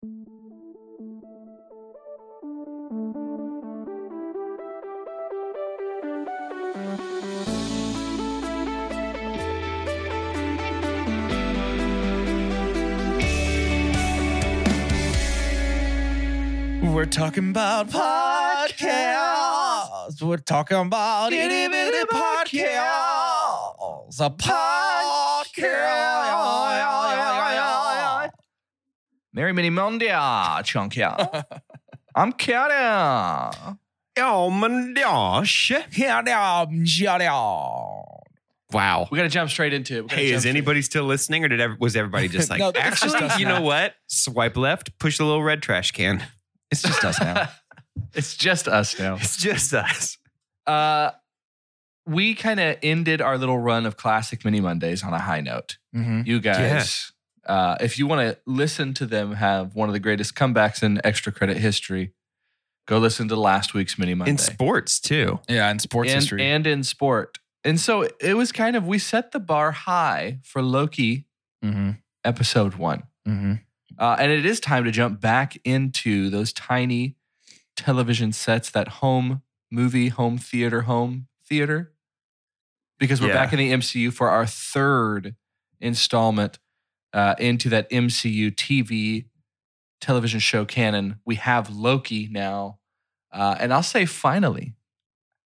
We're 0.00 0.12
talking 17.06 17.50
about 17.50 17.90
podcasts. 17.90 18.78
We're 20.22 20.36
talking 20.36 20.76
about 20.76 21.32
itty 21.32 21.66
bitty 21.66 22.06
podcasts. 22.06 24.20
A 24.20 24.30
podcast. 24.30 25.18
Merry 29.32 29.52
Mini 29.52 29.70
Mondia, 29.70 30.62
Chunkia. 30.64 31.44
I'm 32.14 32.32
kidding. 32.32 33.78
Ja, 34.16 34.48
men 34.50 34.94
gosh. 34.94 35.72
Wow. 38.72 39.08
We 39.10 39.16
got 39.16 39.22
to 39.22 39.28
jump 39.28 39.50
straight 39.50 39.72
into 39.72 39.96
it. 39.98 40.10
We 40.10 40.16
Hey, 40.16 40.26
jump 40.28 40.36
is 40.36 40.40
straight- 40.42 40.50
anybody 40.50 40.82
still 40.82 41.04
listening, 41.04 41.44
or 41.44 41.48
did 41.48 41.60
ev- 41.60 41.76
was 41.80 41.96
everybody 41.96 42.28
just 42.28 42.50
like, 42.50 42.58
No, 42.58 42.68
it's 42.70 43.00
just 43.00 43.14
actually, 43.14 43.28
us 43.28 43.38
you 43.38 43.46
now." 43.46 43.58
know 43.58 43.64
what? 43.64 43.94
Swipe 44.08 44.56
left, 44.56 44.98
push 44.98 45.18
the 45.18 45.24
little 45.24 45.42
red 45.42 45.62
trash 45.62 45.90
can. 45.92 46.22
It's 46.70 46.82
just 46.82 47.02
us 47.04 47.20
now. 47.20 47.48
it's 48.14 48.36
just 48.36 48.68
us 48.68 48.98
now. 48.98 49.14
It's 49.16 49.36
just 49.36 49.72
us. 49.72 50.18
Uh, 50.66 51.12
we 52.06 52.34
kind 52.34 52.60
of 52.60 52.76
ended 52.82 53.20
our 53.22 53.38
little 53.38 53.58
run 53.58 53.86
of 53.86 53.96
classic 53.96 54.44
mini 54.44 54.60
Mondays 54.60 55.02
on 55.02 55.12
a 55.14 55.18
high 55.18 55.40
note. 55.40 55.78
Mhm. 55.94 56.26
You 56.26 56.40
guys, 56.40 57.12
uh, 57.48 57.76
if 57.80 57.98
you 57.98 58.06
want 58.06 58.20
to 58.20 58.38
listen 58.46 58.92
to 58.94 59.06
them 59.06 59.32
have 59.32 59.74
one 59.74 59.88
of 59.88 59.94
the 59.94 60.00
greatest 60.00 60.34
comebacks 60.34 60.82
in 60.82 61.00
extra 61.02 61.32
credit 61.32 61.56
history, 61.56 62.12
go 62.86 62.98
listen 62.98 63.26
to 63.28 63.36
last 63.36 63.74
week's 63.74 63.98
mini 63.98 64.14
Monday. 64.14 64.32
In 64.32 64.38
sports 64.38 65.00
too. 65.00 65.40
Yeah, 65.48 65.70
in 65.70 65.78
sports 65.78 66.10
and, 66.10 66.20
history. 66.20 66.42
and 66.44 66.66
in 66.66 66.84
sport. 66.84 67.38
And 67.64 67.80
so 67.80 68.06
it 68.20 68.34
was 68.34 68.52
kind 68.52 68.76
of 68.76 68.86
we 68.86 68.98
set 68.98 69.32
the 69.32 69.40
bar 69.40 69.72
high 69.72 70.38
for 70.44 70.62
Loki 70.62 71.26
mm-hmm. 71.64 71.92
episode 72.24 72.74
one. 72.74 73.04
Mm-hmm. 73.26 73.54
Uh, 73.98 74.16
and 74.18 74.30
it 74.30 74.46
is 74.46 74.60
time 74.60 74.84
to 74.84 74.90
jump 74.90 75.20
back 75.20 75.58
into 75.64 76.30
those 76.30 76.52
tiny 76.52 77.16
television 77.76 78.32
sets, 78.32 78.70
that 78.70 78.88
home 78.88 79.42
movie, 79.70 80.08
home 80.08 80.38
theater, 80.38 80.82
home 80.82 81.26
theater. 81.44 81.92
Because 82.98 83.20
we're 83.20 83.28
Yeah. 83.28 83.34
back 83.34 83.52
in 83.52 83.58
the 83.58 83.72
MCU 83.72 84.12
for 84.12 84.28
our 84.28 84.46
third 84.46 85.34
installment 85.80 86.58
uh, 87.12 87.34
into 87.38 87.68
that 87.70 87.90
MCU 87.90 88.54
TV 88.54 89.26
television 90.00 90.40
show 90.40 90.64
canon. 90.64 91.18
We 91.24 91.36
have 91.36 91.70
Loki 91.70 92.28
now. 92.30 92.78
Uh, 93.32 93.56
and 93.58 93.72
I'll 93.72 93.82
say 93.82 94.06
finally. 94.06 94.74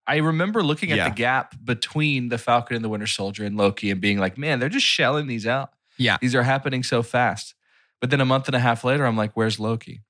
I 0.08 0.18
remember 0.18 0.64
looking 0.64 0.92
at 0.92 0.98
Yeah. 0.98 1.10
the 1.10 1.16
gap 1.16 1.56
between 1.64 2.30
the 2.30 2.38
Falcon 2.38 2.76
and 2.76 2.84
the 2.84 2.90
Winter 2.90 3.08
Soldier 3.08 3.46
and 3.46 3.56
Loki 3.56 3.92
and 3.92 4.02
being 4.02 4.18
like, 4.18 4.38
man, 4.38 4.60
they're 4.60 4.68
just 4.70 4.86
shelling 4.86 5.28
these 5.28 5.48
out. 5.48 5.72
Yeah. 5.98 6.18
These 6.20 6.36
are 6.36 6.44
happening 6.44 6.84
so 6.84 7.02
fast. 7.04 7.54
But 8.02 8.10
then 8.10 8.20
a 8.20 8.26
month 8.26 8.48
and 8.48 8.56
a 8.56 8.60
half 8.60 8.84
later, 8.84 9.06
I'm 9.06 9.16
like, 9.16 9.32
where's 9.36 9.60
Loki? 9.60 10.02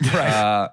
Right. 0.14 0.30
Uh, 0.32 0.68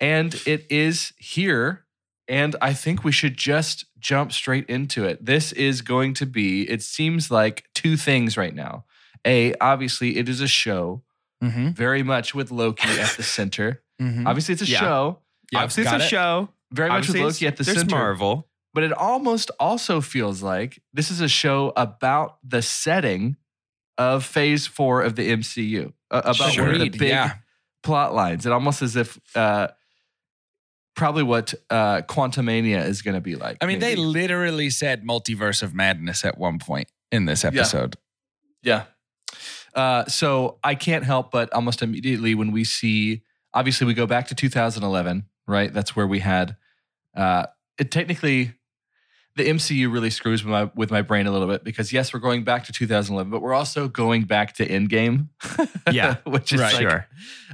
and 0.00 0.34
it 0.46 0.66
is 0.70 1.12
here. 1.18 1.84
And 2.28 2.56
I 2.62 2.72
think 2.72 3.04
we 3.04 3.12
should 3.12 3.36
just 3.36 3.84
jump 3.98 4.32
straight 4.32 4.64
into 4.70 5.04
it. 5.04 5.24
This 5.24 5.52
is 5.52 5.82
going 5.82 6.14
to 6.14 6.26
be, 6.26 6.62
it 6.70 6.82
seems 6.82 7.30
like 7.30 7.64
two 7.74 7.96
things 7.96 8.36
right 8.36 8.54
now. 8.54 8.84
A, 9.26 9.54
obviously, 9.60 10.16
it 10.16 10.28
is 10.28 10.40
a 10.40 10.48
show, 10.48 11.02
mm-hmm. 11.42 11.70
very 11.70 12.02
much 12.02 12.34
with 12.34 12.50
Loki 12.50 12.88
at 12.88 13.16
the 13.16 13.22
center. 13.22 13.82
Mm-hmm. 14.00 14.26
Obviously, 14.26 14.54
it's 14.54 14.62
a 14.62 14.66
Yeah. 14.66 14.80
show, 14.80 15.18
Obviously, 15.54 15.82
it's 15.84 15.92
a 15.92 15.96
it. 15.96 16.08
show. 16.08 16.48
very 16.72 16.88
much 16.88 17.08
with 17.08 17.18
Loki 17.18 17.46
at 17.46 17.56
the 17.56 17.64
there's 17.64 17.78
center. 17.78 17.94
Marvel. 17.94 18.48
But 18.74 18.84
it 18.84 18.92
almost 18.92 19.50
also 19.60 20.00
feels 20.00 20.42
like 20.42 20.80
this 20.94 21.10
is 21.10 21.20
a 21.20 21.28
show 21.28 21.72
about 21.76 22.38
the 22.42 22.62
setting 22.62 23.36
of 23.98 24.24
phase 24.24 24.66
four 24.66 25.02
of 25.02 25.14
the 25.14 25.30
MCU, 25.30 25.92
uh, 26.10 26.22
about 26.24 26.58
one 26.58 26.70
of 26.70 26.80
the 26.80 26.88
big 26.88 27.10
yeah. 27.10 27.34
plot 27.82 28.14
lines. 28.14 28.46
It 28.46 28.52
almost 28.52 28.80
as 28.80 28.96
if 28.96 29.20
uh, 29.36 29.68
probably 30.96 31.22
what 31.22 31.52
uh, 31.68 32.00
Quantumania 32.02 32.84
is 32.86 33.02
going 33.02 33.14
to 33.14 33.20
be 33.20 33.36
like. 33.36 33.58
I 33.60 33.66
mean, 33.66 33.78
they 33.78 33.94
literally 33.96 34.70
said 34.70 35.04
multiverse 35.04 35.62
of 35.62 35.74
madness 35.74 36.24
at 36.24 36.38
one 36.38 36.58
point 36.58 36.88
in 37.10 37.26
this 37.26 37.44
episode. 37.44 37.96
Yeah. 38.62 38.84
Uh, 39.74 40.04
so 40.06 40.58
I 40.62 40.74
can't 40.74 41.04
help 41.04 41.30
but 41.30 41.52
almost 41.52 41.82
immediately 41.82 42.34
when 42.34 42.52
we 42.52 42.64
see, 42.64 43.22
obviously, 43.54 43.86
we 43.86 43.94
go 43.94 44.06
back 44.06 44.26
to 44.28 44.34
2011, 44.34 45.24
right? 45.46 45.72
That's 45.72 45.96
where 45.96 46.06
we 46.06 46.18
had. 46.20 46.56
Uh, 47.16 47.46
it 47.78 47.90
technically, 47.90 48.52
the 49.36 49.48
MCU 49.48 49.90
really 49.90 50.10
screws 50.10 50.44
with 50.44 50.50
my 50.52 50.70
with 50.74 50.90
my 50.90 51.00
brain 51.00 51.26
a 51.26 51.30
little 51.32 51.48
bit 51.48 51.64
because 51.64 51.92
yes, 51.92 52.12
we're 52.12 52.20
going 52.20 52.44
back 52.44 52.64
to 52.64 52.72
2011, 52.72 53.30
but 53.30 53.40
we're 53.40 53.54
also 53.54 53.88
going 53.88 54.24
back 54.24 54.54
to 54.56 54.66
Endgame. 54.68 55.28
Yeah. 55.90 56.16
which 56.24 56.52
is 56.52 56.60
Right. 56.60 56.74
like 56.74 56.82
Sure. 56.82 57.06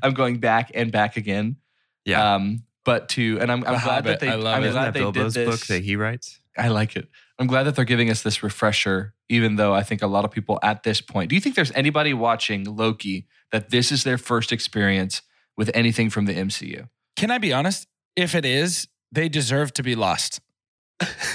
I'm 0.03 0.12
going 0.15 0.39
back 0.39 0.73
and 0.75 0.91
back 0.91 1.17
again. 1.17 1.57
Yeah. 2.05 2.34
Um, 2.34 2.65
but 2.84 3.09
to 3.11 3.39
and 3.41 3.53
I'm, 3.53 3.65
I'm 3.65 3.81
glad 3.81 4.05
that 4.05 4.19
they. 4.21 4.28
I 4.31 4.34
love. 4.37 4.61
Isn't 4.62 4.73
glad 4.73 4.87
that 4.87 4.95
they 4.95 5.01
Bilbo's 5.01 5.34
did 5.34 5.47
this. 5.47 5.55
book 5.61 5.67
that 5.69 5.84
he 5.84 5.95
writes? 5.97 6.41
I 6.57 6.69
like 6.69 6.97
it. 6.97 7.07
I'm 7.38 7.47
glad 7.47 7.65
that 7.65 7.76
they're 7.76 7.84
giving 7.84 8.10
us 8.10 8.22
this 8.22 8.43
refresher, 8.43 9.15
even 9.28 9.56
though 9.56 9.72
I 9.72 9.82
think 9.82 10.03
a 10.03 10.06
lot 10.06 10.25
of 10.25 10.31
people 10.31 10.59
at 10.62 10.82
this 10.82 11.00
point. 11.00 11.28
Do 11.28 11.37
you 11.37 11.41
think 11.41 11.54
there's 11.54 11.71
anybody 11.72 12.12
watching 12.12 12.65
Loki 12.65 13.26
that 13.53 13.71
this 13.71 13.93
is 13.93 14.03
their 14.04 14.19
first 14.19 14.50
experience 14.50 15.22
with 15.56 15.71
anything 15.72 16.10
from 16.10 16.27
the 16.27 16.34
MCU? 16.34 16.88
Can 17.16 17.31
I 17.31 17.38
be 17.38 17.53
honest? 17.53 17.87
If 18.16 18.34
it 18.34 18.44
is, 18.44 18.88
they 19.12 19.28
deserve 19.28 19.72
to 19.75 19.82
be 19.82 19.94
lost. 19.94 20.41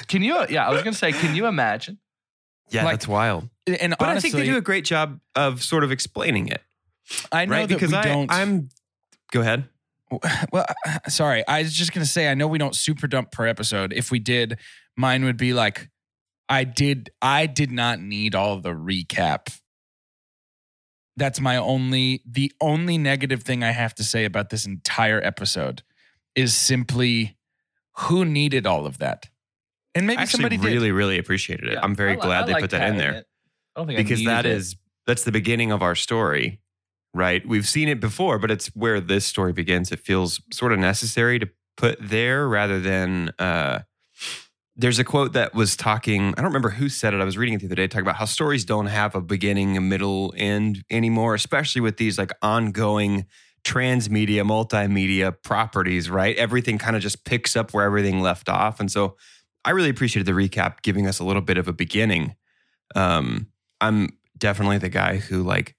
Can 0.07 0.21
you? 0.23 0.45
Yeah, 0.49 0.67
I 0.67 0.71
was 0.71 0.81
gonna 0.83 0.93
say, 0.93 1.13
can 1.13 1.35
you 1.35 1.45
imagine? 1.45 1.99
Yeah, 2.69 2.83
Like, 2.83 2.95
that's 2.95 3.07
wild. 3.07 3.49
And 3.67 3.95
But 3.97 4.09
honestly, 4.09 4.29
I 4.29 4.31
think 4.31 4.45
they 4.45 4.51
do 4.51 4.57
a 4.57 4.61
great 4.61 4.83
job 4.83 5.19
of 5.35 5.63
sort 5.63 5.83
of 5.83 5.91
explaining 5.91 6.47
it, 6.47 6.61
I 7.31 7.45
know 7.45 7.51
right? 7.51 7.69
that 7.69 7.73
Because 7.73 7.91
we 7.91 7.97
I, 7.97 8.03
don't. 8.03 8.31
I'm. 8.31 8.69
Go 9.31 9.41
ahead. 9.41 9.69
well, 10.51 10.65
sorry. 11.07 11.47
I 11.47 11.61
was 11.61 11.73
just 11.73 11.93
gonna 11.93 12.05
say 12.05 12.29
I 12.29 12.33
know 12.33 12.47
we 12.47 12.57
don't 12.57 12.75
super 12.75 13.07
dump 13.07 13.31
per 13.31 13.47
episode. 13.47 13.93
If 13.93 14.11
we 14.11 14.19
did, 14.19 14.57
mine 14.97 15.23
would 15.23 15.37
be 15.37 15.53
like, 15.53 15.89
I 16.53 16.65
did. 16.65 17.09
I 17.21 17.47
did 17.47 17.71
not 17.71 17.99
need 17.99 18.35
all 18.35 18.59
the 18.59 18.73
recap. 18.73 19.59
That's 21.17 21.39
my 21.39 21.57
only. 21.57 22.21
The 22.25 22.51
only 22.61 22.99
negative 22.99 23.41
thing 23.41 23.63
I 23.63 23.71
have 23.71 23.95
to 23.95 24.03
say 24.03 24.25
about 24.25 24.51
this 24.51 24.65
entire 24.67 25.19
episode 25.23 25.81
is 26.35 26.53
simply 26.53 27.37
who 27.97 28.23
needed 28.23 28.67
all 28.67 28.85
of 28.85 28.99
that, 28.99 29.29
and 29.95 30.05
maybe 30.05 30.19
I 30.19 30.21
actually 30.23 30.43
somebody 30.43 30.57
really, 30.57 30.87
did. 30.89 30.93
really 30.93 31.17
appreciated 31.17 31.69
it. 31.69 31.73
Yeah, 31.73 31.79
I'm 31.81 31.95
very 31.95 32.13
I 32.13 32.15
glad 32.17 32.43
I 32.43 32.45
they 32.45 32.53
liked 32.53 32.63
put 32.63 32.71
that 32.71 32.89
in 32.89 32.97
there 32.97 33.13
it. 33.13 33.27
I 33.75 33.79
don't 33.79 33.87
think 33.87 33.97
because 33.97 34.19
needed 34.19 34.31
that 34.31 34.45
it. 34.45 34.51
is 34.51 34.75
that's 35.07 35.23
the 35.23 35.31
beginning 35.31 35.71
of 35.71 35.81
our 35.81 35.95
story, 35.95 36.61
right? 37.15 37.43
We've 37.47 37.67
seen 37.67 37.89
it 37.89 37.99
before, 37.99 38.37
but 38.37 38.51
it's 38.51 38.67
where 38.75 39.01
this 39.01 39.25
story 39.25 39.53
begins. 39.53 39.91
It 39.91 39.99
feels 39.99 40.39
sort 40.51 40.71
of 40.71 40.77
necessary 40.77 41.39
to 41.39 41.49
put 41.77 41.97
there 41.99 42.47
rather 42.47 42.79
than. 42.79 43.31
uh 43.39 43.79
there's 44.75 44.97
a 44.97 45.03
quote 45.03 45.33
that 45.33 45.53
was 45.53 45.75
talking, 45.75 46.29
I 46.29 46.41
don't 46.41 46.45
remember 46.45 46.71
who 46.71 46.89
said 46.89 47.13
it. 47.13 47.21
I 47.21 47.25
was 47.25 47.37
reading 47.37 47.53
it 47.53 47.59
the 47.59 47.67
other 47.67 47.75
day, 47.75 47.87
talking 47.87 48.05
about 48.05 48.15
how 48.15 48.25
stories 48.25 48.65
don't 48.65 48.87
have 48.87 49.13
a 49.13 49.21
beginning, 49.21 49.77
a 49.77 49.81
middle, 49.81 50.33
end 50.35 50.83
anymore, 50.89 51.35
especially 51.35 51.81
with 51.81 51.97
these 51.97 52.17
like 52.17 52.31
ongoing 52.41 53.25
transmedia, 53.63 54.41
multimedia 54.41 55.35
properties, 55.43 56.09
right? 56.09 56.35
Everything 56.37 56.77
kind 56.77 56.95
of 56.95 57.01
just 57.01 57.23
picks 57.23 57.55
up 57.55 57.73
where 57.73 57.85
everything 57.85 58.21
left 58.21 58.49
off. 58.49 58.79
And 58.79 58.91
so 58.91 59.15
I 59.63 59.71
really 59.71 59.89
appreciated 59.89 60.25
the 60.25 60.37
recap 60.37 60.81
giving 60.81 61.07
us 61.07 61.19
a 61.19 61.23
little 61.23 61.41
bit 61.41 61.57
of 61.57 61.67
a 61.67 61.73
beginning. 61.73 62.35
Um, 62.95 63.47
I'm 63.79 64.17
definitely 64.37 64.79
the 64.79 64.89
guy 64.89 65.17
who 65.17 65.43
like 65.43 65.75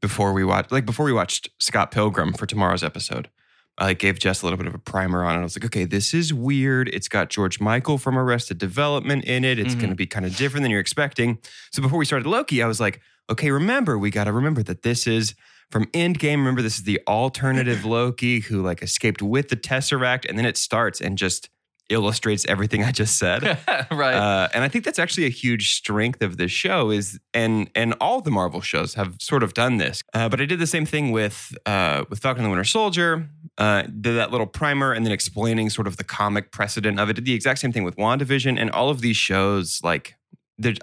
before 0.00 0.32
we 0.32 0.44
watched 0.44 0.70
like 0.70 0.86
before 0.86 1.06
we 1.06 1.12
watched 1.12 1.48
Scott 1.58 1.90
Pilgrim 1.90 2.32
for 2.34 2.46
tomorrow's 2.46 2.84
episode, 2.84 3.30
I 3.78 3.94
gave 3.94 4.18
Jess 4.18 4.42
a 4.42 4.46
little 4.46 4.56
bit 4.56 4.66
of 4.66 4.74
a 4.74 4.78
primer 4.78 5.24
on 5.24 5.36
it. 5.36 5.40
I 5.40 5.42
was 5.42 5.56
like, 5.56 5.64
okay, 5.64 5.84
this 5.84 6.14
is 6.14 6.32
weird. 6.32 6.88
It's 6.90 7.08
got 7.08 7.28
George 7.30 7.60
Michael 7.60 7.98
from 7.98 8.16
Arrested 8.16 8.58
Development 8.58 9.24
in 9.24 9.44
it. 9.44 9.58
It's 9.58 9.74
Mhm. 9.74 9.78
going 9.80 9.90
to 9.90 9.96
be 9.96 10.06
kind 10.06 10.24
of 10.24 10.36
different 10.36 10.62
than 10.62 10.70
you're 10.70 10.80
expecting. 10.80 11.38
So 11.72 11.82
before 11.82 11.98
we 11.98 12.04
started 12.04 12.26
Loki, 12.28 12.62
I 12.62 12.66
was 12.66 12.78
like, 12.80 13.00
okay, 13.30 13.50
remember, 13.50 13.98
we 13.98 14.10
got 14.10 14.24
to 14.24 14.32
remember 14.32 14.62
that 14.62 14.82
this 14.82 15.06
is 15.08 15.34
from 15.70 15.86
Endgame. 15.86 16.36
Remember, 16.36 16.62
this 16.62 16.76
is 16.78 16.84
the 16.84 17.00
alternative 17.08 17.84
Loki 17.98 18.40
who 18.40 18.62
like 18.62 18.80
escaped 18.82 19.22
with 19.22 19.48
the 19.48 19.56
Tesseract, 19.56 20.24
and 20.28 20.38
then 20.38 20.46
it 20.46 20.56
starts 20.56 21.00
and 21.00 21.18
just 21.18 21.48
illustrates 21.90 22.46
everything 22.46 22.82
I 22.82 22.92
just 22.92 23.18
said. 23.18 23.42
right. 23.90 24.14
Uh, 24.14 24.48
and 24.54 24.64
I 24.64 24.68
think 24.68 24.84
that's 24.86 24.98
actually 24.98 25.26
a 25.26 25.30
huge 25.30 25.74
strength 25.74 26.22
of 26.22 26.38
this 26.38 26.50
show 26.50 26.90
is 26.90 27.18
and 27.34 27.68
and 27.74 27.94
all 28.00 28.22
the 28.22 28.30
Marvel 28.30 28.62
shows 28.62 28.94
have 28.94 29.16
sort 29.20 29.42
of 29.42 29.52
done 29.52 29.76
this. 29.76 30.02
Uh, 30.14 30.28
but 30.30 30.40
I 30.40 30.46
did 30.46 30.58
the 30.60 30.66
same 30.66 30.86
thing 30.86 31.10
with 31.12 31.54
uh, 31.66 32.04
with 32.08 32.20
Falcon 32.20 32.42
and 32.42 32.46
the 32.46 32.50
Winter 32.50 32.64
Soldier. 32.64 33.28
Uh, 33.56 33.82
did 33.82 34.16
that 34.16 34.32
little 34.32 34.48
primer 34.48 34.92
and 34.92 35.06
then 35.06 35.12
explaining 35.12 35.70
sort 35.70 35.86
of 35.86 35.96
the 35.96 36.02
comic 36.02 36.50
precedent 36.50 36.98
of 36.98 37.08
it. 37.08 37.14
Did 37.14 37.24
the 37.24 37.34
exact 37.34 37.60
same 37.60 37.70
thing 37.70 37.84
with 37.84 37.96
WandaVision 37.96 38.58
and 38.58 38.70
all 38.70 38.90
of 38.90 39.00
these 39.00 39.16
shows. 39.16 39.80
Like 39.84 40.14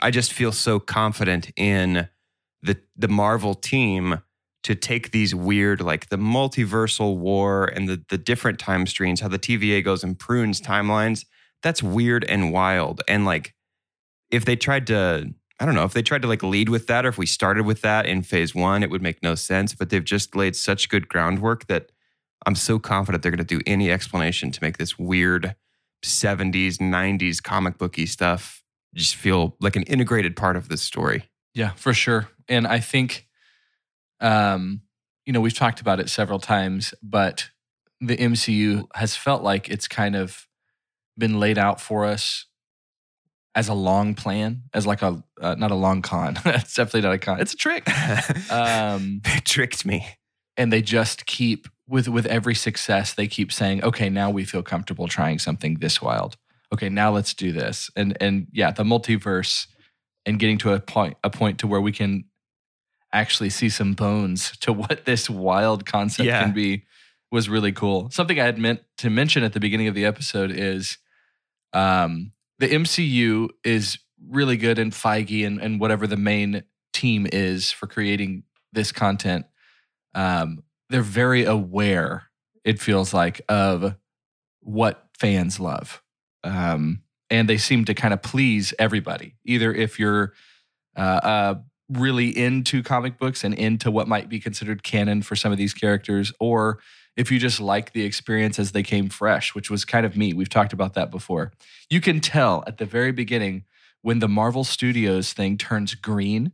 I 0.02 0.12
just 0.12 0.32
feel 0.32 0.52
so 0.52 0.80
confident 0.80 1.52
in 1.58 2.08
the 2.62 2.78
the 2.96 3.08
Marvel 3.08 3.56
team 3.56 4.22
to 4.64 4.76
take 4.76 5.12
these 5.12 5.34
weird 5.34 5.82
like 5.82 6.10
the 6.10 6.18
multiversal 6.18 7.18
war 7.18 7.66
and 7.66 7.90
the 7.90 8.04
the 8.10 8.18
different 8.18 8.60
time 8.60 8.86
streams 8.86 9.20
how 9.20 9.28
the 9.28 9.40
TVA 9.40 9.84
goes 9.84 10.04
and 10.04 10.20
prunes 10.20 10.62
timelines 10.62 11.26
that's 11.64 11.82
weird 11.82 12.24
and 12.26 12.52
wild 12.52 13.02
and 13.08 13.26
like 13.26 13.54
if 14.30 14.46
they 14.46 14.56
tried 14.56 14.88
to 14.88 15.34
I 15.60 15.66
don't 15.66 15.76
know 15.76 15.84
if 15.84 15.94
they 15.94 16.02
tried 16.02 16.22
to 16.24 16.28
like 16.28 16.44
lead 16.44 16.70
with 16.70 16.88
that 16.88 17.06
or 17.06 17.10
if 17.10 17.18
we 17.18 17.26
started 17.26 17.66
with 17.66 17.82
that 17.82 18.06
in 18.06 18.22
phase 18.22 18.54
1 18.54 18.84
it 18.84 18.90
would 18.90 19.02
make 19.02 19.24
no 19.24 19.36
sense 19.36 19.74
but 19.74 19.90
they've 19.90 20.04
just 20.04 20.36
laid 20.36 20.56
such 20.56 20.90
good 20.90 21.08
groundwork 21.08 21.68
that 21.68 21.92
I'm 22.46 22.56
so 22.56 22.80
confident 22.80 23.24
they're 23.24 23.32
going 23.32 23.46
to 23.46 23.58
do 23.58 23.62
any 23.66 23.92
explanation 23.92 24.52
to 24.52 24.64
make 24.64 24.78
this 24.78 24.98
weird 24.98 25.56
70s 26.04 26.78
90s 26.78 27.42
comic 27.42 27.78
booky 27.78 28.06
stuff 28.06 28.64
just 28.94 29.16
feel 29.16 29.56
like 29.62 29.76
an 29.76 29.84
integrated 29.84 30.36
part 30.36 30.56
of 30.56 30.68
this 30.68 30.82
story 30.82 31.30
Yeah, 31.54 31.72
for 31.72 31.94
sure. 31.94 32.30
And 32.50 32.68
I 32.68 32.80
think, 32.80 33.28
um, 34.20 34.82
you 35.26 35.34
know, 35.34 35.42
we've 35.42 35.56
talked 35.56 35.80
about 35.82 36.00
it 36.00 36.10
several 36.10 36.40
times, 36.40 36.94
but 37.02 37.50
the 38.02 38.18
MCU 38.18 38.88
has 38.96 39.16
felt 39.16 39.44
like 39.44 39.70
it's 39.70 39.88
kind 39.88 40.16
of 40.16 40.48
been 41.18 41.40
laid 41.40 41.58
out 41.58 41.80
for 41.80 42.06
us 42.06 42.48
as 43.54 43.68
a 43.68 43.74
long 43.74 44.16
plan, 44.16 44.64
as 44.74 44.88
like 44.88 45.02
a 45.02 45.24
uh, 45.40 45.56
not 45.56 45.72
a 45.72 45.76
long 45.76 46.02
con. 46.02 46.38
it's 46.46 46.74
definitely 46.74 47.02
not 47.02 47.14
a 47.14 47.20
con. 47.20 47.40
It's 47.40 47.54
a 47.54 47.58
trick. 47.58 47.88
Um, 48.50 49.22
they 49.24 49.40
tricked 49.44 49.86
me 49.86 50.06
and 50.58 50.74
they 50.74 50.82
just 50.82 51.26
keep 51.26 51.68
with 51.92 52.08
with 52.08 52.26
every 52.26 52.56
success 52.56 53.14
they 53.14 53.28
keep 53.28 53.52
saying 53.52 53.84
okay 53.84 54.10
now 54.10 54.30
we 54.32 54.46
feel 54.46 54.64
comfortable 54.64 55.08
trying 55.08 55.38
something 55.40 55.76
this 55.76 56.02
wild. 56.02 56.38
Okay 56.74 56.90
now 56.90 57.12
let's 57.12 57.34
do 57.34 57.52
this. 57.52 57.92
And 57.96 58.18
and 58.22 58.48
yeah 58.52 58.72
the 58.72 58.84
multiverse 58.84 59.68
and 60.26 60.40
getting 60.40 60.58
to 60.60 60.74
a 60.74 60.80
point 60.80 61.18
a 61.24 61.30
point 61.30 61.60
to 61.60 61.68
where 61.68 61.82
we 61.82 61.92
can 61.92 62.24
actually 63.14 63.50
see 63.50 63.70
some 63.70 63.94
bones 63.94 64.58
to 64.60 64.72
what 64.82 65.06
this 65.06 65.30
wild 65.30 65.86
concept 65.86 66.26
Yeah. 66.26 66.42
can 66.42 66.54
be 66.54 66.86
was 67.32 67.48
really 67.50 67.72
cool. 67.74 68.10
Something 68.10 68.40
i 68.40 68.46
had 68.46 68.58
meant 68.58 68.80
to 69.00 69.10
mention 69.10 69.44
at 69.44 69.54
the 69.54 69.60
beginning 69.60 69.88
of 69.88 69.96
the 69.96 70.06
episode 70.06 70.52
is 70.52 70.98
um 71.74 72.32
the 72.60 72.68
mcu 72.70 73.50
is 73.64 73.98
really 74.30 74.56
good 74.56 74.78
in 74.80 74.92
feige 74.92 75.46
and, 75.48 75.60
and 75.60 75.80
whatever 75.80 76.06
the 76.08 76.18
main 76.18 76.64
team 76.94 77.26
is 77.32 77.72
for 77.72 77.88
creating 77.88 78.44
this 78.72 78.92
content. 78.92 79.46
Um, 80.14 80.64
they're 80.92 81.02
very 81.02 81.44
aware 81.44 82.24
it 82.64 82.80
feels 82.80 83.14
like 83.14 83.42
of 83.50 83.96
what 84.62 85.08
fans 85.18 85.60
love 85.60 86.02
um, 86.44 87.02
and 87.30 87.48
they 87.48 87.58
seem 87.58 87.86
to 87.86 87.94
kind 87.94 88.14
of 88.14 88.22
please 88.22 88.74
everybody 88.78 89.36
either 89.46 89.74
if 89.74 90.00
you're 90.00 90.34
uh, 90.98 91.00
uh, 91.00 91.56
really 91.90 92.36
into 92.38 92.84
comic 92.84 93.18
books 93.18 93.44
and 93.44 93.54
into 93.54 93.90
what 93.92 94.08
might 94.08 94.30
be 94.30 94.40
considered 94.40 94.84
canon 94.84 95.22
for 95.22 95.36
some 95.36 95.52
of 95.52 95.58
these 95.58 95.74
characters 95.74 96.32
or 96.40 96.80
if 97.18 97.30
you 97.32 97.40
just 97.40 97.60
like 97.60 97.92
the 97.92 98.04
experience 98.04 98.58
as 98.60 98.72
they 98.72 98.84
came 98.84 99.10
fresh 99.10 99.54
which 99.56 99.70
was 99.70 99.86
kind 99.86 100.06
of 100.06 100.16
me 100.16 100.34
we've 100.34 100.50
talked 100.50 100.74
about 100.74 100.94
that 100.94 101.12
before. 101.12 101.52
You 101.90 102.02
can 102.02 102.20
tell 102.20 102.64
at 102.68 102.78
the 102.78 102.86
very 102.86 103.12
beginning 103.12 103.66
when 104.02 104.20
the 104.20 104.30
marvel 104.30 104.64
studios 104.64 105.34
thing 105.34 105.58
turns 105.58 105.96
green 105.96 106.54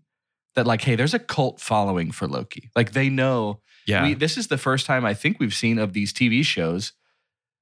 that 0.57 0.68
like 0.68 0.81
hey 0.81 0.95
there's 0.95 1.13
a 1.13 1.19
cult 1.19 1.62
following 1.62 2.12
for 2.12 2.27
loki 2.27 2.69
like 2.75 2.92
they 2.92 3.09
know 3.09 3.62
yeah 3.86 4.04
we, 4.04 4.13
this 4.13 4.38
is 4.38 4.48
the 4.48 4.57
first 4.57 4.86
time 4.86 5.06
I 5.06 5.13
think 5.13 5.39
we've 5.39 5.54
seen 5.54 5.80
of 5.80 5.94
these 5.94 6.13
TV 6.13 6.44
shows. 6.44 6.94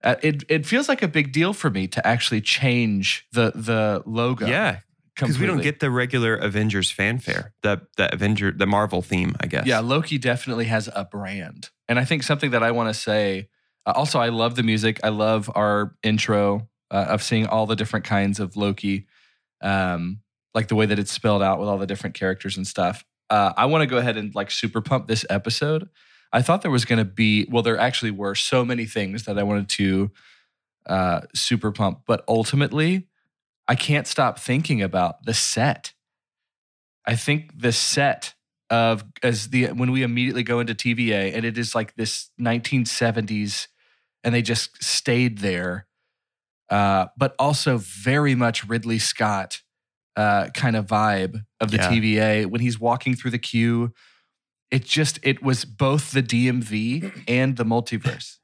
Uh, 0.04 0.16
it 0.22 0.44
it 0.50 0.66
feels 0.66 0.90
like 0.90 1.02
a 1.02 1.08
big 1.08 1.32
deal 1.32 1.54
for 1.54 1.70
me 1.70 1.88
to 1.88 2.06
actually 2.06 2.42
change 2.42 3.28
the 3.32 3.52
the 3.56 4.04
logo. 4.06 4.46
yeah 4.48 4.80
because 5.16 5.40
we 5.40 5.46
don't 5.46 5.62
get 5.62 5.80
the 5.80 5.90
regular 5.90 6.36
Avengers 6.36 6.92
fanfare, 6.92 7.54
the 7.64 7.82
the 7.96 8.14
Avenger, 8.14 8.52
the 8.52 8.66
Marvel 8.66 9.02
theme, 9.02 9.36
I 9.40 9.48
guess. 9.48 9.66
Yeah, 9.66 9.80
Loki 9.80 10.18
definitely 10.18 10.66
has 10.66 10.90
a 10.94 11.06
brand, 11.06 11.70
and 11.88 11.98
I 11.98 12.04
think 12.04 12.24
something 12.24 12.52
that 12.52 12.64
I 12.64 12.72
want 12.72 12.94
to 12.94 12.94
say. 12.94 13.48
Uh, 13.86 13.94
also, 13.96 14.20
I 14.20 14.30
love 14.30 14.56
the 14.56 14.64
music. 14.64 15.00
I 15.04 15.10
love 15.10 15.50
our 15.56 15.96
intro 16.04 16.68
uh, 16.92 17.06
of 17.10 17.24
seeing 17.24 17.46
all 17.46 17.66
the 17.66 17.76
different 17.76 18.04
kinds 18.04 18.42
of 18.42 18.58
Loki, 18.58 19.08
um, 19.62 20.20
like 20.56 20.70
the 20.70 20.76
way 20.76 20.86
that 20.86 20.98
it's 20.98 21.12
spelled 21.12 21.44
out 21.44 21.60
with 21.60 21.68
all 21.68 21.78
the 21.78 21.86
different 21.86 22.16
characters 22.16 22.56
and 22.58 22.66
stuff. 22.66 23.04
Uh, 23.30 23.54
I 23.58 23.66
want 23.66 23.82
to 23.82 23.88
go 23.88 23.98
ahead 23.98 24.18
and 24.18 24.34
like 24.34 24.50
super 24.50 24.82
pump 24.82 25.08
this 25.08 25.26
episode. 25.30 25.90
I 26.32 26.42
thought 26.42 26.62
there 26.62 26.72
was 26.72 26.86
going 26.86 27.00
to 27.00 27.06
be, 27.06 27.46
well, 27.52 27.62
there 27.62 27.78
actually 27.78 28.12
were 28.12 28.34
so 28.34 28.66
many 28.66 28.86
things 28.86 29.26
that 29.26 29.38
I 29.38 29.44
wanted 29.44 29.70
to 29.70 30.12
uh, 30.88 31.22
super 31.34 31.72
pump, 31.72 32.02
but 32.08 32.24
ultimately, 32.28 33.08
I 33.68 33.76
can't 33.76 34.08
stop 34.08 34.40
thinking 34.40 34.82
about 34.82 35.26
the 35.26 35.34
set. 35.34 35.94
I 37.06 37.16
think 37.16 37.60
the 37.60 37.72
set 37.72 38.34
of 38.70 39.04
as 39.22 39.50
the 39.50 39.68
when 39.68 39.92
we 39.92 40.02
immediately 40.02 40.44
go 40.44 40.60
into 40.60 40.74
TVA 40.74 41.36
and 41.36 41.46
it 41.46 41.58
is 41.58 41.76
like 41.76 41.96
this 41.96 42.32
1970s 42.40 43.68
and 44.24 44.34
they 44.34 44.42
just 44.42 44.84
stayed 44.84 45.38
there 45.38 45.86
uh 46.72 47.06
but 47.16 47.36
also 47.38 47.78
very 47.78 48.34
much 48.34 48.68
Ridley 48.68 48.98
Scott 48.98 49.62
uh 50.16 50.48
kind 50.54 50.76
of 50.76 50.86
vibe 50.86 51.44
of 51.60 51.72
the 51.72 51.78
Yeah. 51.78 51.92
TVA 51.92 52.46
when 52.46 52.62
he's 52.62 52.80
walking 52.80 53.16
through 53.16 53.32
the 53.32 53.40
queue 53.40 53.94
it 54.72 54.84
just 54.86 55.20
it 55.24 55.44
was 55.44 55.66
both 55.66 56.12
the 56.12 56.24
DMV 56.24 57.24
and 57.28 57.58
the 57.58 57.66
multiverse 57.66 58.38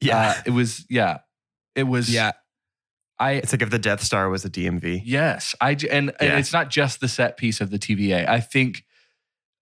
yeah. 0.00 0.30
Uh, 0.30 0.42
it 0.46 0.50
was 0.50 0.86
yeah 0.88 1.18
it 1.74 1.84
was 1.84 2.12
Yeah. 2.12 2.32
I 3.18 3.32
it's 3.32 3.52
like 3.52 3.60
if 3.60 3.68
the 3.70 3.78
Death 3.78 4.02
Star 4.02 4.30
was 4.30 4.46
a 4.46 4.50
DMV. 4.50 5.02
Yes, 5.04 5.54
I 5.60 5.72
and, 5.72 5.88
and 5.90 6.14
Yeah. 6.22 6.38
it's 6.38 6.54
not 6.54 6.70
just 6.70 7.00
the 7.00 7.08
set 7.08 7.36
piece 7.36 7.60
of 7.60 7.68
the 7.70 7.78
TVA. 7.78 8.26
I 8.26 8.40
think 8.40 8.84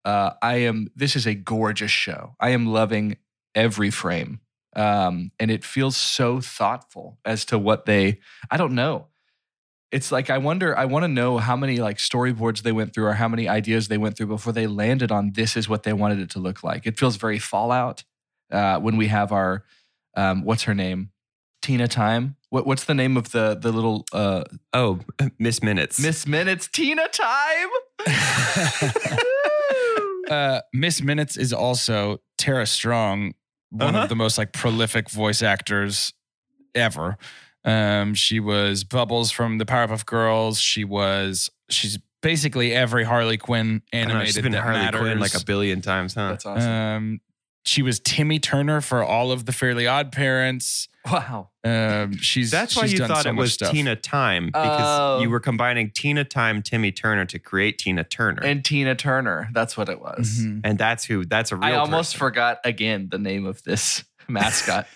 uh, 0.04 0.30
I 0.40 0.58
am. 0.58 0.86
This 0.94 1.16
is 1.16 1.26
a 1.26 1.34
gorgeous 1.34 1.90
show. 1.90 2.36
I 2.38 2.50
am 2.50 2.66
loving 2.66 3.16
every 3.56 3.90
frame, 3.90 4.38
um, 4.76 5.32
and 5.40 5.50
it 5.50 5.64
feels 5.64 5.96
so 5.96 6.40
thoughtful 6.40 7.18
as 7.24 7.44
to 7.46 7.58
what 7.58 7.84
they. 7.84 8.20
I 8.48 8.58
don't 8.58 8.74
know. 8.76 9.08
It's 9.90 10.12
like 10.12 10.28
I 10.30 10.38
wonder. 10.38 10.76
I 10.76 10.84
want 10.84 11.04
to 11.04 11.08
know 11.08 11.38
how 11.38 11.56
many 11.56 11.78
like 11.78 11.96
storyboards 11.96 12.62
they 12.62 12.72
went 12.72 12.92
through, 12.92 13.06
or 13.06 13.14
how 13.14 13.28
many 13.28 13.48
ideas 13.48 13.88
they 13.88 13.96
went 13.98 14.16
through 14.16 14.26
before 14.26 14.52
they 14.52 14.66
landed 14.66 15.10
on 15.10 15.32
this 15.32 15.56
is 15.56 15.68
what 15.68 15.82
they 15.84 15.92
wanted 15.94 16.18
it 16.20 16.30
to 16.30 16.38
look 16.38 16.62
like. 16.62 16.86
It 16.86 16.98
feels 16.98 17.16
very 17.16 17.38
Fallout 17.38 18.04
uh, 18.52 18.78
when 18.80 18.96
we 18.98 19.06
have 19.08 19.32
our 19.32 19.64
um, 20.14 20.44
what's 20.44 20.64
her 20.64 20.74
name, 20.74 21.10
Tina 21.62 21.88
Time. 21.88 22.36
What, 22.50 22.66
what's 22.66 22.84
the 22.84 22.94
name 22.94 23.16
of 23.16 23.32
the 23.32 23.54
the 23.58 23.72
little 23.72 24.04
uh, 24.12 24.44
Oh, 24.74 25.00
Miss 25.38 25.62
Minutes. 25.62 25.98
Miss 26.00 26.26
Minutes 26.26 26.68
Tina 26.68 27.08
time. 27.08 27.68
Uh, 30.30 30.60
Miss 30.74 31.00
Minutes 31.00 31.38
is 31.38 31.54
also 31.54 32.20
Tara 32.36 32.66
Strong, 32.66 33.32
one 33.70 33.94
Uh-huh. 33.94 34.02
of 34.02 34.08
the 34.10 34.14
most 34.16 34.36
like 34.36 34.52
prolific 34.52 35.08
voice 35.08 35.40
actors 35.42 36.12
ever. 36.74 37.16
Um, 37.68 38.14
she 38.14 38.40
was 38.40 38.84
Bubbles 38.84 39.30
from 39.30 39.58
the 39.58 39.64
Powerpuff 39.66 40.06
Girls. 40.06 40.58
She 40.60 40.84
was 40.84 41.50
she's 41.68 41.98
basically 42.22 42.72
every 42.74 43.04
Harley 43.04 43.36
Quinn 43.36 43.82
I 43.92 43.96
know, 43.96 44.02
animated 44.02 44.34
she's 44.34 44.42
been 44.42 44.52
that 44.52 44.62
Harley 44.62 44.78
matters. 44.80 45.00
Quinn 45.00 45.18
like 45.20 45.34
a 45.34 45.44
billion 45.44 45.80
times, 45.82 46.14
huh? 46.14 46.30
That's 46.30 46.46
awesome. 46.46 46.70
Um, 46.72 47.20
she 47.64 47.82
was 47.82 48.00
Timmy 48.00 48.38
Turner 48.38 48.80
for 48.80 49.04
all 49.04 49.30
of 49.30 49.44
the 49.44 49.52
Fairly 49.52 49.86
Odd 49.86 50.10
Parents. 50.10 50.88
wow. 51.10 51.50
Um, 51.64 52.16
she's 52.16 52.50
That's 52.50 52.74
why 52.74 52.82
she's 52.84 52.92
you 52.92 52.98
done 53.00 53.08
thought 53.08 53.24
so 53.24 53.28
it 53.30 53.36
was 53.36 53.52
stuff. 53.54 53.72
Tina 53.72 53.94
Time 53.94 54.46
because 54.46 54.80
Oh. 54.80 55.20
you 55.20 55.28
were 55.28 55.40
combining 55.40 55.90
Tina 55.90 56.24
Time, 56.24 56.62
Timmy 56.62 56.92
Turner 56.92 57.26
to 57.26 57.38
create 57.38 57.76
Tina 57.78 58.04
Turner, 58.04 58.40
and, 58.40 58.50
And 58.50 58.64
Tina 58.64 58.94
Turner. 58.94 59.50
That's 59.52 59.76
what 59.76 59.90
it 59.90 60.00
was. 60.00 60.40
Mhm. 60.40 60.78
that's 60.78 61.04
who. 61.04 61.26
That's 61.26 61.52
a 61.52 61.56
real. 61.56 61.64
I 61.64 61.72
almost 61.74 62.14
person. 62.14 62.18
forgot 62.20 62.58
again 62.64 63.08
the 63.10 63.18
name 63.18 63.44
of 63.44 63.62
this 63.64 64.02
mascot. 64.28 64.86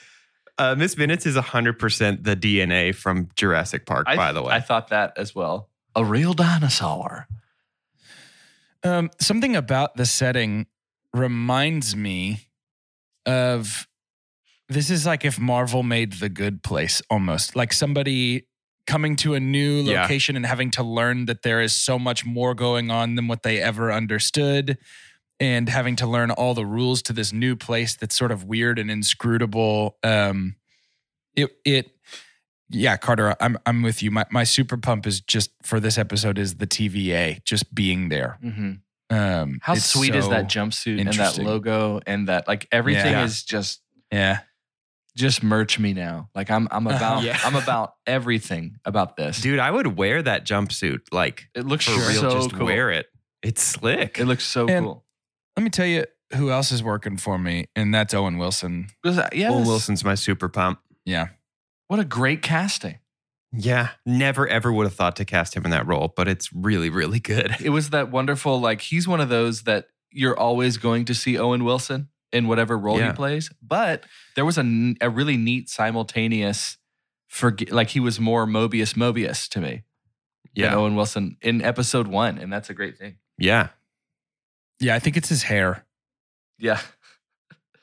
Uh, 0.63 0.77
Miss 0.77 0.97
Minutes 0.97 1.27
is 1.27 1.35
hundred 1.37 1.81
percent 1.81 2.23
the 2.23 2.37
DNA 2.37 2.95
from 2.95 3.29
Jurassic 3.35 3.85
Park. 3.85 4.07
I, 4.09 4.15
by 4.15 4.31
the 4.33 4.43
way, 4.43 4.53
I 4.55 4.61
thought 4.61 4.89
that 4.91 5.13
as 5.17 5.35
well. 5.35 5.69
A 5.97 6.05
real 6.05 6.35
dinosaur. 6.35 7.27
Um, 8.85 9.11
something 9.21 9.57
about 9.57 9.97
the 9.97 10.07
setting 10.07 10.67
reminds 11.13 11.97
me 11.97 12.47
of 13.27 13.89
this 14.69 14.89
is 14.89 15.05
like 15.05 15.25
if 15.25 15.37
Marvel 15.37 15.83
made 15.83 16.13
the 16.15 16.29
good 16.29 16.63
place 16.63 17.03
almost 17.11 17.57
like 17.57 17.73
somebody 17.73 18.47
coming 18.87 19.17
to 19.17 19.35
a 19.35 19.41
new 19.41 19.83
Yeah. 19.83 20.03
location 20.03 20.37
and 20.37 20.47
having 20.47 20.71
to 20.73 20.85
learn 20.85 21.27
that 21.27 21.43
there 21.43 21.61
is 21.61 21.75
so 21.75 21.99
much 21.99 22.25
more 22.25 22.55
going 22.55 22.89
on 22.89 23.17
than 23.17 23.27
what 23.27 23.43
they 23.43 23.61
ever 23.61 23.91
understood. 23.93 24.79
And 25.43 25.69
having 25.69 25.97
to 25.97 26.07
learn 26.07 26.31
all 26.31 26.55
the 26.55 26.65
rules 26.65 27.03
to 27.03 27.13
this 27.13 27.33
new 27.33 27.57
place 27.57 27.97
that's 27.97 28.17
sort 28.17 28.31
of 28.31 28.45
weird 28.45 28.79
and 28.79 28.91
inscrutable. 28.91 29.97
Um, 30.05 30.55
it 31.35 31.51
it 31.65 31.91
yeah, 32.71 32.97
Carter, 32.97 33.35
I'm 33.41 33.59
I'm 33.67 33.83
with 33.83 34.03
you. 34.03 34.11
My 34.11 34.25
my 34.31 34.45
super 34.45 34.77
pump 34.77 35.07
is 35.07 35.21
just 35.21 35.51
for 35.63 35.81
this 35.81 35.99
episode 35.99 36.39
is 36.39 36.55
the 36.57 36.67
TVA 36.67 37.43
just 37.45 37.75
being 37.75 38.09
there. 38.09 38.39
Mhm. 38.43 38.81
Um, 39.11 39.59
How 39.63 39.75
it's 39.75 39.85
sweet 39.85 40.15
is 40.15 40.29
that 40.31 40.47
jumpsuit 40.47 40.99
and 41.01 41.13
that 41.15 41.37
logo 41.39 42.01
and 42.07 42.29
that 42.29 42.49
like 42.49 42.67
everything 42.73 43.13
Yeah. 43.13 43.25
is 43.25 43.43
just 43.43 43.81
Yeah, 44.11 44.41
just 45.17 45.43
merch 45.43 45.79
me 45.79 45.93
now. 45.93 46.31
Like 46.35 46.51
I'm 46.51 46.69
I'm 46.71 46.87
Uh-huh. 46.87 46.97
about 46.97 47.23
Yeah. 47.25 47.39
I'm 47.45 47.57
about 47.57 47.95
everything 48.07 48.77
about 48.87 49.17
this. 49.17 49.41
Dude, 49.41 49.59
I 49.59 49.71
would 49.71 49.99
wear 49.99 50.23
that 50.23 50.47
jumpsuit. 50.47 51.01
Like 51.13 51.49
it 51.55 51.67
looks 51.67 51.85
for 51.87 51.93
real, 52.09 52.21
so 52.21 52.31
just 52.31 52.53
cool. 52.55 52.67
wear 52.67 52.91
it. 52.91 53.07
It's 53.43 53.63
slick. 53.63 54.19
It 54.19 54.25
looks 54.27 54.45
so 54.45 54.67
And- 54.69 54.87
cool. 54.87 55.05
Let 55.57 55.63
me 55.65 55.71
tell 55.71 55.87
you 55.87 56.05
who 56.37 56.51
else 56.51 56.73
is 56.73 56.83
working 56.83 57.17
for 57.19 57.39
me, 57.39 57.67
and 57.77 57.95
that's 57.95 58.15
Owen 58.15 58.39
Wilson. 58.39 58.89
Was 59.05 59.17
Yes. 59.33 59.53
Owen 59.53 59.67
Wilson's 59.67 60.05
my 60.05 60.15
super 60.15 60.49
pump. 60.49 60.81
Yeah, 61.05 61.29
What 61.89 62.01
a 62.01 62.05
great 62.05 62.43
casting. 62.43 62.99
Yeah. 63.55 63.91
Never 64.07 64.49
ever 64.49 64.73
would 64.73 64.85
have 64.87 64.95
thought 64.95 65.17
to 65.17 65.25
cast 65.27 65.55
him 65.55 65.65
in 65.67 65.71
that 65.73 65.87
role, 65.87 66.13
but 66.17 66.27
it's 66.27 66.51
really, 66.55 66.89
really 66.89 67.21
good. 67.21 67.55
It 67.63 67.69
was 67.71 67.91
that 67.91 68.11
wonderful, 68.11 68.59
like 68.61 68.81
he's 68.81 69.07
one 69.07 69.21
of 69.21 69.29
those 69.29 69.65
that 69.65 69.89
you're 70.11 70.39
always 70.39 70.79
going 70.79 71.05
to 71.07 71.15
see 71.15 71.37
Owen 71.39 71.65
Wilson 71.65 72.09
in 72.33 72.49
whatever 72.49 72.79
role 72.79 72.99
Yeah. 72.99 73.09
he 73.09 73.13
plays. 73.13 73.51
But 73.61 74.05
there 74.37 74.45
was 74.47 74.57
a, 74.57 74.95
a 75.03 75.11
really 75.11 75.37
neat 75.37 75.69
simultaneous 75.69 76.79
forget 77.29 77.71
like 77.73 77.91
he 77.91 78.01
was 78.01 78.19
more 78.21 78.47
Mobius 78.47 78.95
Mobius 78.95 79.49
to 79.51 79.61
me 79.61 79.69
than 79.69 79.83
Yeah. 80.55 80.75
Owen 80.77 80.95
Wilson 80.97 81.37
in 81.43 81.61
episode 81.63 82.07
one. 82.07 82.39
And 82.39 82.51
that's 82.51 82.71
a 82.71 82.75
great 82.75 82.97
thing. 82.97 83.17
Yeah. 83.37 83.69
Yeah. 84.83 84.95
I 84.95 84.99
think 84.99 85.17
it's 85.17 85.29
his 85.29 85.43
hair. 85.45 85.85
Yeah. 86.59 86.81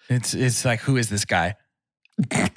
It's 0.09 0.33
it's 0.33 0.65
like 0.65 0.79
who 0.81 0.97
is 0.97 1.09
this 1.09 1.25
guy? 1.25 1.55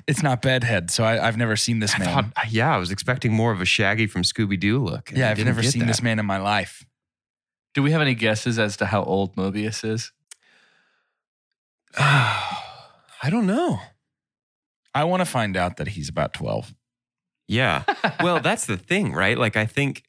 it's 0.08 0.22
not 0.22 0.42
bedhead, 0.42 0.90
so 0.90 1.04
I, 1.04 1.24
I've 1.26 1.36
never 1.36 1.54
seen 1.56 1.78
this 1.78 1.94
I 1.94 1.98
man. 1.98 2.08
thought, 2.32 2.50
yeah, 2.50 2.74
I 2.74 2.78
was 2.78 2.90
expecting 2.90 3.32
more 3.32 3.52
of 3.52 3.60
a 3.60 3.64
Shaggy 3.64 4.06
from 4.08 4.22
Scooby 4.22 4.58
Doo 4.58 4.78
look. 4.78 5.12
yeah, 5.14 5.28
I 5.28 5.30
I've 5.30 5.36
didn't 5.36 5.54
never 5.54 5.62
seen 5.62 5.80
that. 5.82 5.86
this 5.86 6.02
man 6.02 6.18
in 6.18 6.26
my 6.26 6.38
life. 6.38 6.84
Do 7.74 7.82
we 7.82 7.92
have 7.92 8.00
any 8.02 8.14
guesses 8.14 8.58
as 8.58 8.76
to 8.78 8.86
how 8.86 9.04
old 9.04 9.36
Mobius 9.36 9.84
is? 9.88 10.10
I 11.96 13.30
don't 13.30 13.46
know. 13.46 13.78
I 14.94 15.04
want 15.04 15.20
to 15.20 15.24
find 15.26 15.56
out 15.56 15.76
that 15.76 15.88
he's 15.88 16.08
about 16.08 16.34
twelve. 16.34 16.74
Yeah. 17.48 17.82
Well, 18.22 18.40
that's 18.40 18.66
the 18.66 18.76
thing, 18.76 19.12
right? 19.12 19.36
Like, 19.36 19.56
I 19.56 19.66
think, 19.66 20.02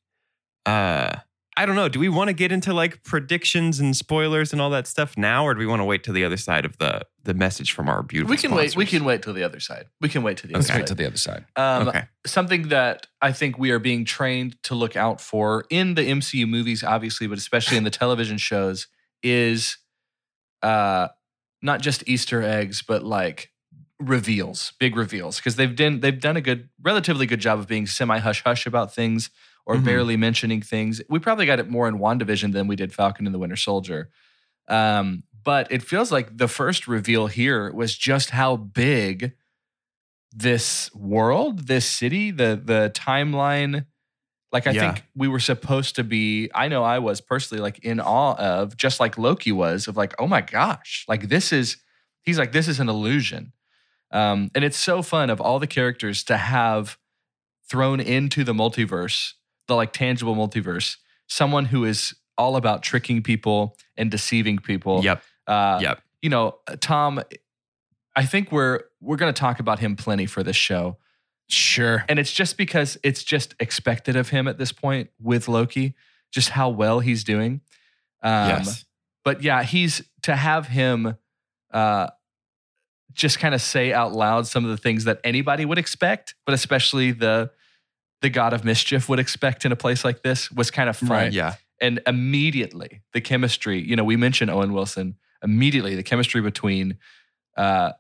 uh, 0.66 1.18
I 1.56 1.66
don't 1.66 1.76
know. 1.76 1.88
Do 1.88 2.00
we 2.00 2.10
want 2.10 2.30
to 2.30 2.34
get 2.34 2.52
into 2.52 2.74
like 2.74 3.04
predictions 3.04 3.80
and 3.80 3.96
spoilers 3.96 4.54
and 4.54 4.62
all 4.62 4.72
that 4.72 4.88
stuff 4.88 5.16
now, 5.18 5.46
or 5.46 5.54
do 5.54 5.60
we 5.60 5.68
want 5.68 5.82
to 5.82 5.86
wait 5.86 6.04
till 6.04 6.14
the 6.14 6.26
other 6.26 6.38
side 6.38 6.66
of 6.66 6.78
the 6.80 7.06
the 7.24 7.34
message 7.34 7.74
from 7.74 7.90
our 7.90 8.02
beautiful? 8.02 8.32
we 8.32 8.38
can 8.38 8.56
wait. 8.56 8.76
We 8.76 8.86
can 8.86 9.06
wait 9.06 9.22
till 9.22 9.34
the 9.34 9.44
other 9.44 9.60
side. 9.60 9.86
We 10.02 10.10
can 10.10 10.24
wait 10.24 10.38
till 10.38 10.50
the 10.50 10.56
other 10.56 10.64
side. 10.64 10.80
Let's 10.80 10.92
other 10.98 11.04
wait 11.06 11.08
to 11.16 11.18
side. 11.18 11.46
the 11.58 11.66
other 11.66 11.78
side. 11.78 11.82
Um, 11.82 11.88
okay. 11.90 12.06
something 12.26 12.70
that 12.70 13.08
I 13.22 13.32
think 13.32 13.60
we 13.60 13.70
are 13.72 13.80
being 13.80 14.04
trained 14.04 14.62
to 14.64 14.76
look 14.76 14.96
out 14.96 15.22
for 15.22 15.66
in 15.70 15.94
the 15.94 16.02
MCU 16.02 16.48
movies, 16.48 16.84
obviously, 16.84 17.28
but 17.28 17.38
especially 17.38 17.78
in 17.78 17.84
the 17.84 17.92
television 17.92 18.38
shows, 18.38 18.88
is 19.22 19.78
uh, 20.64 21.10
not 21.62 21.82
just 21.82 22.04
Easter 22.08 22.42
eggs, 22.42 22.82
but 22.82 23.04
like 23.04 23.52
reveals, 24.00 24.74
big 24.80 24.96
reveals, 24.96 25.38
because 25.38 25.56
they've 25.56 25.76
done 25.76 26.00
they've 26.00 26.20
done 26.20 26.36
a 26.36 26.42
good, 26.42 26.70
relatively 26.82 27.28
good 27.28 27.40
job 27.40 27.60
of 27.60 27.68
being 27.68 27.86
semi 27.86 28.18
hush 28.18 28.44
hush 28.44 28.66
about 28.66 28.94
things 28.94 29.30
or 29.66 29.78
Mhm. 29.78 29.86
barely 29.86 30.18
mentioning 30.18 30.62
things. 30.62 31.02
We 31.10 31.20
probably 31.20 31.46
got 31.46 31.60
it 31.60 31.70
more 31.70 31.88
in 31.88 31.98
Wandavision 32.00 32.54
than 32.54 32.68
we 32.68 32.76
did 32.76 32.94
Falcon 32.94 33.26
and 33.26 33.34
the 33.34 33.40
Winter 33.40 33.56
Soldier. 33.56 34.10
Um, 34.68 35.24
but 35.44 35.72
it 35.72 35.84
feels 35.84 36.12
like 36.12 36.38
the 36.38 36.48
first 36.48 36.88
reveal 36.88 37.28
here 37.28 37.72
was 37.74 37.98
just 37.98 38.30
how 38.32 38.56
big 38.56 39.34
this 40.32 40.94
world, 40.96 41.68
this 41.68 41.86
city, 41.86 42.32
the 42.32 42.60
the 42.64 42.92
timeline. 42.96 43.86
Like 44.52 44.68
I 44.68 44.72
Yeah. 44.72 44.94
think 44.94 45.06
we 45.16 45.28
were 45.28 45.40
supposed 45.40 45.96
to 45.96 46.04
be. 46.04 46.50
I 46.54 46.68
know 46.68 46.84
I 46.84 47.00
was 47.00 47.22
personally 47.22 47.62
like 47.62 47.80
in 47.80 48.00
awe 48.00 48.36
of, 48.36 48.78
just 48.78 49.00
like 49.00 49.18
Loki 49.18 49.52
was, 49.52 49.88
of 49.88 49.98
like, 49.98 50.14
oh 50.20 50.28
my 50.28 50.42
gosh, 50.42 51.06
like 51.08 51.30
this 51.30 51.52
is. 51.54 51.78
He's 52.24 52.40
like, 52.40 52.54
this 52.54 52.70
is 52.70 52.80
an 52.80 52.88
illusion, 52.88 53.52
um, 54.12 54.50
and 54.56 54.64
it's 54.64 54.78
so 54.78 55.02
fun 55.02 55.30
of 55.30 55.42
all 55.42 55.60
the 55.60 55.68
characters 55.68 56.24
to 56.26 56.38
have 56.38 56.98
thrown 57.70 58.00
into 58.00 58.46
the 58.46 58.54
multiverse, 58.54 59.34
the 59.68 59.76
like 59.76 59.94
tangible 59.94 60.36
multiverse, 60.36 60.98
someone 61.28 61.66
who 61.66 61.86
is 61.86 62.14
all 62.38 62.56
about 62.56 62.84
tricking 62.84 63.22
people 63.22 63.78
and 63.98 64.10
deceiving 64.12 64.58
people. 64.58 65.04
Yep. 65.04 65.24
Uh, 65.48 65.80
Yep. 65.82 66.02
You 66.22 66.30
know, 66.30 66.56
Tom. 66.80 67.22
I 68.16 68.26
think 68.26 68.52
we're 68.52 68.82
we're 69.02 69.18
going 69.18 69.34
to 69.34 69.40
talk 69.40 69.60
about 69.60 69.80
him 69.80 69.96
plenty 69.96 70.26
for 70.28 70.44
this 70.44 70.56
show, 70.56 70.98
Sure. 71.50 72.06
and 72.08 72.20
it's 72.20 72.32
just 72.32 72.58
because 72.58 72.98
it's 73.04 73.24
just 73.24 73.56
expected 73.60 74.16
of 74.16 74.30
him 74.30 74.48
at 74.48 74.58
this 74.58 74.72
point 74.72 75.10
with 75.20 75.48
Loki, 75.48 75.96
just 76.32 76.50
how 76.50 76.70
well 76.70 77.00
he's 77.00 77.24
doing. 77.24 77.62
Um, 78.22 78.50
yes. 78.50 78.86
But 79.26 79.42
yeah, 79.42 79.64
he's 79.64 80.04
to 80.24 80.36
have 80.36 80.68
him 80.68 81.18
uh, 81.72 82.08
just 83.14 83.40
kind 83.40 83.56
of 83.56 83.62
say 83.62 83.92
out 83.94 84.14
loud 84.14 84.48
some 84.48 84.64
of 84.64 84.70
the 84.72 84.78
things 84.78 85.06
that 85.06 85.20
anybody 85.24 85.66
would 85.66 85.78
expect, 85.78 86.36
but 86.46 86.54
especially 86.54 87.12
the 87.12 87.52
the 88.24 88.30
God 88.30 88.54
of 88.54 88.64
Mischief 88.64 89.10
would 89.10 89.20
expect 89.20 89.66
in 89.66 89.72
a 89.72 89.76
place 89.76 90.04
like 90.04 90.24
this 90.24 90.50
was 90.50 90.72
kind 90.72 90.90
of 90.90 90.96
fun. 90.98 91.10
Right. 91.10 91.34
Yeah. 91.34 91.56
And 91.82 92.00
immediately 92.08 93.02
the 93.12 93.20
chemistry, 93.20 93.80
you 93.82 93.96
know, 93.98 94.06
we 94.06 94.16
mentioned 94.16 94.50
Owen 94.50 94.72
Wilson. 94.74 95.18
Immediately 95.44 95.96
the 95.96 96.04
chemistry 96.04 96.40
between 96.42 96.98
uh, 97.58 97.92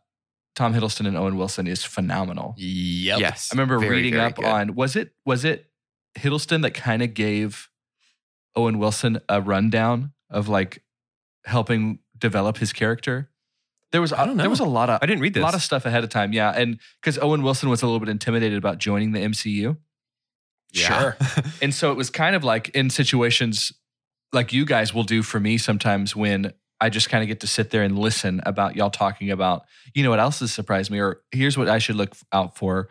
Tom 0.55 0.73
Hiddleston 0.73 1.07
and 1.07 1.17
Owen 1.17 1.35
Wilson 1.35 1.67
is 1.67 1.83
phenomenal. 1.83 2.55
Yep. 2.57 3.19
Yes. 3.19 3.49
I 3.51 3.55
remember 3.55 3.79
Very, 3.79 3.97
reading 3.97 4.13
very 4.13 4.25
up 4.27 4.35
good. 4.35 4.45
on 4.45 4.75
was 4.75 4.95
it 4.95 5.11
was 5.25 5.43
it 5.43 5.69
Hiddleston 6.17 6.61
that 6.61 6.73
kind 6.73 7.03
of 7.03 7.13
gave 7.13 7.69
Owen 8.55 8.79
Wilson 8.79 9.19
a 9.27 9.41
rundown 9.41 10.13
of 10.29 10.47
like 10.47 10.83
helping 11.43 11.99
develop 12.17 12.57
his 12.57 12.71
character. 12.71 13.29
There 13.91 13.99
was 13.99 14.13
I 14.13 14.25
don't 14.25 14.37
know. 14.37 14.43
there 14.43 14.49
was 14.49 14.61
a 14.61 14.65
lot 14.65 14.89
of 14.89 14.99
I 15.01 15.05
didn't 15.05 15.21
read 15.21 15.35
a 15.35 15.41
lot 15.41 15.53
of 15.53 15.61
stuff 15.61 15.85
ahead 15.85 16.03
of 16.03 16.09
time, 16.09 16.33
yeah, 16.33 16.49
and 16.49 16.79
because 17.01 17.19
Owen 17.19 17.43
Wilson 17.43 17.69
was 17.69 17.81
a 17.83 17.85
little 17.85 17.99
bit 17.99 18.09
intimidated 18.09 18.57
about 18.57 18.79
joining 18.79 19.11
the 19.11 19.19
MCU, 19.19 19.77
Yeah. 20.73 21.13
and 21.61 21.73
so 21.73 21.91
it 21.91 21.95
was 21.95 22.09
kind 22.09 22.35
of 22.35 22.43
like 22.43 22.69
in 22.69 22.89
situations 22.89 23.71
like 24.31 24.51
you 24.51 24.65
guys 24.65 24.93
will 24.93 25.03
do 25.03 25.21
for 25.21 25.39
me 25.39 25.57
sometimes 25.57 26.15
when 26.15 26.53
I 26.81 26.89
just 26.89 27.09
kind 27.09 27.23
of 27.23 27.27
get 27.27 27.39
to 27.41 27.47
sit 27.47 27.69
there 27.69 27.83
and 27.83 27.97
listen 27.97 28.41
about 28.45 28.75
y'all 28.75 28.89
talking 28.89 29.31
about, 29.31 29.63
you 29.93 30.03
know, 30.03 30.09
what 30.09 30.19
else 30.19 30.41
has 30.41 30.51
surprised 30.51 30.91
me, 30.91 30.99
or 30.99 31.21
here's 31.31 31.57
what 31.57 31.69
I 31.69 31.77
should 31.77 31.95
look 31.95 32.13
out 32.33 32.57
for. 32.57 32.89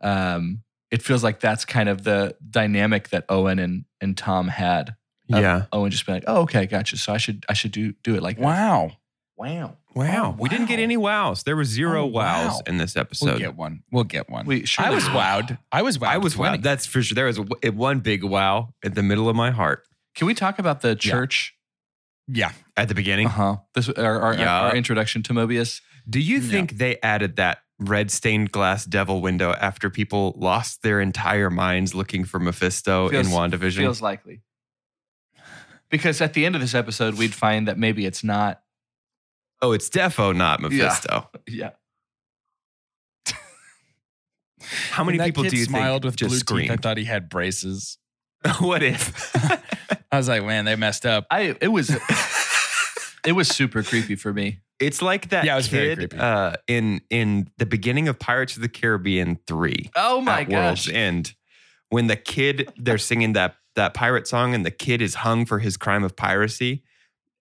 Um, 0.00 0.62
it 0.90 1.02
feels 1.02 1.24
like 1.24 1.40
that's 1.40 1.64
kind 1.64 1.88
of 1.88 2.04
the 2.04 2.36
dynamic 2.48 3.08
that 3.08 3.24
Owen 3.28 3.58
and 3.58 3.86
and 4.00 4.16
Tom 4.16 4.46
had. 4.46 4.94
yeah. 5.26 5.64
Owen 5.72 5.90
just 5.90 6.06
being 6.06 6.16
like, 6.16 6.24
oh, 6.28 6.42
okay, 6.42 6.66
gotcha. 6.66 6.96
So 6.96 7.12
I 7.12 7.16
should 7.16 7.44
I 7.48 7.54
should 7.54 7.72
do 7.72 7.94
do 8.04 8.14
it 8.14 8.22
like 8.22 8.36
that. 8.36 8.44
Wow. 8.44 8.92
Wow. 9.36 9.76
Wow. 9.94 10.36
Oh, 10.38 10.42
We 10.42 10.48
didn't 10.48 10.66
get 10.66 10.78
any 10.78 10.96
wows. 10.96 11.42
There 11.42 11.56
were 11.56 11.64
zero 11.64 12.04
Oh, 12.04 12.06
wows 12.06 12.62
in 12.66 12.78
this 12.78 12.96
episode. 12.96 13.26
We'll 13.26 13.38
get 13.38 13.56
one. 13.56 13.82
We'll 13.90 14.04
get 14.04 14.30
one. 14.30 14.46
We 14.46 14.64
surely 14.64 14.92
I 14.92 14.94
was 14.94 15.04
will. 15.08 15.16
wowed. 15.16 15.58
I 15.72 15.82
was 15.82 15.98
wowed. 15.98 16.06
I 16.06 16.18
was 16.18 16.34
plenty. 16.36 16.58
wow. 16.58 16.62
That's 16.62 16.86
for 16.86 17.02
sure. 17.02 17.14
There 17.16 17.26
was 17.26 17.38
a, 17.64 17.70
one 17.70 18.00
big 18.00 18.22
wow 18.22 18.68
at 18.84 18.94
the 18.94 19.02
middle 19.02 19.28
of 19.28 19.34
my 19.36 19.50
heart 19.50 19.86
Can 20.14 20.26
we 20.28 20.34
talk 20.34 20.58
about 20.58 20.82
the 20.82 20.94
church? 20.94 21.54
Yeah. 22.28 22.52
at 22.76 22.88
the 22.88 22.94
beginning. 22.94 23.26
Uh 23.26 23.30
huh. 23.30 23.56
This 23.74 23.88
our 23.88 24.20
our, 24.20 24.34
Yeah. 24.34 24.60
our 24.62 24.76
introduction 24.76 25.22
to 25.24 25.32
Mobius. 25.34 25.80
Do 26.08 26.20
you 26.20 26.38
Yeah. 26.38 26.50
think 26.50 26.72
they 26.78 26.98
added 27.02 27.36
that 27.36 27.58
red 27.80 28.10
stained 28.12 28.52
glass 28.52 28.84
devil 28.84 29.20
window 29.20 29.52
after 29.52 29.90
people 29.90 30.32
lost 30.38 30.82
their 30.82 31.00
entire 31.00 31.50
minds 31.50 31.92
looking 31.94 32.24
for 32.24 32.38
Mephisto 32.38 33.08
Feels- 33.08 33.26
in 33.26 33.32
WandaVision? 33.32 33.78
Feels 33.78 34.00
likely. 34.00 34.42
Because 35.90 36.20
at 36.20 36.32
the 36.34 36.46
end 36.46 36.54
of 36.54 36.60
this 36.60 36.74
episode, 36.74 37.14
we'd 37.14 37.34
find 37.34 37.68
that 37.68 37.78
maybe 37.78 38.06
it's 38.06 38.24
not. 38.24 38.60
Oh, 39.64 39.72
it's 39.72 39.88
defo 39.88 40.34
not 40.36 40.60
Mephisto. 40.60 41.28
Yeah. 41.48 41.70
How 44.90 45.04
many 45.04 45.18
people 45.18 45.42
kid 45.42 45.50
do 45.50 45.56
you 45.58 45.64
smiled 45.64 46.02
think 46.02 46.12
with 46.12 46.16
just 46.16 46.28
blue 46.30 46.38
screamed? 46.38 46.68
teeth? 46.70 46.78
I 46.78 46.80
thought 46.80 46.96
he 46.96 47.04
had 47.04 47.28
braces. 47.28 47.98
what 48.60 48.82
if? 48.82 49.34
I 50.12 50.16
was 50.16 50.28
like, 50.28 50.44
man, 50.44 50.64
they 50.64 50.76
messed 50.76 51.04
up. 51.04 51.26
I 51.30 51.56
it 51.60 51.68
was 51.68 51.90
it 53.26 53.32
was 53.32 53.48
super 53.48 53.82
creepy 53.82 54.16
for 54.16 54.32
me. 54.32 54.60
it's 54.80 55.02
like 55.02 55.28
that 55.30 55.44
Yeah, 55.44 55.54
it 55.54 55.56
was 55.56 55.68
very 55.68 55.96
creepy. 55.96 56.16
uh, 56.16 56.54
in 56.66 57.00
in 57.10 57.48
the 57.58 57.66
beginning 57.66 58.08
of 58.08 58.18
Pirates 58.18 58.56
of 58.56 58.62
the 58.62 58.68
Caribbean 58.68 59.38
three. 59.46 59.90
Oh 59.96 60.20
my 60.20 60.42
at 60.42 60.48
World's 60.48 60.86
gosh. 60.86 60.94
End, 60.94 61.34
when 61.90 62.06
the 62.06 62.16
kid 62.16 62.72
they're 62.78 62.98
singing 62.98 63.34
that 63.34 63.56
that 63.76 63.92
pirate 63.92 64.26
song, 64.26 64.54
and 64.54 64.64
the 64.64 64.70
kid 64.70 65.02
is 65.02 65.16
hung 65.16 65.44
for 65.44 65.58
his 65.58 65.76
crime 65.76 66.04
of 66.04 66.14
piracy, 66.16 66.84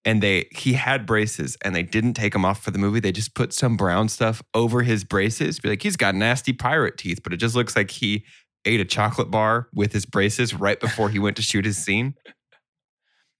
and 0.05 0.21
they 0.21 0.47
he 0.51 0.73
had 0.73 1.05
braces, 1.05 1.57
and 1.63 1.75
they 1.75 1.83
didn't 1.83 2.13
take 2.13 2.33
them 2.33 2.45
off 2.45 2.61
for 2.61 2.71
the 2.71 2.77
movie. 2.79 2.99
They 2.99 3.11
just 3.11 3.35
put 3.35 3.53
some 3.53 3.77
brown 3.77 4.09
stuff 4.09 4.41
over 4.53 4.83
his 4.83 5.03
braces. 5.03 5.59
Be 5.59 5.69
like, 5.69 5.81
he's 5.81 5.95
got 5.97 6.15
nasty 6.15 6.53
pirate 6.53 6.97
teeth, 6.97 7.21
but 7.23 7.33
it 7.33 7.37
just 7.37 7.55
looks 7.55 7.75
like 7.75 7.91
he 7.91 8.25
ate 8.65 8.79
a 8.79 8.85
chocolate 8.85 9.29
bar 9.31 9.67
with 9.73 9.91
his 9.93 10.05
braces 10.05 10.53
right 10.53 10.79
before 10.79 11.09
he 11.09 11.19
went 11.19 11.35
to 11.35 11.41
shoot 11.41 11.65
his 11.65 11.77
scene. 11.77 12.15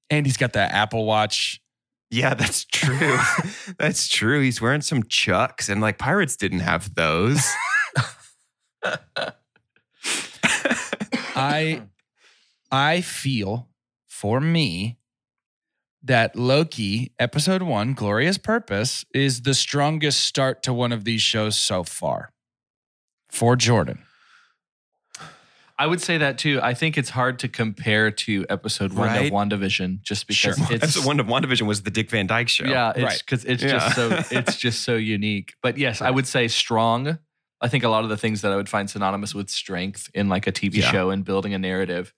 And 0.09 0.25
he's 0.25 0.37
got 0.37 0.53
that 0.53 0.73
Apple 0.73 1.05
Watch 1.05 1.61
Yeah, 2.09 2.33
that's 2.33 2.65
true. 2.65 3.17
that's 3.77 4.07
true. 4.07 4.41
He's 4.41 4.61
wearing 4.61 4.81
some 4.81 5.03
chucks, 5.03 5.69
and 5.69 5.81
like 5.81 5.97
pirates 5.97 6.35
didn't 6.35 6.59
have 6.59 6.93
those. 6.95 7.45
I 11.35 11.81
I 12.71 13.01
feel 13.01 13.69
for 14.07 14.39
me 14.39 14.97
that 16.03 16.35
Loki 16.35 17.13
episode 17.17 17.61
1 17.63 17.93
Glorious 17.93 18.37
Purpose 18.37 19.05
is 19.13 19.43
the 19.43 19.53
strongest 19.53 20.21
start 20.21 20.61
to 20.63 20.73
one 20.73 20.91
of 20.91 21.05
these 21.05 21.21
shows 21.21 21.57
so 21.57 21.83
far. 21.83 22.31
For 23.29 23.55
Jordan. 23.55 23.99
I 25.79 25.87
would 25.87 26.01
say 26.01 26.19
that 26.19 26.37
too. 26.37 26.59
I 26.61 26.75
think 26.75 26.97
it's 26.99 27.09
hard 27.09 27.39
to 27.39 27.47
compare 27.47 28.11
to 28.11 28.45
episode 28.47 28.93
one 28.93 29.07
Right. 29.07 29.25
of 29.25 29.31
WandaVision 29.33 30.01
just 30.03 30.27
because 30.27 30.55
Sure. 30.57 30.65
it's 30.69 30.83
Episode 30.83 31.05
one 31.05 31.19
of 31.19 31.25
WandaVision 31.25 31.63
was 31.65 31.81
the 31.81 31.89
Dick 31.89 32.11
Van 32.11 32.27
Dyke 32.27 32.47
show. 32.47 32.65
yeah, 32.65 32.91
it's 32.91 32.99
Right. 33.03 33.19
because 33.25 33.43
it's 33.45 33.63
Yeah. 33.63 33.69
just 33.79 33.95
so 33.95 34.23
it's 34.31 34.55
just 34.57 34.83
so 34.83 34.95
unique. 34.95 35.55
But 35.63 35.77
yes, 35.79 36.01
I 36.01 36.11
would 36.11 36.27
say 36.27 36.47
strong. 36.47 37.17
I 37.59 37.69
think 37.69 37.83
a 37.83 37.89
lot 37.89 38.03
of 38.03 38.09
the 38.09 38.17
things 38.17 38.41
that 38.41 38.51
I 38.51 38.55
would 38.55 38.69
find 38.69 38.87
synonymous 38.89 39.33
with 39.33 39.49
strength 39.49 40.11
in 40.13 40.29
like 40.29 40.45
a 40.47 40.51
TV 40.51 40.77
Yeah. 40.81 40.91
show 40.91 41.09
and 41.09 41.25
building 41.25 41.53
a 41.55 41.59
narrative. 41.59 42.13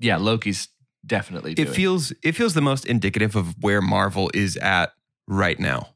Yeah, 0.00 0.16
Loki's 0.16 0.68
definitely. 1.06 1.52
it 1.56 1.68
feels 1.68 2.12
it 2.22 2.32
feels 2.32 2.54
the 2.54 2.60
most 2.62 2.84
indicative 2.86 3.36
of 3.36 3.54
where 3.62 3.80
Marvel 3.80 4.30
is 4.34 4.56
at 4.56 4.92
right 5.26 5.58
now. 5.58 5.88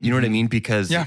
You 0.00 0.10
know 0.10 0.16
what 0.16 0.24
I 0.24 0.28
Mhm. 0.28 0.32
mean? 0.32 0.46
Because 0.46 0.90
Yeah. 0.90 1.06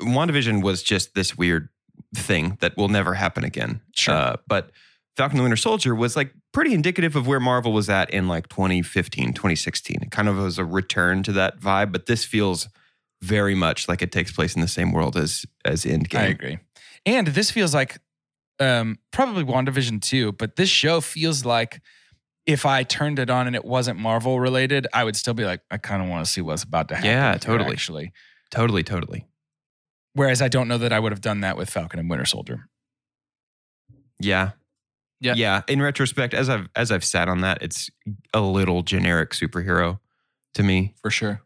WandaVision 0.00 0.62
was 0.62 0.82
just 0.82 1.14
this 1.14 1.36
weird 1.36 1.68
thing 2.14 2.56
that 2.60 2.76
will 2.76 2.88
never 2.88 3.14
happen 3.14 3.44
again. 3.44 3.80
Sure. 3.94 4.14
Uh, 4.14 4.36
but 4.48 4.70
Falcon 5.16 5.36
and 5.36 5.40
the 5.40 5.42
Winter 5.44 5.56
Soldier 5.56 5.94
was 5.94 6.16
like 6.16 6.32
pretty 6.52 6.72
indicative 6.72 7.14
of 7.16 7.26
where 7.26 7.40
Marvel 7.40 7.72
was 7.72 7.90
at 7.90 8.10
in 8.10 8.26
like 8.26 8.48
2015, 8.48 9.32
2016. 9.34 9.98
It 10.02 10.10
kind 10.10 10.28
of 10.28 10.36
was 10.36 10.58
a 10.58 10.64
return 10.64 11.22
to 11.24 11.32
that 11.32 11.60
vibe, 11.60 11.92
but 11.92 12.06
this 12.06 12.24
feels 12.24 12.68
very 13.20 13.54
much 13.54 13.86
like 13.88 14.00
it 14.00 14.10
takes 14.12 14.32
place 14.32 14.54
in 14.54 14.62
the 14.62 14.68
same 14.68 14.92
world 14.92 15.16
as 15.16 15.44
as 15.64 15.84
Endgame. 15.84 16.18
I 16.18 16.24
agree. 16.26 16.58
And 17.04 17.28
this 17.28 17.50
feels 17.50 17.74
like 17.74 17.98
um, 18.58 18.98
probably 19.10 19.44
WandaVision 19.44 20.00
too, 20.02 20.32
but 20.32 20.56
this 20.56 20.68
show 20.70 21.00
feels 21.00 21.44
like 21.44 21.80
if 22.50 22.66
I 22.66 22.82
turned 22.82 23.18
it 23.18 23.30
on 23.30 23.46
and 23.46 23.54
it 23.54 23.64
wasn't 23.64 23.98
Marvel 23.98 24.40
related, 24.40 24.86
I 24.92 25.04
would 25.04 25.16
still 25.16 25.34
be 25.34 25.44
like, 25.44 25.60
I 25.70 25.78
kind 25.78 26.02
of 26.02 26.08
want 26.08 26.24
to 26.24 26.30
see 26.30 26.40
what's 26.40 26.62
about 26.64 26.88
to 26.88 26.96
happen. 26.96 27.10
Yeah, 27.10 27.36
totally. 27.38 27.72
Actually. 27.72 28.12
Totally, 28.50 28.82
totally. 28.82 29.26
Whereas 30.14 30.42
I 30.42 30.48
don't 30.48 30.66
know 30.66 30.78
that 30.78 30.92
I 30.92 30.98
would 30.98 31.12
have 31.12 31.20
done 31.20 31.40
that 31.42 31.56
with 31.56 31.70
Falcon 31.70 32.00
and 32.00 32.10
Winter 32.10 32.24
Soldier. 32.24 32.68
Yeah. 34.18 34.50
Yeah. 35.20 35.34
Yeah. 35.36 35.62
In 35.68 35.80
retrospect, 35.80 36.34
as 36.34 36.48
I've 36.48 36.68
as 36.74 36.90
I've 36.90 37.04
sat 37.04 37.28
on 37.28 37.42
that, 37.42 37.62
it's 37.62 37.90
a 38.34 38.40
little 38.40 38.82
generic 38.82 39.30
superhero 39.30 40.00
to 40.54 40.62
me. 40.62 40.94
for 41.00 41.10
sure. 41.10 41.42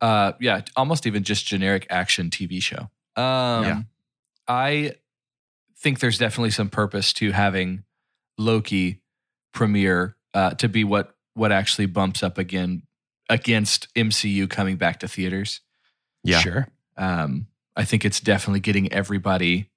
Uh, 0.00 0.32
yeah, 0.40 0.60
almost 0.76 1.06
even 1.06 1.22
just 1.22 1.46
generic 1.46 1.86
action 1.88 2.28
TV 2.28 2.60
show. 2.62 2.90
Um, 3.16 3.64
Yeah. 3.64 3.82
I 4.46 4.92
think 5.78 6.00
there's 6.00 6.18
definitely 6.18 6.50
some 6.50 6.68
purpose 6.68 7.14
to 7.14 7.30
having 7.32 7.84
Loki 8.36 9.00
premiere 9.54 10.16
uh, 10.34 10.50
to 10.50 10.68
be 10.68 10.84
what 10.84 11.14
what 11.34 11.50
actually 11.52 11.86
bumps 11.86 12.22
up 12.22 12.36
again 12.38 12.82
against 13.30 13.92
MCU 13.94 14.48
coming 14.50 14.76
back 14.76 15.00
to 15.00 15.08
theaters. 15.08 15.60
Yeah. 16.22 16.40
Sure. 16.40 16.68
Um, 16.96 17.46
I 17.76 17.84
think 17.84 18.04
it's 18.04 18.20
definitely 18.20 18.60
getting 18.60 18.92
everybody. 18.92 19.70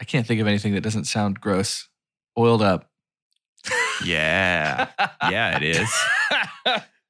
I 0.00 0.04
can't 0.04 0.26
think 0.26 0.40
of 0.40 0.46
anything 0.46 0.74
that 0.74 0.82
doesn't 0.82 1.04
sound 1.04 1.40
gross. 1.40 1.88
Oiled 2.36 2.62
up. 2.62 2.90
Yeah. 4.04 4.88
yeah, 5.30 5.56
it 5.60 5.62
is. 5.62 5.90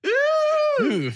Ooh. 0.80 1.12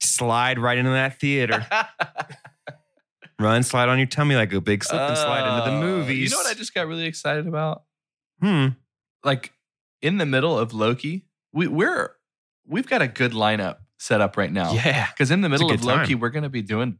Slide 0.00 0.58
right 0.58 0.76
into 0.78 0.90
that 0.90 1.18
theater. 1.20 1.66
Run, 3.38 3.62
slide 3.62 3.88
on 3.88 3.98
your 3.98 4.06
tummy 4.08 4.34
like 4.34 4.52
a 4.52 4.60
big 4.60 4.82
slip 4.84 5.00
and 5.00 5.16
slide 5.16 5.48
into 5.48 5.70
the 5.70 5.76
Uh, 5.76 5.80
movies. 5.80 6.30
You 6.30 6.36
know 6.36 6.42
what 6.42 6.50
I 6.50 6.54
just 6.54 6.74
got 6.74 6.86
really 6.88 7.04
excited 7.06 7.46
about? 7.46 7.84
Hmm. 8.42 8.68
like 9.24 9.52
in 10.02 10.18
the 10.18 10.26
middle 10.26 10.58
of 10.58 10.72
Loki, 10.72 11.26
we, 11.52 11.66
we're 11.66 12.10
we've 12.66 12.86
got 12.86 13.02
a 13.02 13.08
good 13.08 13.32
lineup 13.32 13.78
set 13.98 14.20
up 14.20 14.36
right 14.36 14.52
now. 14.52 14.72
Yeah. 14.72 15.08
Because 15.10 15.30
in 15.30 15.40
the 15.40 15.48
middle 15.48 15.70
of 15.70 15.84
Loki, 15.84 16.12
time. 16.12 16.20
we're 16.20 16.30
gonna 16.30 16.48
be 16.48 16.62
doing 16.62 16.98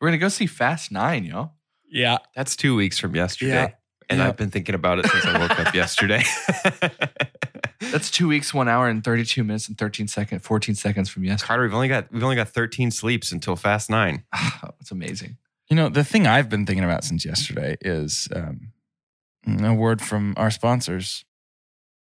we're 0.00 0.08
gonna 0.08 0.18
go 0.18 0.28
see 0.28 0.46
Fast 0.46 0.90
Nine, 0.92 1.24
y'all. 1.24 1.52
Yeah. 1.88 2.18
That's 2.34 2.56
two 2.56 2.74
weeks 2.74 2.98
from 2.98 3.14
yesterday. 3.14 3.50
Yeah. 3.52 3.70
And 4.10 4.18
Yeah. 4.18 4.28
I've 4.28 4.36
been 4.36 4.50
thinking 4.50 4.74
about 4.74 4.98
it 4.98 5.06
since 5.06 5.24
I 5.24 5.38
woke 5.38 5.60
up 5.60 5.74
yesterday. 5.74 6.22
That's 7.90 8.10
two 8.10 8.28
weeks, 8.28 8.54
one 8.54 8.68
hour, 8.68 8.88
and 8.88 9.02
thirty 9.02 9.24
two 9.24 9.44
minutes 9.44 9.68
and 9.68 9.76
thirteen 9.76 10.08
seconds, 10.08 10.42
fourteen 10.46 10.74
seconds 10.74 11.08
from 11.08 11.24
yesterday. 11.24 11.46
Carter, 11.46 11.62
we've 11.64 11.74
only 11.74 11.88
got 11.88 12.10
we've 12.12 12.22
only 12.22 12.36
got 12.36 12.48
13 12.48 12.90
sleeps 12.90 13.32
until 13.32 13.56
fast 13.56 13.90
nine. 13.90 14.24
it's 14.80 14.90
amazing. 14.90 15.36
You 15.68 15.76
know, 15.76 15.88
the 15.88 16.04
thing 16.04 16.26
I've 16.26 16.48
been 16.48 16.66
thinking 16.66 16.84
about 16.84 17.04
since 17.04 17.24
yesterday 17.24 17.76
is 17.80 18.28
um, 18.34 18.72
a 19.46 19.74
word 19.74 20.00
from 20.00 20.34
our 20.36 20.50
sponsors. 20.50 21.24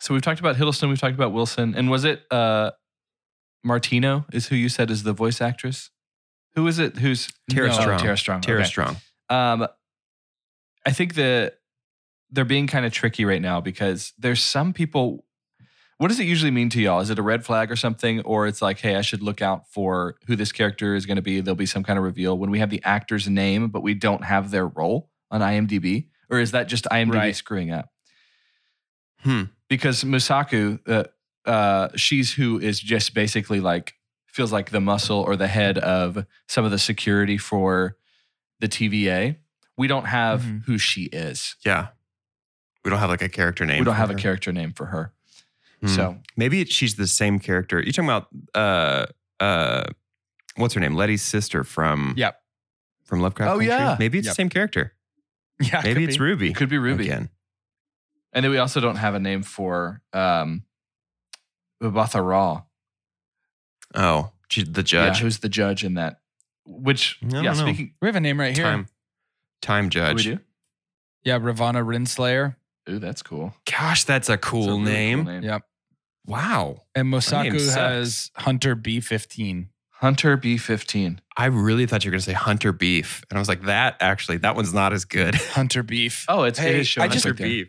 So 0.00 0.14
we've 0.14 0.22
talked 0.22 0.40
about 0.40 0.56
Hiddleston, 0.56 0.88
we've 0.88 1.00
talked 1.00 1.14
about 1.14 1.32
Wilson, 1.32 1.74
and 1.74 1.90
was 1.90 2.04
it 2.04 2.22
uh 2.30 2.70
Martino 3.64 4.24
is 4.32 4.46
who 4.48 4.56
you 4.56 4.68
said 4.68 4.90
is 4.90 5.02
the 5.02 5.12
voice 5.12 5.40
actress? 5.40 5.90
Who 6.54 6.66
is 6.66 6.78
it? 6.78 6.96
Who's 6.96 7.28
Tara 7.50 7.68
Oh, 7.70 7.72
Strong. 7.80 7.98
Tara 8.00 8.16
Strong. 8.16 8.40
Tara 8.42 8.60
okay. 8.60 8.68
Strong. 8.68 8.96
Um, 9.28 9.66
I 10.86 10.92
think 10.92 11.14
that 11.14 11.58
they're 12.30 12.44
being 12.44 12.66
kind 12.66 12.86
of 12.86 12.92
tricky 12.92 13.24
right 13.24 13.42
now 13.42 13.60
because 13.60 14.12
there's 14.18 14.42
some 14.42 14.72
people. 14.72 15.24
What 15.98 16.08
does 16.08 16.20
it 16.20 16.26
usually 16.26 16.52
mean 16.52 16.68
to 16.70 16.80
y'all? 16.80 17.00
Is 17.00 17.10
it 17.10 17.18
a 17.18 17.22
red 17.22 17.44
flag 17.44 17.72
or 17.72 17.76
something, 17.76 18.20
or 18.20 18.46
it's 18.46 18.62
like, 18.62 18.78
hey, 18.78 18.94
I 18.94 19.00
should 19.00 19.20
look 19.20 19.42
out 19.42 19.68
for 19.72 20.14
who 20.28 20.36
this 20.36 20.52
character 20.52 20.94
is 20.94 21.06
going 21.06 21.16
to 21.16 21.22
be? 21.22 21.40
There'll 21.40 21.56
be 21.56 21.66
some 21.66 21.82
kind 21.82 21.98
of 21.98 22.04
reveal 22.04 22.38
when 22.38 22.50
we 22.52 22.60
have 22.60 22.70
the 22.70 22.80
actor's 22.84 23.28
name, 23.28 23.68
but 23.68 23.82
we 23.82 23.94
don't 23.94 24.22
have 24.24 24.52
their 24.52 24.66
role 24.68 25.10
on 25.32 25.40
IMDb, 25.40 26.06
or 26.30 26.38
is 26.38 26.52
that 26.52 26.68
just 26.68 26.84
IMDb 26.84 27.14
Right. 27.14 27.36
screwing 27.36 27.72
up? 27.72 27.88
Hmm. 29.22 29.42
Because 29.68 30.04
Mosaku, 30.04 30.80
uh, 30.88 31.04
uh, 31.48 31.88
she's 31.96 32.34
who 32.34 32.58
is 32.58 32.80
just 32.80 33.14
basically 33.14 33.60
like 33.60 33.94
feels 34.26 34.52
like 34.52 34.70
the 34.70 34.80
muscle 34.80 35.18
or 35.20 35.36
the 35.36 35.48
head 35.48 35.78
of 35.78 36.24
some 36.46 36.64
of 36.64 36.70
the 36.70 36.78
security 36.78 37.36
for 37.38 37.96
the 38.60 38.68
TVA. 38.68 39.36
We 39.76 39.86
don't 39.88 40.06
have 40.06 40.42
Mhm. 40.42 40.64
who 40.64 40.78
she 40.78 41.04
is. 41.04 41.56
Yeah. 41.64 41.88
We 42.84 42.90
don't 42.90 42.98
have 43.00 43.10
like 43.10 43.22
a 43.22 43.28
character 43.28 43.64
name. 43.66 43.80
we 43.80 43.84
don't 43.84 43.94
have 43.96 44.08
her. 44.10 44.16
a 44.16 44.18
character 44.18 44.52
name 44.52 44.72
for 44.72 44.86
her. 44.86 45.12
Hmm. 45.80 45.86
So 45.88 46.18
Maybe 46.36 46.64
she's 46.66 46.94
the 46.96 47.06
same 47.06 47.38
character. 47.38 47.80
You're 47.80 47.92
talking 47.92 48.08
about 48.08 48.28
uh 48.54 49.06
uh 49.40 49.84
what's 50.56 50.74
her 50.74 50.80
name? 50.80 50.94
Letty's 50.94 51.22
sister 51.22 51.62
from 51.64 52.14
Yep. 52.16 52.40
from 53.04 53.20
Lovecraft 53.20 53.48
Oh, 53.50 53.52
Country. 53.58 53.66
yeah. 53.68 53.96
Maybe 53.98 54.18
it's 54.18 54.26
Yep. 54.26 54.32
the 54.32 54.34
same 54.42 54.48
character. 54.48 54.94
Yeah. 55.60 55.80
Maybe 55.82 56.04
it's 56.04 56.16
be. 56.18 56.22
Ruby. 56.24 56.50
it 56.50 56.56
could 56.56 56.68
be 56.68 56.78
Ruby. 56.78 57.04
again. 57.04 57.30
And 58.38 58.44
then 58.44 58.52
we 58.52 58.58
also 58.58 58.78
don't 58.80 58.94
have 58.94 59.16
a 59.16 59.18
name 59.18 59.42
for 59.42 60.00
um 60.12 60.62
Babatha 61.82 62.24
Raw. 62.24 62.62
Oh, 63.96 64.30
she, 64.48 64.62
the 64.62 64.80
Yeah, 64.80 65.08
judge. 65.08 65.18
who's 65.20 65.38
the 65.38 65.48
judge 65.48 65.82
in 65.84 65.94
that? 65.94 66.20
Which 66.64 67.18
I 67.24 67.28
don't 67.28 67.42
yeah, 67.44 67.52
know. 67.52 67.58
speaking 67.58 67.94
We 68.00 68.06
have 68.06 68.14
a 68.14 68.20
name 68.20 68.38
right 68.38 68.54
here. 68.54 68.64
time 68.64 68.86
time 69.60 69.90
judge. 69.90 70.16
we 70.18 70.22
judge. 70.22 70.36
do. 70.38 70.44
Yeah. 71.24 71.38
Ravonna 71.40 71.84
Renslayer. 71.84 72.54
Ooh, 72.88 73.00
that's 73.00 73.22
cool. 73.22 73.54
Gosh, 73.70 74.04
that's 74.04 74.28
a 74.28 74.38
cool, 74.38 74.60
It's 74.62 74.68
a 74.68 74.70
really 74.72 74.82
name. 74.84 75.24
cool 75.24 75.32
name. 75.34 75.42
Yep. 75.42 75.62
Wow. 76.26 76.82
And 76.94 77.08
Mosaku 77.12 77.74
has 77.74 78.30
Hunter 78.36 78.76
B15. 78.76 79.66
Hunter 79.90 80.38
B15. 80.38 81.18
I 81.36 81.46
really 81.46 81.86
thought 81.86 82.04
you 82.04 82.10
were 82.10 82.12
going 82.12 82.20
to 82.20 82.24
say 82.24 82.32
Hunter 82.34 82.72
Beef. 82.72 83.24
And 83.30 83.36
I 83.38 83.40
was 83.40 83.48
like, 83.48 83.62
that 83.64 83.96
actually, 84.00 84.36
that 84.38 84.54
one's 84.54 84.72
not 84.72 84.92
as 84.92 85.04
good. 85.04 85.34
Hunter 85.34 85.82
Beef. 85.82 86.24
Oh, 86.28 86.44
it's 86.44 86.58
it 86.60 86.62
Hey, 86.62 86.80
is 86.80 86.86
showing 86.86 87.02
I 87.04 87.06
up 87.08 87.12
just- 87.12 87.24
right. 87.26 87.36
Beef. 87.36 87.68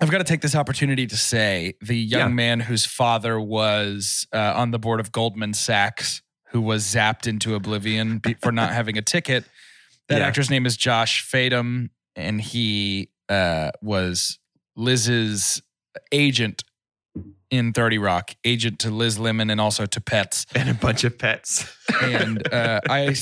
I've 0.00 0.10
got 0.10 0.18
to 0.18 0.24
take 0.24 0.40
this 0.40 0.54
opportunity 0.54 1.06
to 1.06 1.16
say 1.16 1.74
the 1.80 1.96
young 1.96 2.30
Yeah. 2.30 2.34
man 2.34 2.60
whose 2.60 2.84
father 2.86 3.40
was 3.40 4.26
uh, 4.32 4.52
on 4.56 4.70
the 4.70 4.78
board 4.78 5.00
of 5.00 5.10
Goldman 5.12 5.54
Sachs, 5.54 6.22
who 6.50 6.60
was 6.60 6.84
zapped 6.84 7.26
into 7.26 7.54
oblivion 7.54 8.20
for 8.40 8.52
not 8.52 8.72
having 8.72 8.96
a 8.96 9.02
ticket. 9.02 9.44
That 10.08 10.20
Yeah. 10.20 10.26
actor's 10.26 10.50
name 10.50 10.66
is 10.66 10.76
Josh 10.76 11.28
Fadem, 11.28 11.90
and 12.16 12.40
he 12.40 13.10
uh, 13.28 13.72
was 13.82 14.38
Liz's 14.76 15.60
agent 16.12 16.64
in 17.50 17.72
30 17.72 17.98
Rock, 17.98 18.32
agent 18.44 18.78
to 18.80 18.90
Liz 18.90 19.18
Lemon 19.18 19.48
and 19.50 19.60
also 19.60 19.84
to 19.86 20.00
Pets. 20.00 20.46
and 20.54 20.68
a 20.68 20.74
bunch 20.74 21.02
of 21.04 21.18
pets. 21.18 21.66
And 22.02 22.46
uh, 22.52 22.80
I, 22.88 23.14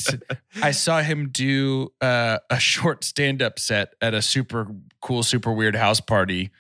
I 0.63 0.71
saw 0.73 1.01
him 1.01 1.29
do 1.31 1.93
uh, 2.01 2.39
a 2.51 2.59
short 2.59 3.05
stand 3.05 3.41
up 3.41 3.59
set 3.61 3.95
at 4.01 4.15
a 4.15 4.21
super 4.23 4.69
cool, 5.01 5.23
super 5.23 5.53
weird 5.53 5.77
house 5.77 6.01
party 6.01 6.51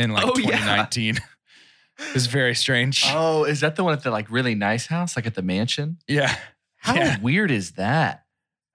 in 0.00 0.10
like 0.10 0.24
Oh, 0.26 0.36
yeah. 0.38 0.46
2019. 0.58 1.16
it 1.98 2.14
was 2.14 2.26
very 2.26 2.54
strange. 2.54 3.04
Oh, 3.08 3.44
is 3.44 3.60
that 3.60 3.76
the 3.76 3.84
one 3.84 3.92
at 3.92 4.02
the 4.02 4.10
like 4.10 4.30
really 4.30 4.54
nice 4.54 4.86
house, 4.86 5.16
like 5.16 5.26
at 5.26 5.34
the 5.34 5.42
mansion? 5.42 5.98
yeah, 6.08 6.34
How 6.78 6.94
Yeah. 6.94 7.18
weird 7.20 7.50
is 7.50 7.72
that? 7.72 8.24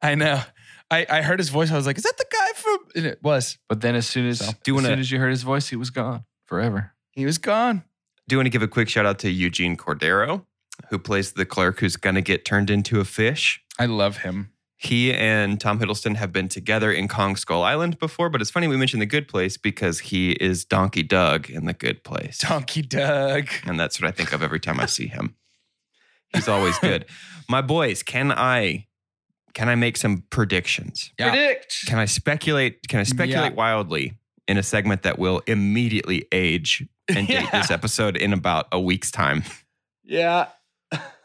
I 0.02 0.16
know. 0.16 0.42
I, 0.92 1.06
I 1.10 1.22
heard 1.24 1.40
his 1.40 1.50
voice. 1.50 1.72
I 1.72 1.76
was 1.76 1.88
like, 1.88 1.98
is 1.98 2.04
that 2.04 2.18
the 2.18 2.26
guy 2.32 2.52
from? 2.56 2.78
And 2.96 3.06
it 3.08 3.20
was. 3.24 3.58
But 3.68 3.82
then 3.82 3.96
as 3.96 4.06
soon 4.06 4.28
as, 4.28 4.40
So, 4.40 4.46
as 4.46 4.54
do 4.54 4.72
you 4.72 4.76
wanna- 4.76 4.88
soon 4.90 5.00
as 5.00 5.10
you 5.12 5.18
heard 5.20 5.32
his 5.32 5.42
voice, 5.44 5.68
he 5.70 5.76
was 5.76 5.90
gone 5.90 6.26
forever. 6.46 6.94
He 7.12 7.26
was 7.26 7.38
gone. 7.40 7.84
Do 8.28 8.34
you 8.36 8.38
want 8.38 8.46
to 8.48 8.52
give 8.52 8.62
a 8.62 8.68
quick 8.68 8.90
shout 8.90 9.06
out 9.06 9.20
to 9.20 9.30
Eugene 9.32 9.78
Cordero, 9.78 10.46
who 10.90 11.00
plays 11.00 11.32
the 11.34 11.46
clerk 11.46 11.80
who's 11.80 11.96
going 11.96 12.16
to 12.16 12.22
get 12.22 12.44
turned 12.46 12.70
into 12.70 13.00
a 13.00 13.06
fish. 13.06 13.62
I 13.80 13.86
love 13.88 14.18
him. 14.18 14.52
He 14.78 15.14
and 15.14 15.60
Tom 15.60 15.80
Hiddleston 15.80 16.18
have 16.18 16.34
been 16.34 16.50
together 16.50 16.92
in 16.92 17.08
Kong 17.08 17.36
Skull 17.38 17.64
Island 17.64 17.98
before, 17.98 18.30
but 18.30 18.42
it's 18.42 18.52
funny 18.52 18.68
we 18.68 18.76
mentioned 18.76 19.02
The 19.02 19.06
Good 19.08 19.28
Place 19.28 19.56
because 19.58 20.00
he 20.00 20.32
is 20.34 20.66
Donkey 20.66 21.02
Doug 21.02 21.50
in 21.50 21.66
The 21.66 21.74
Good 21.74 22.04
Place. 22.04 22.40
Donkey 22.40 22.82
Doug. 22.82 23.48
And 23.66 23.80
that's 23.80 24.02
what 24.02 24.08
I 24.08 24.12
think 24.12 24.34
of 24.34 24.44
every 24.44 24.60
time 24.60 24.80
I 24.82 24.86
see 24.86 25.08
him. 25.08 25.36
He's 26.34 26.50
always 26.50 26.78
good. 26.80 27.06
My 27.48 27.62
boys, 27.62 28.04
can 28.04 28.32
I 28.32 28.88
can 29.54 29.70
I 29.70 29.76
make 29.76 29.96
some 29.96 30.24
predictions? 30.30 31.12
Yeah. 31.18 31.30
Predict. 31.30 31.86
Can 31.88 31.98
I 31.98 32.04
speculate? 32.06 32.86
Can 32.90 33.00
I 33.00 33.04
speculate 33.04 33.52
Yeah. 33.54 33.58
wildly 33.58 34.18
in 34.50 34.58
a 34.58 34.64
segment 34.64 35.04
that 35.04 35.18
will 35.18 35.42
immediately 35.48 36.26
age 36.34 36.84
and 37.08 37.26
date 37.30 37.44
Yeah. 37.44 37.62
this 37.62 37.72
episode 37.72 38.18
in 38.18 38.34
about 38.34 38.68
a 38.74 38.80
week's 38.82 39.12
time? 39.12 39.44
Yeah. 40.04 40.48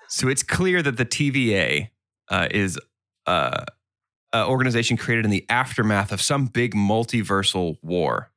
So 0.09 0.29
it's 0.29 0.45
clear 0.45 0.81
that 0.83 0.97
the 0.97 1.05
TVA 1.05 1.89
uh, 2.31 2.47
is 2.53 2.79
uh, 3.27 3.65
an 4.33 4.47
organization 4.47 4.97
created 4.97 5.25
in 5.25 5.31
the 5.31 5.45
aftermath 5.49 6.13
of 6.13 6.23
some 6.23 6.47
big 6.47 6.75
multiversal 6.75 7.77
war, 7.83 8.31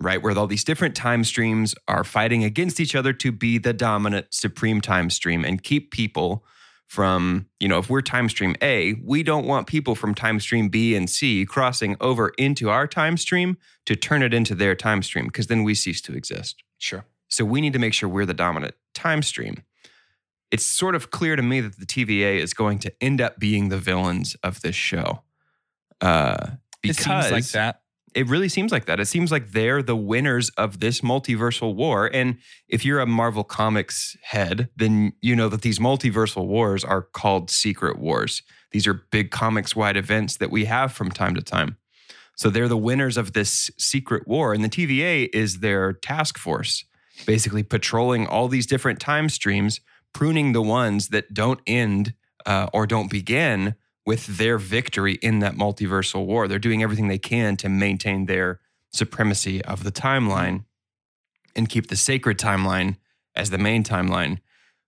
right? 0.00 0.22
Where 0.22 0.36
all 0.36 0.46
these 0.46 0.64
different 0.64 0.94
time 0.94 1.24
streams 1.24 1.74
are 1.88 2.04
fighting 2.04 2.44
against 2.44 2.80
each 2.80 2.94
other 2.94 3.12
to 3.14 3.32
be 3.32 3.58
the 3.58 3.72
dominant 3.72 4.26
supreme 4.30 4.80
time 4.80 5.10
stream 5.10 5.44
and 5.44 5.62
keep 5.62 5.90
people 5.90 6.44
from, 6.86 7.46
you 7.58 7.66
know, 7.66 7.78
if 7.78 7.88
we're 7.88 8.02
time 8.02 8.28
stream 8.28 8.54
A, 8.62 8.94
we 9.02 9.22
don't 9.22 9.46
want 9.46 9.66
people 9.66 9.94
from 9.94 10.14
time 10.14 10.38
stream 10.38 10.68
B 10.68 10.94
and 10.94 11.08
C 11.08 11.46
crossing 11.46 11.96
over 12.00 12.28
into 12.38 12.68
our 12.68 12.86
time 12.86 13.16
stream 13.16 13.56
to 13.86 13.96
turn 13.96 14.22
it 14.22 14.34
into 14.34 14.54
their 14.54 14.74
time 14.74 15.02
stream 15.02 15.26
because 15.26 15.46
then 15.46 15.62
we 15.64 15.74
cease 15.74 16.00
to 16.02 16.14
exist. 16.14 16.62
Sure. 16.78 17.06
So 17.28 17.44
we 17.44 17.60
need 17.60 17.72
to 17.72 17.78
make 17.78 17.94
sure 17.94 18.08
we're 18.08 18.26
the 18.26 18.34
dominant 18.34 18.74
time 18.94 19.22
stream. 19.22 19.62
It's 20.54 20.64
sort 20.64 20.94
of 20.94 21.10
clear 21.10 21.34
to 21.34 21.42
me 21.42 21.60
that 21.60 21.80
the 21.80 21.84
TVA 21.84 22.38
is 22.38 22.54
going 22.54 22.78
to 22.78 22.92
end 23.00 23.20
up 23.20 23.40
being 23.40 23.70
the 23.70 23.76
villains 23.76 24.36
of 24.44 24.60
this 24.60 24.76
show. 24.76 25.24
Uh, 26.00 26.36
It 26.84 26.96
because 26.96 27.04
seems 27.04 27.30
like 27.32 27.48
that. 27.48 27.80
It 28.14 28.28
really 28.28 28.48
seems 28.48 28.70
like 28.70 28.84
that. 28.84 29.00
It 29.00 29.06
seems 29.06 29.32
like 29.32 29.50
they're 29.50 29.82
the 29.82 29.96
winners 29.96 30.50
of 30.50 30.78
this 30.78 31.00
multiversal 31.00 31.74
war. 31.74 32.08
And 32.14 32.38
if 32.68 32.84
you're 32.84 33.00
a 33.00 33.06
Marvel 33.06 33.42
Comics 33.42 34.16
head, 34.22 34.68
then 34.76 35.14
you 35.20 35.34
know 35.34 35.48
that 35.48 35.62
these 35.62 35.80
multiversal 35.80 36.46
wars 36.46 36.84
are 36.84 37.02
called 37.02 37.50
secret 37.50 37.98
wars. 37.98 38.42
These 38.70 38.86
are 38.86 38.94
big 38.94 39.32
comics 39.32 39.74
wide 39.74 39.96
events 39.96 40.36
that 40.36 40.52
we 40.52 40.66
have 40.66 40.92
from 40.92 41.10
time 41.10 41.34
to 41.34 41.42
time. 41.42 41.78
So 42.36 42.48
they're 42.48 42.68
the 42.68 42.76
winners 42.76 43.16
of 43.16 43.32
this 43.32 43.72
secret 43.76 44.28
war. 44.28 44.54
And 44.54 44.62
the 44.62 44.68
TVA 44.68 45.30
is 45.32 45.58
their 45.58 45.92
task 45.92 46.38
force, 46.38 46.84
basically 47.26 47.64
patrolling 47.64 48.28
all 48.28 48.46
these 48.46 48.66
different 48.68 49.00
time 49.00 49.28
streams, 49.28 49.80
pruning 50.14 50.52
the 50.52 50.62
ones 50.62 51.08
that 51.08 51.34
don't 51.34 51.60
end 51.66 52.14
uh, 52.46 52.68
or 52.72 52.86
don't 52.86 53.10
begin 53.10 53.74
with 54.06 54.38
their 54.38 54.56
victory 54.56 55.14
in 55.14 55.40
that 55.40 55.54
multiversal 55.54 56.24
war. 56.24 56.48
They're 56.48 56.58
doing 56.58 56.82
everything 56.82 57.08
they 57.08 57.18
can 57.18 57.56
to 57.58 57.68
maintain 57.68 58.26
their 58.26 58.60
supremacy 58.92 59.62
of 59.64 59.84
the 59.84 59.92
timeline 59.92 60.64
and 61.56 61.68
keep 61.68 61.88
the 61.88 61.96
sacred 61.96 62.38
timeline 62.38 62.96
as 63.34 63.50
the 63.50 63.58
main 63.58 63.82
timeline, 63.82 64.38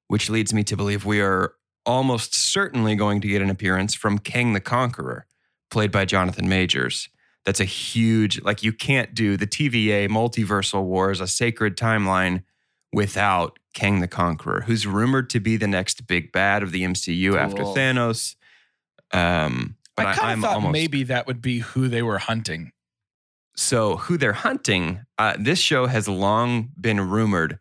which 0.08 0.30
leads 0.30 0.54
me 0.54 0.62
to 0.64 0.76
believe 0.76 1.04
we 1.04 1.20
are 1.20 1.54
almost 1.84 2.34
certainly 2.34 2.94
going 2.94 3.20
to 3.20 3.28
get 3.28 3.42
an 3.42 3.50
appearance 3.50 3.94
from 3.94 4.18
Kang 4.18 4.52
the 4.52 4.60
Conqueror, 4.60 5.26
played 5.70 5.90
by 5.90 6.04
Jonathan 6.04 6.48
Majors. 6.48 7.08
That's 7.44 7.60
a 7.60 7.64
huge, 7.64 8.42
like, 8.42 8.62
you 8.62 8.72
can't 8.72 9.14
do 9.14 9.36
the 9.36 9.46
TVA 9.46 10.08
multiversal 10.08 10.82
wars, 10.82 11.20
a 11.20 11.28
sacred 11.28 11.76
timeline, 11.76 12.42
without 12.96 13.58
Kang 13.74 14.00
the 14.00 14.08
Conqueror, 14.08 14.62
who's 14.62 14.86
rumored 14.86 15.28
to 15.28 15.38
be 15.38 15.58
the 15.58 15.66
next 15.66 16.06
big 16.06 16.32
bad 16.32 16.62
of 16.62 16.72
the 16.72 16.82
MCU 16.82 17.36
after 17.36 17.62
Thanos. 17.62 18.36
Um, 19.12 19.76
but 19.94 20.06
I 20.06 20.14
kind 20.14 20.38
of 20.38 20.40
thought 20.40 20.54
almost 20.54 20.72
maybe 20.72 21.02
that 21.02 21.26
would 21.26 21.42
be 21.42 21.58
who 21.58 21.88
they 21.88 22.00
were 22.00 22.16
hunting. 22.16 22.72
so 23.54 23.96
who 23.98 24.16
they're 24.16 24.32
hunting. 24.32 25.04
Uh, 25.18 25.34
this 25.38 25.58
show 25.58 25.86
has 25.86 26.08
long 26.08 26.70
been 26.80 26.98
rumored 27.00 27.58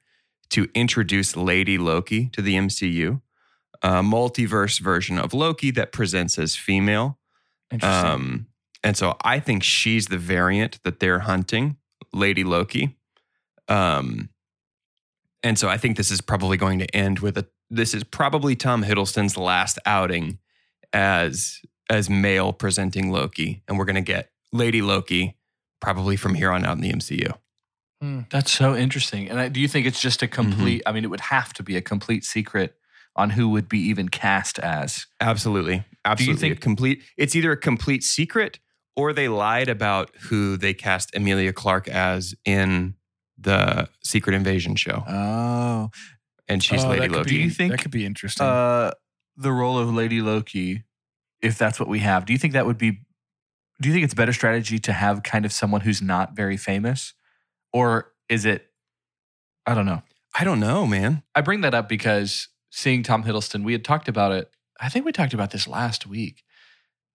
to 0.51 0.69
introduce 0.73 1.35
Lady 1.35 1.77
Loki 1.77 2.29
to 2.29 2.41
the 2.41 2.55
MCU, 2.55 3.21
a 3.81 3.89
multiverse 4.01 4.79
version 4.79 5.19
of 5.19 5.33
Loki 5.33 5.69
that 5.71 5.91
presents 5.91 6.39
as 6.39 6.55
female. 6.55 7.19
Interesting. 7.71 8.09
Um, 8.09 8.47
and 8.85 8.95
so 8.95 9.17
I 9.21 9.41
think 9.41 9.63
she's 9.63 10.07
the 10.07 10.17
variant 10.17 10.81
that 10.83 11.01
they're 11.01 11.19
hunting, 11.19 11.75
Lady 12.13 12.45
Loki. 12.45 12.95
Um, 13.67 14.29
and 15.45 15.59
so 15.59 15.69
I 15.69 15.77
think 15.77 15.95
this 15.95 16.09
is 16.09 16.21
probably 16.21 16.57
going 16.57 16.79
to 16.79 16.95
end 16.95 17.19
with 17.19 17.37
a. 17.37 17.45
This 17.69 17.93
is 17.93 18.03
probably 18.03 18.55
Tom 18.55 18.83
Hiddleston's 18.83 19.37
last 19.37 19.77
outing 19.85 20.39
as 20.91 21.61
as 21.87 22.09
male 22.09 22.51
presenting 22.51 23.11
Loki, 23.11 23.61
and 23.67 23.77
we're 23.77 23.85
going 23.85 23.95
to 23.95 24.01
get 24.01 24.31
Lady 24.51 24.81
Loki 24.81 25.37
probably 25.79 26.15
from 26.15 26.33
here 26.33 26.51
on 26.51 26.65
out 26.65 26.77
in 26.77 26.81
the 26.81 26.91
MCU. 26.91 27.37
Hmm. 28.01 28.21
That's 28.31 28.51
so 28.51 28.75
interesting. 28.75 29.29
And 29.29 29.39
I, 29.39 29.47
do 29.49 29.59
you 29.61 29.67
think 29.67 29.85
it's 29.85 30.01
just 30.01 30.23
a 30.23 30.25
mm-hmm. 30.25 30.33
complete? 30.33 30.81
I 30.87 30.91
mean, 30.91 31.03
it 31.03 31.11
would 31.11 31.21
have 31.21 31.53
to 31.53 31.63
be 31.63 31.77
a 31.77 31.81
complete 31.81 32.25
secret 32.25 32.75
on 33.15 33.29
who 33.29 33.49
would 33.49 33.69
be 33.69 33.79
even 33.79 34.09
cast 34.09 34.57
as. 34.57 35.05
Absolutely, 35.21 35.83
absolutely. 36.03 36.25
Do 36.25 36.47
you 36.47 36.53
think- 36.53 36.61
complete? 36.61 37.03
It's 37.17 37.35
either 37.35 37.51
a 37.51 37.57
complete 37.57 38.03
secret 38.03 38.57
or 38.95 39.13
they 39.13 39.27
lied 39.27 39.69
about 39.69 40.09
who 40.23 40.57
they 40.57 40.73
cast 40.73 41.15
Emilia 41.15 41.53
Clarke 41.53 41.87
as 41.87 42.33
in 42.45 42.95
the 43.37 43.89
Secret 44.03 44.33
Invasion 44.35 44.75
show, 44.75 45.03
Oh, 45.07 45.89
and 46.47 46.63
she's 46.63 46.83
Oh, 46.83 46.89
Lady 46.89 47.01
that 47.01 47.07
could 47.09 47.17
Loki. 47.17 47.29
Do 47.29 47.35
you 47.35 47.49
think- 47.49 47.71
that 47.71 47.81
could 47.81 47.91
be 47.91 48.05
interesting? 48.05 48.45
uh, 48.45 48.91
the 49.37 49.51
role 49.51 49.77
of 49.77 49.93
Lady 49.93 50.21
Loki, 50.21 50.83
if 51.41 51.57
that's 51.57 51.79
what 51.79 51.89
we 51.89 51.99
have, 51.99 52.25
do 52.25 52.33
you 52.33 52.39
think 52.39 52.53
that 52.53 52.65
would 52.65 52.77
be? 52.77 53.01
Do 53.81 53.89
you 53.89 53.93
think 53.93 54.05
it's 54.05 54.13
better 54.13 54.31
strategy 54.31 54.79
to 54.79 54.93
have 54.93 55.23
kind 55.23 55.43
of 55.45 55.51
someone 55.51 55.81
who's 55.81 56.01
not 56.01 56.35
very 56.35 56.55
famous, 56.55 57.13
or 57.73 58.13
is 58.29 58.45
it? 58.45 58.67
I 59.65 59.73
don't 59.75 59.85
know. 59.85 60.01
I 60.37 60.43
don't 60.45 60.59
know, 60.61 60.85
man. 60.87 61.23
I 61.33 61.41
bring 61.41 61.61
that 61.61 61.73
up 61.73 61.89
because 61.89 62.47
seeing 62.69 63.03
Tom 63.03 63.23
Hiddleston, 63.23 63.63
we 63.63 63.73
had 63.73 63.83
talked 63.83 64.07
about 64.07 64.31
it. 64.31 64.49
I 64.79 64.89
think 64.89 65.05
we 65.05 65.11
talked 65.11 65.33
about 65.33 65.51
this 65.51 65.67
last 65.67 66.05
week 66.05 66.43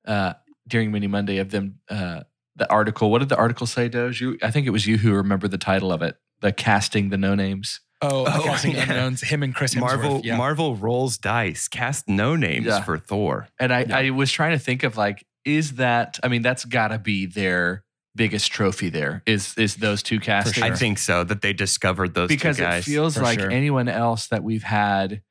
uh, 0.07 0.35
during 0.69 0.91
Mini 0.93 1.07
Monday 1.07 1.39
of 1.39 1.51
them. 1.51 1.81
Uh, 1.89 2.23
the 2.57 2.71
article. 2.71 3.11
What 3.11 3.21
did 3.21 3.29
the 3.29 3.37
article 3.37 3.67
say, 3.67 3.89
Doge? 3.89 4.21
You, 4.21 4.39
I 4.43 4.51
think 4.51 4.67
it 4.67 4.71
was 4.71 4.87
you 4.87 4.99
who 4.99 5.13
remembered 5.15 5.51
the 5.51 5.59
title 5.59 5.93
of 5.93 6.03
it. 6.03 6.17
The 6.41 6.53
casting 6.53 7.11
the 7.11 7.17
no 7.19 7.35
names. 7.35 7.81
oh, 8.03 8.25
oh, 8.27 8.43
casting 8.45 8.73
yeah. 8.73 8.83
unknowns. 8.83 9.23
Him 9.23 9.43
and 9.43 9.55
Chris 9.55 9.75
Hemsworth. 9.75 9.81
Marvel 9.81 10.21
yeah. 10.25 10.37
Marvel 10.37 10.75
rolls 10.77 11.19
dice, 11.19 11.69
cast 11.69 12.09
no 12.09 12.35
names 12.37 12.67
Yeah. 12.67 12.83
for 12.83 12.99
Thor. 12.99 13.49
And 13.59 13.73
I, 13.73 13.85
Yeah. 13.85 13.97
I 13.97 14.11
was 14.11 14.33
trying 14.33 14.53
to 14.53 14.59
think 14.59 14.83
of 14.83 14.97
like, 14.97 15.27
is 15.45 15.73
that? 15.73 16.19
I 16.23 16.29
mean, 16.29 16.43
that's 16.43 16.65
got 16.65 16.89
to 16.89 16.99
be 16.99 17.27
their 17.27 17.85
biggest 18.17 18.51
trophy. 18.53 18.89
There 18.89 19.23
is 19.27 19.57
is 19.57 19.77
those 19.77 20.03
two 20.03 20.19
castings. 20.19 20.57
Sure. 20.57 20.65
I 20.65 20.75
think 20.75 20.99
so 20.99 21.25
that 21.25 21.43
they 21.43 21.53
discovered 21.53 22.15
those 22.15 22.29
because 22.29 22.57
two 22.57 22.65
it 22.65 22.85
feels 22.85 23.17
for 23.17 23.23
like 23.23 23.39
sure. 23.41 23.51
anyone 23.51 23.89
else 23.89 24.27
that 24.29 24.43
we've 24.43 24.63
had 24.63 25.23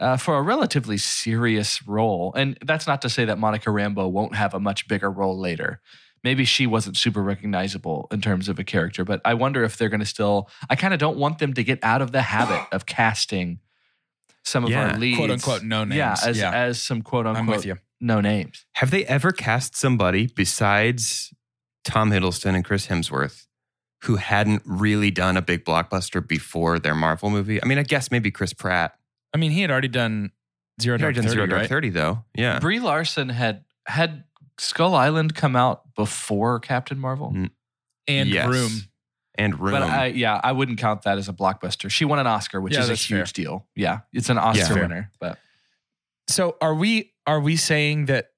uh, 0.00 0.16
for 0.16 0.36
a 0.36 0.42
relatively 0.42 0.98
serious 0.98 1.86
role. 1.86 2.32
And 2.34 2.58
that's 2.64 2.86
not 2.86 3.02
to 3.02 3.08
say 3.08 3.24
that 3.26 3.38
Monica 3.38 3.70
Rambeau 3.70 4.10
won't 4.10 4.34
have 4.34 4.54
a 4.54 4.60
much 4.60 4.88
bigger 4.88 5.10
role 5.10 5.38
later. 5.38 5.80
Maybe 6.22 6.44
she 6.44 6.66
wasn't 6.66 6.96
super 6.98 7.22
recognizable 7.22 8.06
in 8.12 8.20
terms 8.20 8.48
of 8.48 8.58
a 8.58 8.64
character, 8.64 9.04
but 9.04 9.20
I 9.24 9.34
wonder 9.34 9.64
if 9.64 9.76
they're 9.78 9.88
going 9.88 10.00
to 10.00 10.06
still. 10.06 10.50
I 10.68 10.76
kind 10.76 10.92
of 10.92 11.00
don't 11.00 11.16
want 11.16 11.38
them 11.38 11.54
to 11.54 11.64
get 11.64 11.78
out 11.82 12.02
of 12.02 12.12
the 12.12 12.22
habit 12.22 12.66
of 12.72 12.84
casting 12.86 13.60
some 14.44 14.64
of 14.64 14.70
Yeah. 14.70 14.90
our 14.92 14.98
leads, 14.98 15.16
Quote, 15.18 15.30
unquote, 15.30 15.62
no 15.62 15.84
names. 15.84 15.96
Yeah, 15.96 16.16
as 16.24 16.38
Yeah. 16.38 16.52
as 16.52 16.82
some 16.82 17.02
quote 17.02 17.26
I'm 17.26 17.36
unquote 17.36 17.58
with 17.58 17.66
you. 17.66 17.76
no 18.00 18.20
names. 18.20 18.66
Have 18.74 18.90
they 18.90 19.04
ever 19.06 19.32
cast 19.32 19.76
somebody 19.76 20.26
besides 20.26 21.32
Tom 21.84 22.10
Hiddleston 22.10 22.54
and 22.54 22.64
Chris 22.64 22.86
Hemsworth 22.88 23.46
who 24.02 24.16
hadn't 24.16 24.62
really 24.66 25.10
done 25.10 25.36
a 25.36 25.42
big 25.42 25.64
blockbuster 25.64 26.26
before 26.26 26.78
their 26.78 26.94
Marvel 26.94 27.30
movie? 27.30 27.62
I 27.62 27.66
mean, 27.66 27.78
I 27.78 27.82
guess 27.82 28.10
maybe 28.10 28.30
Chris 28.30 28.52
Pratt. 28.52 28.94
I 29.34 29.38
mean, 29.38 29.50
he 29.52 29.60
had 29.62 29.70
already 29.70 29.88
done 29.88 30.32
Zero 30.80 30.96
He 30.96 31.02
Dark 31.02 31.16
already 31.16 31.20
done 31.20 31.24
30, 31.28 31.34
Zero 31.34 31.46
Dark 31.46 31.60
right? 31.60 31.68
Thirty, 31.68 31.88
though. 31.90 32.24
Yeah. 32.34 32.58
Brie 32.58 32.80
Larson 32.80 33.28
had 33.30 33.64
had 33.86 34.24
Skull 34.60 34.94
Island 34.94 35.34
come 35.34 35.56
out 35.56 35.94
before 35.94 36.60
Captain 36.60 36.98
Marvel. 36.98 37.32
Mm. 37.32 37.50
And 38.06 38.28
Yes. 38.28 38.48
Room. 38.48 38.70
and 39.36 39.58
room. 39.58 39.72
But 39.72 39.82
I, 39.84 40.06
yeah, 40.06 40.40
I 40.42 40.52
wouldn't 40.52 40.78
count 40.78 41.02
that 41.02 41.16
as 41.18 41.28
a 41.28 41.32
blockbuster. 41.32 41.90
She 41.90 42.04
won 42.04 42.18
an 42.18 42.26
Oscar, 42.26 42.60
which 42.60 42.74
Yeah, 42.74 42.80
is 42.80 42.86
a 42.86 42.88
that's 42.90 43.06
fair. 43.06 43.18
huge 43.18 43.32
deal. 43.32 43.66
Yeah, 43.76 44.00
it's 44.12 44.28
an 44.28 44.38
Oscar 44.38 44.74
fair. 44.74 44.82
winner. 44.82 45.10
But 45.20 45.38
So 46.28 46.56
are 46.60 46.74
we 46.74 47.12
are 47.26 47.40
we 47.40 47.56
saying 47.56 48.06
that 48.06 48.30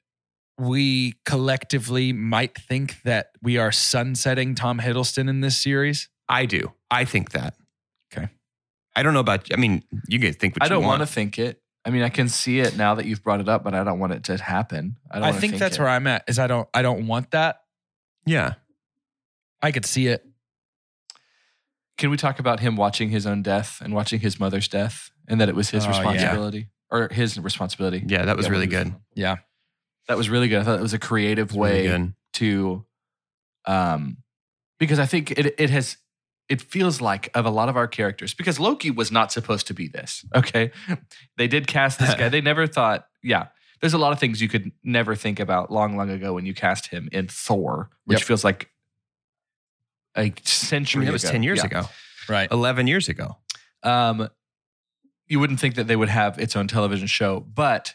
we 0.59 1.15
collectively 1.25 2.13
might 2.13 2.57
think 2.57 3.01
that 3.03 3.31
we 3.43 3.57
are 3.57 3.73
sunsetting 3.73 4.55
Tom 4.55 4.79
Hiddleston 4.81 5.29
in 5.29 5.41
this 5.41 5.59
series? 5.61 6.09
I 6.29 6.45
do. 6.47 6.73
I 6.91 7.05
think 7.07 7.33
that. 7.33 7.55
Okay. 8.13 8.29
I 8.95 9.03
don't 9.03 9.15
know 9.15 9.21
about. 9.21 9.49
I 9.53 9.57
mean, 9.57 9.83
you 10.09 10.19
guys 10.19 10.37
think 10.37 10.55
what 10.57 10.63
I 10.63 10.67
you 10.67 10.71
don't 10.71 10.83
want. 10.85 10.99
want 11.01 11.09
to 11.09 11.13
think 11.15 11.39
it. 11.39 11.62
I 11.85 11.91
mean, 11.91 12.03
I 12.03 12.09
can 12.11 12.29
see 12.29 12.61
it 12.61 12.77
now 12.77 12.95
that 12.95 13.07
you've 13.07 13.23
brought 13.25 13.41
it 13.41 13.49
up, 13.49 13.65
but 13.65 13.75
I 13.75 13.83
don't 13.83 13.99
want 13.99 14.13
it 14.13 14.25
to 14.25 14.37
happen. 14.39 14.97
I, 15.11 15.17
don't 15.17 15.25
I 15.25 15.31
wanna 15.31 15.41
think 15.41 15.57
that's 15.57 15.77
it. 15.77 15.81
where 15.81 15.89
I'm 15.89 16.07
at. 16.07 16.25
Is 16.29 16.39
I 16.39 16.47
don't 16.47 16.69
I 16.73 16.83
don't 16.83 17.07
want 17.09 17.33
that. 17.33 17.61
Yeah. 18.25 18.55
I 19.61 19.73
could 19.73 19.85
see 19.85 20.07
it. 20.07 20.25
Can 21.99 22.11
we 22.11 22.17
talk 22.17 22.39
about 22.39 22.61
him 22.61 22.77
watching 22.77 23.11
his 23.11 23.27
own 23.27 23.43
death 23.43 23.81
and 23.85 23.95
watching 23.95 24.21
his 24.21 24.41
mother's 24.41 24.67
death, 24.69 25.11
and 25.29 25.41
that 25.41 25.49
it 25.49 25.55
was 25.55 25.71
his 25.71 25.85
Oh, 25.87 25.91
yeah. 25.91 25.99
responsibility 25.99 26.69
or 26.91 27.09
his 27.13 27.39
responsibility? 27.39 28.03
Yeah, 28.07 28.25
that 28.27 28.37
was 28.37 28.47
Yeah, 28.47 28.53
really 28.53 28.67
what 28.67 28.73
he 28.79 28.85
good. 28.85 28.95
Yeah. 29.15 29.37
That 30.09 30.17
was 30.17 30.29
really 30.31 30.49
good. 30.49 30.61
I 30.61 30.65
thought 30.65 30.79
it 30.79 30.83
was 30.83 30.95
a 30.95 30.99
creative 30.99 31.51
was 31.53 31.57
way 31.59 31.87
good. 31.87 32.15
to, 32.35 32.85
um, 33.67 34.17
because 34.79 34.99
I 34.99 35.07
think 35.07 35.31
it 35.33 35.55
it 35.59 35.71
has 35.71 35.97
it 36.53 36.61
feels 36.61 37.01
like 37.01 37.31
of 37.35 37.45
a 37.47 37.51
lot 37.51 37.69
of 37.69 37.77
our 37.77 37.89
characters 37.89 38.35
because 38.35 38.61
Loki 38.61 38.91
was 38.91 39.11
not 39.11 39.33
supposed 39.33 39.67
to 39.69 39.75
be 39.75 39.89
this. 39.89 40.25
Okay, 40.35 40.71
they 41.39 41.49
did 41.49 41.67
cast 41.67 41.99
this 41.99 42.15
guy. 42.15 42.29
They 42.35 42.41
never 42.43 42.67
thought. 42.67 43.07
Yeah, 43.23 43.45
there's 43.81 43.95
a 43.95 43.99
lot 44.05 44.13
of 44.13 44.19
things 44.21 44.41
you 44.41 44.49
could 44.49 44.71
never 44.85 45.15
think 45.17 45.41
about 45.41 45.71
long, 45.71 45.97
long 45.97 46.11
ago 46.11 46.35
when 46.35 46.45
you 46.47 46.55
cast 46.55 46.89
him 46.89 47.09
in 47.13 47.29
Thor, 47.29 47.89
which 48.05 48.21
Yep. 48.21 48.27
feels 48.29 48.45
like 48.45 48.69
a 50.17 50.33
century. 50.45 51.01
mean, 51.01 51.07
that 51.07 51.13
was 51.13 51.25
ago. 51.25 51.33
ten 51.33 51.43
years 51.43 51.59
Yeah. 51.61 51.67
ago. 51.67 51.83
Right. 52.29 52.51
Eleven 52.53 52.87
years 52.87 53.09
ago. 53.09 53.39
um, 53.83 54.29
you 55.27 55.41
wouldn't 55.41 55.61
think 55.61 55.77
that 55.77 55.87
they 55.87 55.97
would 55.97 56.11
have 56.11 56.39
its 56.39 56.55
own 56.57 56.69
television 56.69 57.07
show, 57.07 57.41
but 57.41 57.95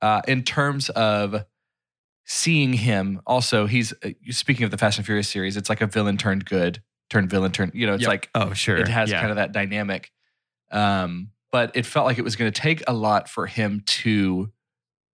uh, 0.00 0.22
in 0.28 0.44
terms 0.44 0.88
of 0.90 1.44
seeing 2.24 2.72
him, 2.74 3.20
also 3.26 3.66
he's 3.66 3.92
uh, 4.04 4.10
speaking 4.30 4.64
of 4.64 4.70
the 4.70 4.78
Fast 4.78 4.98
and 4.98 5.04
Furious 5.06 5.28
series. 5.28 5.56
It's 5.56 5.68
like 5.68 5.80
a 5.80 5.86
villain 5.86 6.16
turned 6.16 6.44
good, 6.44 6.80
turned 7.10 7.30
villain 7.30 7.52
turn, 7.52 7.70
You 7.74 7.86
know, 7.86 7.94
it's 7.94 8.02
Yep. 8.02 8.08
like 8.08 8.30
Oh, 8.34 8.52
sure. 8.52 8.76
it 8.76 8.88
has 8.88 9.10
yeah. 9.10 9.18
kind 9.20 9.30
of 9.30 9.36
that 9.36 9.52
dynamic. 9.52 10.12
Um, 10.70 11.30
but 11.50 11.72
it 11.74 11.86
felt 11.86 12.04
like 12.06 12.18
it 12.18 12.24
was 12.24 12.36
going 12.36 12.52
to 12.52 12.60
take 12.60 12.82
a 12.86 12.92
lot 12.92 13.28
for 13.28 13.46
him 13.46 13.82
to 13.86 14.52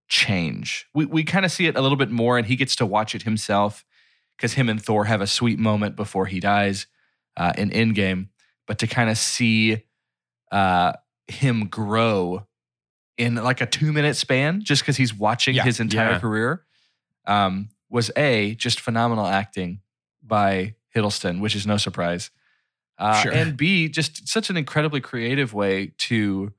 change. 0.08 0.86
We 0.94 1.06
we 1.06 1.24
kind 1.24 1.44
of 1.44 1.52
see 1.52 1.66
it 1.66 1.76
a 1.76 1.80
little 1.80 1.96
bit 1.96 2.10
more, 2.10 2.36
and 2.38 2.46
he 2.46 2.56
gets 2.56 2.76
to 2.76 2.86
watch 2.86 3.14
it 3.14 3.22
himself 3.22 3.84
because 4.36 4.54
him 4.54 4.68
and 4.68 4.82
Thor 4.82 5.04
have 5.04 5.20
a 5.20 5.26
sweet 5.26 5.58
moment 5.58 5.96
before 5.96 6.26
he 6.26 6.40
dies 6.40 6.86
uh, 7.36 7.52
in 7.56 7.70
Endgame. 7.70 8.28
But 8.66 8.78
to 8.80 8.86
kind 8.86 9.08
of 9.10 9.16
see 9.18 9.84
uh, 10.50 10.94
him 11.28 11.68
grow 11.68 12.46
in 13.16 13.36
like 13.36 13.60
a 13.60 13.66
two 13.66 13.92
minute 13.92 14.16
span, 14.16 14.62
just 14.62 14.82
because 14.82 14.96
he's 14.96 15.14
watching 15.14 15.54
Yeah. 15.54 15.62
his 15.64 15.78
entire 15.80 16.12
Yeah. 16.12 16.18
career, 16.18 16.64
um, 17.26 17.68
was 17.88 18.10
a 18.16 18.54
just 18.56 18.80
phenomenal 18.80 19.26
acting 19.26 19.80
by 20.22 20.74
Hiddleston, 20.94 21.40
which 21.40 21.54
is 21.56 21.66
no 21.66 21.76
surprise. 21.76 22.30
Uh, 22.98 23.22
Sure. 23.22 23.32
And 23.32 23.56
B, 23.56 23.88
just 23.88 24.28
such 24.28 24.50
an 24.50 24.56
incredibly 24.56 25.00
creative 25.00 25.52
way 25.52 25.92
to 25.98 26.52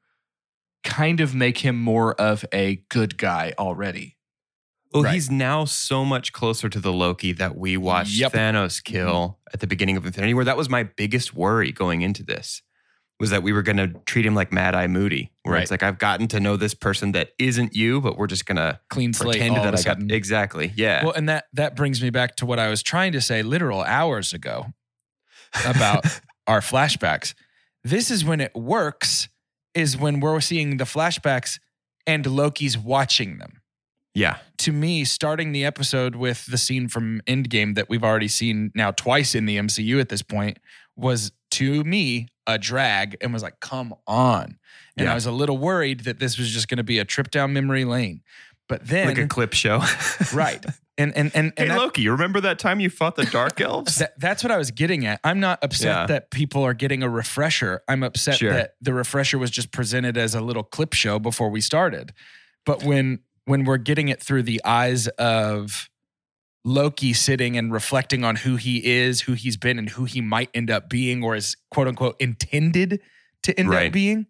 kind 0.84 1.20
of 1.22 1.34
make 1.34 1.60
him 1.60 1.78
more 1.78 2.14
of 2.20 2.46
a 2.54 2.84
good 2.90 3.18
guy 3.18 3.54
already. 3.58 4.18
Well, 4.94 5.04
Right. 5.04 5.14
he's 5.16 5.30
now 5.32 5.66
so 5.66 6.06
much 6.06 6.32
closer 6.32 6.70
to 6.70 6.80
the 6.80 6.94
Loki 6.94 7.32
that 7.34 7.58
we 7.58 7.76
watched 7.76 8.18
Yep. 8.18 8.34
Thanos 8.34 8.84
kill 8.84 9.40
at 9.54 9.60
the 9.60 9.68
beginning 9.68 9.98
of 9.98 10.06
Infinity 10.06 10.34
War. 10.34 10.44
That 10.44 10.58
was 10.58 10.70
my 10.70 10.84
biggest 10.84 11.34
worry 11.34 11.72
going 11.72 12.02
into 12.02 12.24
this. 12.24 12.62
Was 13.20 13.30
that 13.30 13.44
we 13.44 13.54
were 13.54 13.62
going 13.62 13.78
to 13.78 13.88
treat 14.06 14.26
him 14.26 14.36
like 14.36 14.52
Mad 14.52 14.76
Eye 14.76 14.88
Moody, 14.88 15.32
where 15.44 15.56
it's 15.56 15.72
like 15.72 15.84
I've 15.84 15.98
gotten 15.98 16.28
to 16.30 16.40
know 16.42 16.58
this 16.58 16.74
person 16.74 17.14
that 17.14 17.30
isn't 17.40 17.74
you, 17.74 18.02
but 18.02 18.18
we're 18.18 18.28
just 18.28 18.46
going 18.46 18.58
to 18.58 18.78
Clean 18.90 19.14
slate. 19.14 19.38
pretend 19.40 19.56
that 19.56 19.74
I 19.74 19.82
got 19.82 20.12
exactly. 20.12 20.74
Yeah. 20.76 21.06
Well, 21.06 21.14
and 21.14 21.30
that 21.30 21.46
that 21.54 21.78
brings 21.78 22.02
me 22.02 22.10
back 22.10 22.36
to 22.38 22.46
what 22.46 22.60
I 22.60 22.70
was 22.70 22.84
trying 22.84 23.14
to 23.14 23.22
say 23.22 23.42
literal 23.42 23.82
hours 23.84 24.34
ago 24.34 24.66
about 25.66 26.06
our 26.48 26.60
flashbacks. 26.60 27.34
This 27.84 28.12
is 28.12 28.26
when 28.26 28.42
it 28.42 28.54
works 28.54 29.30
is 29.74 29.98
when 29.98 30.20
we're 30.20 30.42
seeing 30.42 30.78
the 30.78 30.84
flashbacks 30.86 31.60
and 32.08 32.26
Loki's 32.26 32.78
watching 32.78 33.38
them. 33.38 33.62
yeah. 34.14 34.38
To 34.60 34.72
me, 34.72 35.04
starting 35.06 35.52
the 35.52 35.64
episode 35.66 36.16
with 36.16 36.46
the 36.48 36.58
scene 36.58 36.88
from 36.88 37.22
Endgame 37.28 37.76
that 37.76 37.88
we've 37.90 38.04
already 38.04 38.28
seen 38.30 38.72
now 38.74 38.92
twice 38.92 39.36
in 39.36 39.46
the 39.46 39.58
MCU 39.58 40.00
at 40.02 40.10
this 40.10 40.22
point 40.22 40.60
was 40.96 41.32
to 41.52 41.84
me 41.84 42.28
a 42.48 42.58
drag 42.58 43.18
and 43.22 43.34
was 43.34 43.44
like, 43.44 43.60
come 43.60 43.94
on. 44.08 44.58
And 44.98 45.06
Yeah. 45.06 45.12
I 45.12 45.16
was 45.16 45.26
a 45.26 45.32
little 45.32 45.58
worried 45.58 46.02
that 46.02 46.20
this 46.20 46.38
was 46.38 46.50
just 46.52 46.68
going 46.68 46.78
to 46.78 46.84
be 46.84 47.00
a 47.00 47.06
trip 47.06 47.32
down 47.32 47.54
memory 47.54 47.86
lane. 47.86 48.22
But 48.68 48.88
then, 48.88 49.08
like 49.08 49.18
a 49.18 49.28
clip 49.28 49.54
show. 49.54 49.84
right. 50.34 50.66
And, 50.98 51.16
and, 51.16 51.30
and, 51.36 51.54
Hey, 51.58 51.64
and 51.64 51.72
that- 51.72 51.78
Loki, 51.78 52.02
you 52.04 52.12
remember 52.12 52.40
that 52.42 52.58
time 52.58 52.80
you 52.80 52.90
fought 52.90 53.16
the 53.16 53.26
Dark 53.26 53.60
Elves? 53.62 53.98
that, 53.98 54.20
that's 54.20 54.44
what 54.44 54.52
I 54.52 54.58
was 54.58 54.72
getting 54.72 55.06
at. 55.06 55.20
I'm 55.24 55.40
not 55.40 55.60
upset 55.64 55.88
Yeah. 55.88 56.06
that 56.08 56.32
people 56.32 56.64
are 56.64 56.74
getting 56.74 57.04
a 57.04 57.10
refresher. 57.10 57.82
I'm 57.88 58.02
upset 58.02 58.36
Sure. 58.38 58.54
that 58.54 58.76
the 58.82 58.94
refresher 58.94 59.38
was 59.38 59.52
just 59.52 59.72
presented 59.72 60.18
as 60.18 60.34
a 60.34 60.42
little 60.42 60.64
clip 60.64 60.94
show 60.94 61.20
before 61.20 61.50
we 61.50 61.62
started. 61.62 62.14
But 62.66 62.84
when 62.84 63.20
when 63.48 63.64
we're 63.66 63.78
getting 63.78 64.08
it 64.08 64.20
through 64.24 64.42
the 64.44 64.60
eyes 64.66 65.08
of 65.20 65.88
Loki 66.68 67.14
sitting 67.14 67.58
and 67.58 67.72
reflecting 67.72 68.24
on 68.26 68.38
who 68.38 68.56
he 68.56 68.84
is, 68.86 69.22
who 69.22 69.34
he's 69.34 69.56
been, 69.56 69.78
and 69.80 69.88
who 69.90 70.06
he 70.06 70.20
might 70.20 70.50
end 70.54 70.72
up 70.72 70.90
being, 70.90 71.24
or 71.24 71.36
is 71.36 71.56
quote 71.70 71.88
unquote 71.88 72.16
intended 72.20 73.00
to 73.44 73.58
end 73.58 73.70
Right. 73.70 73.88
up 73.88 73.94
being, 73.94 74.26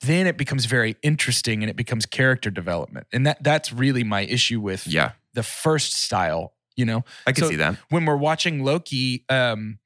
then 0.00 0.26
it 0.26 0.38
becomes 0.38 0.64
very 0.64 0.96
interesting 1.02 1.62
and 1.62 1.68
it 1.68 1.76
becomes 1.76 2.06
character 2.06 2.50
development. 2.50 3.06
And 3.12 3.26
that 3.26 3.42
that's 3.44 3.72
really 3.72 4.02
my 4.04 4.22
issue 4.22 4.58
with 4.60 4.86
yeah, 4.86 5.12
the 5.34 5.42
first 5.42 5.92
style, 5.92 6.54
you 6.76 6.86
know? 6.86 7.04
I 7.26 7.32
can 7.32 7.44
So- 7.44 7.50
see 7.50 7.56
that. 7.56 7.76
when 7.90 8.06
we're 8.06 8.16
watching 8.16 8.64
Loki, 8.64 9.24
um, 9.28 9.78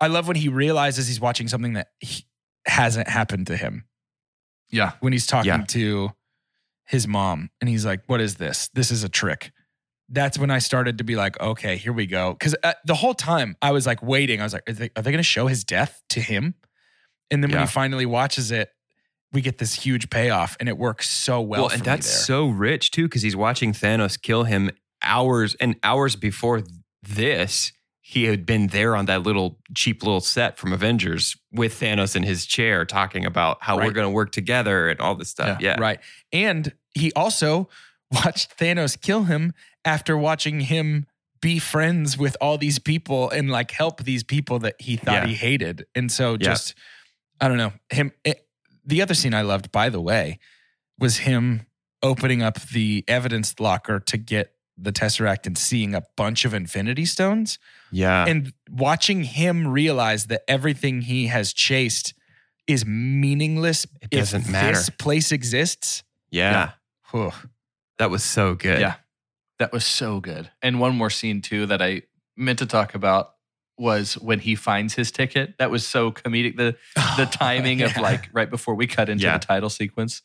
I 0.00 0.08
love 0.08 0.26
when 0.26 0.36
he 0.36 0.48
realizes 0.48 1.06
he's 1.06 1.20
watching 1.20 1.46
something 1.48 1.74
that 1.74 1.92
hasn't 2.66 3.08
happened 3.08 3.46
to 3.46 3.56
him. 3.56 3.84
Yeah. 4.70 4.92
When 5.00 5.12
he's 5.12 5.26
talking 5.26 5.48
Yeah. 5.52 5.64
to 5.68 6.10
his 6.84 7.06
mom 7.06 7.50
and 7.60 7.70
he's 7.70 7.86
like, 7.86 8.02
What 8.06 8.20
is 8.20 8.34
this? 8.36 8.68
This 8.74 8.90
is 8.90 9.04
a 9.04 9.08
trick. 9.08 9.52
That's 10.08 10.38
when 10.38 10.50
I 10.50 10.58
started 10.58 10.98
to 10.98 11.04
be 11.04 11.16
like, 11.16 11.40
Okay, 11.40 11.76
here 11.76 11.92
we 11.92 12.06
go. 12.06 12.32
Because 12.32 12.54
uh, 12.62 12.74
the 12.84 12.94
whole 12.94 13.14
time 13.14 13.56
I 13.60 13.72
was 13.72 13.86
like 13.86 14.02
waiting. 14.02 14.40
I 14.40 14.44
was 14.44 14.52
like, 14.52 14.68
Are 14.68 14.72
they, 14.72 14.90
they 14.94 15.02
going 15.02 15.16
to 15.16 15.22
show 15.22 15.46
his 15.46 15.64
death 15.64 16.02
to 16.10 16.20
him? 16.20 16.54
And 17.30 17.42
then 17.42 17.50
when 17.50 17.60
he 17.60 17.66
finally 17.66 18.06
watches 18.06 18.50
it, 18.52 18.70
we 19.32 19.40
get 19.40 19.58
this 19.58 19.74
huge 19.74 20.08
payoff 20.10 20.56
and 20.60 20.68
it 20.68 20.78
works 20.78 21.08
so 21.10 21.40
well. 21.40 21.62
Well, 21.62 21.70
and 21.70 21.82
that's 21.82 22.08
so 22.08 22.46
rich 22.48 22.90
too, 22.90 23.04
because 23.04 23.22
he's 23.22 23.36
watching 23.36 23.72
Thanos 23.72 24.20
kill 24.20 24.44
him 24.44 24.70
hours 25.02 25.54
and 25.60 25.76
hours 25.82 26.16
before 26.16 26.62
this. 27.02 27.72
He 28.00 28.24
had 28.24 28.46
been 28.46 28.68
there 28.68 28.94
on 28.94 29.06
that 29.06 29.24
little 29.24 29.58
cheap 29.74 30.04
little 30.04 30.20
set 30.20 30.58
from 30.58 30.72
Avengers 30.72 31.36
with 31.52 31.74
Thanos 31.80 32.14
in 32.14 32.22
his 32.22 32.46
chair 32.46 32.84
talking 32.84 33.26
about 33.26 33.58
how 33.60 33.76
we're 33.76 33.90
going 33.90 34.06
to 34.06 34.14
work 34.14 34.30
together 34.30 34.88
and 34.88 35.00
all 35.00 35.16
this 35.16 35.28
stuff. 35.28 35.60
Yeah. 35.60 35.80
Right. 35.80 35.98
And 36.32 36.72
he 36.94 37.12
also 37.14 37.68
watched 38.10 38.58
Thanos 38.58 39.00
kill 39.00 39.24
him 39.24 39.52
after 39.84 40.16
watching 40.16 40.60
him 40.60 41.06
be 41.40 41.58
friends 41.58 42.16
with 42.16 42.36
all 42.40 42.56
these 42.58 42.78
people 42.78 43.28
and 43.30 43.50
like 43.50 43.70
help 43.70 44.02
these 44.04 44.24
people 44.24 44.58
that 44.60 44.74
he 44.80 44.96
thought 44.96 45.22
Yeah. 45.22 45.26
he 45.26 45.34
hated. 45.34 45.86
And 45.94 46.10
so 46.10 46.32
Yeah. 46.32 46.38
just, 46.38 46.74
I 47.40 47.48
don't 47.48 47.58
know, 47.58 47.72
him. 47.90 48.12
It, 48.24 48.46
the 48.84 49.02
other 49.02 49.14
scene 49.14 49.34
I 49.34 49.42
loved, 49.42 49.70
by 49.70 49.88
the 49.90 50.00
way, 50.00 50.38
was 50.98 51.18
him 51.18 51.66
opening 52.02 52.42
up 52.42 52.60
the 52.70 53.04
evidence 53.06 53.58
locker 53.60 54.00
to 54.00 54.16
get 54.16 54.52
the 54.78 54.92
Tesseract 54.92 55.46
and 55.46 55.56
seeing 55.58 55.94
a 55.94 56.02
bunch 56.16 56.44
of 56.44 56.52
Infinity 56.54 57.04
Stones 57.06 57.58
Yeah. 57.90 58.26
and 58.26 58.52
watching 58.70 59.24
him 59.24 59.66
realize 59.68 60.26
that 60.26 60.42
everything 60.48 61.02
he 61.02 61.26
has 61.28 61.52
chased 61.52 62.14
is 62.66 62.84
meaningless 62.84 63.86
It 64.02 64.10
doesn't 64.10 64.42
if 64.42 64.48
matter. 64.50 64.76
this 64.76 64.90
place 64.90 65.32
exists. 65.32 66.02
yeah. 66.30 66.72
Yeah. 67.14 67.30
That 67.98 68.10
was 68.10 68.22
so 68.22 68.54
good. 68.54 68.80
Yeah. 68.80 68.94
That 69.58 69.72
was 69.72 69.86
so 69.86 70.20
good. 70.20 70.50
And 70.62 70.80
one 70.80 70.96
more 70.96 71.10
scene 71.10 71.40
too 71.40 71.66
that 71.66 71.80
I 71.80 72.02
meant 72.36 72.58
to 72.58 72.66
talk 72.66 72.94
about 72.94 73.32
was 73.78 74.14
when 74.18 74.40
he 74.40 74.54
finds 74.54 74.94
his 74.94 75.10
ticket. 75.10 75.54
That 75.58 75.70
was 75.70 75.86
so 75.86 76.10
comedic. 76.12 76.56
The 76.56 76.76
the 77.16 77.26
timing 77.30 77.82
of 77.82 77.96
like 77.96 78.28
right 78.32 78.48
before 78.50 78.74
we 78.74 78.86
cut 78.86 79.08
into 79.08 79.24
Yeah. 79.24 79.38
the 79.38 79.44
title 79.46 79.70
sequence 79.70 80.22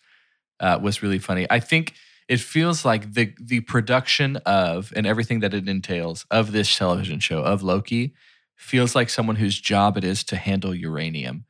uh, 0.59 0.79
was 0.81 1.01
really 1.01 1.19
funny. 1.19 1.47
I 1.49 1.59
think 1.59 1.93
it 2.27 2.39
feels 2.39 2.83
like 2.85 3.13
the 3.13 3.33
the 3.41 3.61
production 3.61 4.37
of 4.37 4.91
and 4.95 5.05
everything 5.07 5.39
that 5.41 5.53
it 5.53 5.67
entails 5.67 6.25
of 6.31 6.51
this 6.51 6.73
television 6.77 7.19
show 7.19 7.39
of 7.41 7.63
Loki 7.63 8.13
feels 8.55 8.95
like 8.95 9.09
someone 9.09 9.37
whose 9.37 9.59
job 9.59 9.97
it 9.97 10.03
is 10.03 10.23
to 10.25 10.35
handle 10.35 10.73
uranium. 10.75 11.45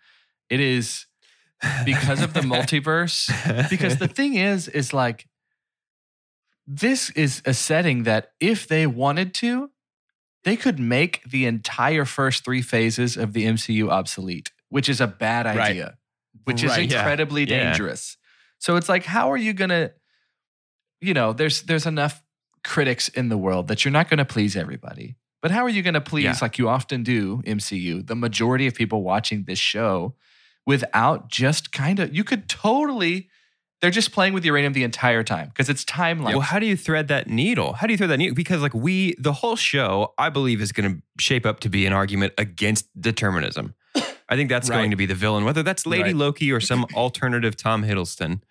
It 0.49 0.59
is 0.59 1.05
because 1.85 2.21
of 2.21 2.33
the 2.33 2.41
multiverse. 2.41 3.29
Because 3.69 3.97
the 3.97 4.07
thing 4.07 4.35
is, 4.35 4.67
is 4.67 4.93
like 4.93 5.27
this 6.67 7.09
is 7.11 7.41
a 7.45 7.53
setting 7.53 8.03
that 8.03 8.31
if 8.39 8.67
they 8.67 8.87
wanted 8.87 9.33
to, 9.35 9.71
they 10.43 10.55
could 10.55 10.79
make 10.79 11.23
the 11.29 11.45
entire 11.45 12.05
first 12.05 12.43
three 12.43 12.61
phases 12.61 13.17
of 13.17 13.33
the 13.33 13.45
MCU 13.45 13.89
obsolete, 13.89 14.51
which 14.69 14.89
is 14.89 14.99
a 15.01 15.07
bad 15.07 15.45
Right. 15.45 15.71
idea, 15.71 15.97
which 16.45 16.63
is 16.63 16.71
Right. 16.71 16.89
Yeah. 16.89 16.99
incredibly 16.99 17.43
Yeah. 17.43 17.69
dangerous. 17.71 18.17
So 18.59 18.75
it's 18.75 18.89
like, 18.89 19.05
how 19.05 19.31
are 19.31 19.37
you 19.37 19.53
gonna, 19.53 19.91
you 20.99 21.13
know, 21.13 21.33
there's 21.33 21.63
there's 21.63 21.85
enough 21.85 22.21
critics 22.63 23.07
in 23.09 23.29
the 23.29 23.37
world 23.37 23.67
that 23.67 23.83
you're 23.83 23.91
not 23.91 24.09
gonna 24.09 24.25
please 24.25 24.55
everybody. 24.55 25.15
But 25.41 25.49
how 25.51 25.63
are 25.63 25.69
you 25.69 25.81
gonna 25.81 26.01
please, 26.01 26.23
Yeah. 26.25 26.37
like 26.41 26.59
you 26.59 26.69
often 26.69 27.01
do, 27.03 27.41
MCU, 27.45 28.03
the 28.03 28.15
majority 28.15 28.67
of 28.67 28.75
people 28.75 29.01
watching 29.03 29.45
this 29.45 29.57
show 29.59 30.15
without 30.67 31.27
just 31.29 31.71
kind 31.71 31.99
of 31.99 32.15
you 32.15 32.23
could 32.23 32.47
totally 32.47 33.29
they're 33.81 33.91
just 33.91 34.11
playing 34.11 34.33
with 34.33 34.45
uranium 34.45 34.73
the 34.73 34.83
entire 34.83 35.23
time 35.23 35.47
because 35.49 35.69
it's 35.69 35.83
timeline. 35.83 36.31
Well, 36.33 36.41
how 36.41 36.59
do 36.59 36.65
you 36.65 36.77
thread 36.77 37.07
that 37.09 37.27
needle? 37.27 37.73
How 37.73 37.87
do 37.87 37.93
you 37.93 37.97
thread 37.97 38.09
that 38.11 38.17
needle? 38.17 38.35
Because 38.35 38.61
like 38.61 38.73
we, 38.73 39.15
the 39.17 39.33
whole 39.33 39.55
show, 39.55 40.13
I 40.17 40.29
believe 40.29 40.61
is 40.61 40.71
going 40.71 40.89
to 40.95 41.01
shape 41.19 41.45
up 41.45 41.59
to 41.61 41.69
be 41.69 41.85
an 41.85 41.93
argument 41.93 42.33
against 42.37 42.87
determinism. 42.99 43.73
I 44.29 44.35
think 44.35 44.49
that's 44.49 44.69
Right. 44.69 44.77
going 44.77 44.91
to 44.91 44.95
be 44.95 45.05
the 45.05 45.15
villain, 45.15 45.43
whether 45.43 45.63
that's 45.63 45.85
Lady 45.85 46.03
Right. 46.03 46.15
Loki 46.15 46.51
or 46.51 46.59
some 46.61 46.85
alternative 46.95 47.57
Tom 47.57 47.83
Hiddleston. 47.83 48.41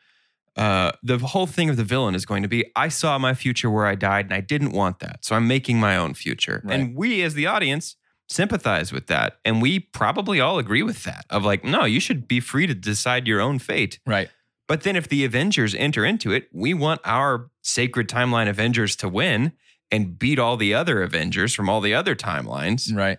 Uh, 0.56 0.90
the 1.02 1.16
whole 1.18 1.46
thing 1.46 1.70
of 1.70 1.76
the 1.76 1.84
villain 1.84 2.14
is 2.14 2.26
going 2.26 2.42
to 2.42 2.48
be 2.48 2.64
I 2.74 2.88
saw 2.88 3.16
my 3.18 3.34
future 3.34 3.70
where 3.70 3.86
I 3.86 3.94
died 3.94 4.26
and 4.26 4.34
I 4.34 4.40
didn't 4.40 4.72
want 4.72 4.98
that. 4.98 5.24
So 5.24 5.36
I'm 5.36 5.46
making 5.46 5.78
my 5.80 5.96
own 5.96 6.12
future. 6.14 6.60
Right. 6.64 6.78
And 6.78 6.94
we 6.96 7.22
as 7.22 7.34
the 7.34 7.46
audience 7.46 7.96
sympathize 8.28 8.92
with 8.92 9.06
that. 9.06 9.38
And 9.44 9.62
we 9.62 9.78
probably 9.78 10.40
all 10.40 10.58
agree 10.58 10.82
with 10.82 11.04
that 11.04 11.24
of 11.30 11.44
like, 11.44 11.64
no, 11.64 11.84
you 11.84 12.00
should 12.00 12.28
be 12.28 12.40
free 12.40 12.66
to 12.66 12.74
decide 12.74 13.26
your 13.26 13.40
own 13.40 13.58
fate. 13.58 14.00
Right. 14.06 14.28
But 14.70 14.82
then 14.82 14.94
if 14.94 15.08
the 15.08 15.24
Avengers 15.24 15.74
enter 15.74 16.04
into 16.04 16.30
it, 16.30 16.48
we 16.52 16.74
want 16.74 17.00
our 17.04 17.50
sacred 17.62 18.08
timeline 18.08 18.48
Avengers 18.48 18.94
to 18.96 19.08
win 19.08 19.50
and 19.90 20.16
beat 20.16 20.38
all 20.38 20.56
the 20.56 20.74
other 20.74 21.02
Avengers 21.02 21.52
from 21.52 21.68
all 21.68 21.80
the 21.80 21.92
other 21.92 22.14
timelines. 22.14 22.94
Right. 22.94 23.18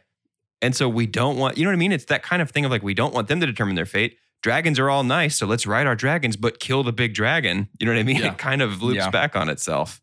And 0.62 0.74
so 0.74 0.88
we 0.88 1.08
don't 1.08 1.36
want, 1.38 1.58
you 1.58 1.66
know 1.66 1.70
what 1.72 1.76
I 1.76 1.80
mean? 1.80 1.92
It's 1.92 2.06
that 2.06 2.24
kind 2.24 2.42
of 2.42 2.52
thing 2.52 2.64
of 2.64 2.72
like, 2.72 2.84
we 2.84 2.94
don't 2.94 3.14
want 3.14 3.28
them 3.28 3.42
to 3.42 3.46
determine 3.46 3.76
their 3.76 3.86
fate. 3.86 4.16
Dragons 4.42 4.80
are 4.80 4.90
all 4.90 5.04
nice, 5.04 5.36
so 5.38 5.46
let's 5.46 5.68
ride 5.68 5.88
our 5.88 5.96
dragons, 5.96 6.38
but 6.38 6.62
kill 6.62 6.84
the 6.84 6.94
big 6.94 7.14
dragon. 7.14 7.68
You 7.82 7.86
know 7.86 7.92
what 7.92 8.00
I 8.00 8.04
mean? 8.04 8.16
Yeah. 8.16 8.32
It 8.32 8.38
kind 8.38 8.62
of 8.62 8.82
loops 8.82 9.00
Yeah. 9.00 9.10
back 9.10 9.36
on 9.36 9.50
itself. 9.50 10.02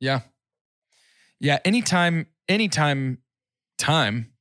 Yeah. 0.00 0.22
Yeah. 1.38 1.60
Anytime, 1.64 2.26
anytime 2.48 3.18
time, 3.78 4.32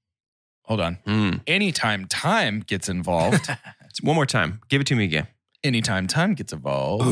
hold 0.63 0.79
on. 0.81 0.95
Hmm. 1.05 1.31
Anytime 1.45 2.05
time 2.07 2.61
gets 2.61 2.89
involved, 2.89 3.47
One 4.01 4.15
more 4.15 4.25
time. 4.25 4.61
Give 4.69 4.81
it 4.81 4.87
to 4.87 4.95
me 4.95 5.03
again. 5.03 5.27
Anytime 5.63 6.07
time 6.07 6.33
gets 6.33 6.53
involved, 6.53 7.03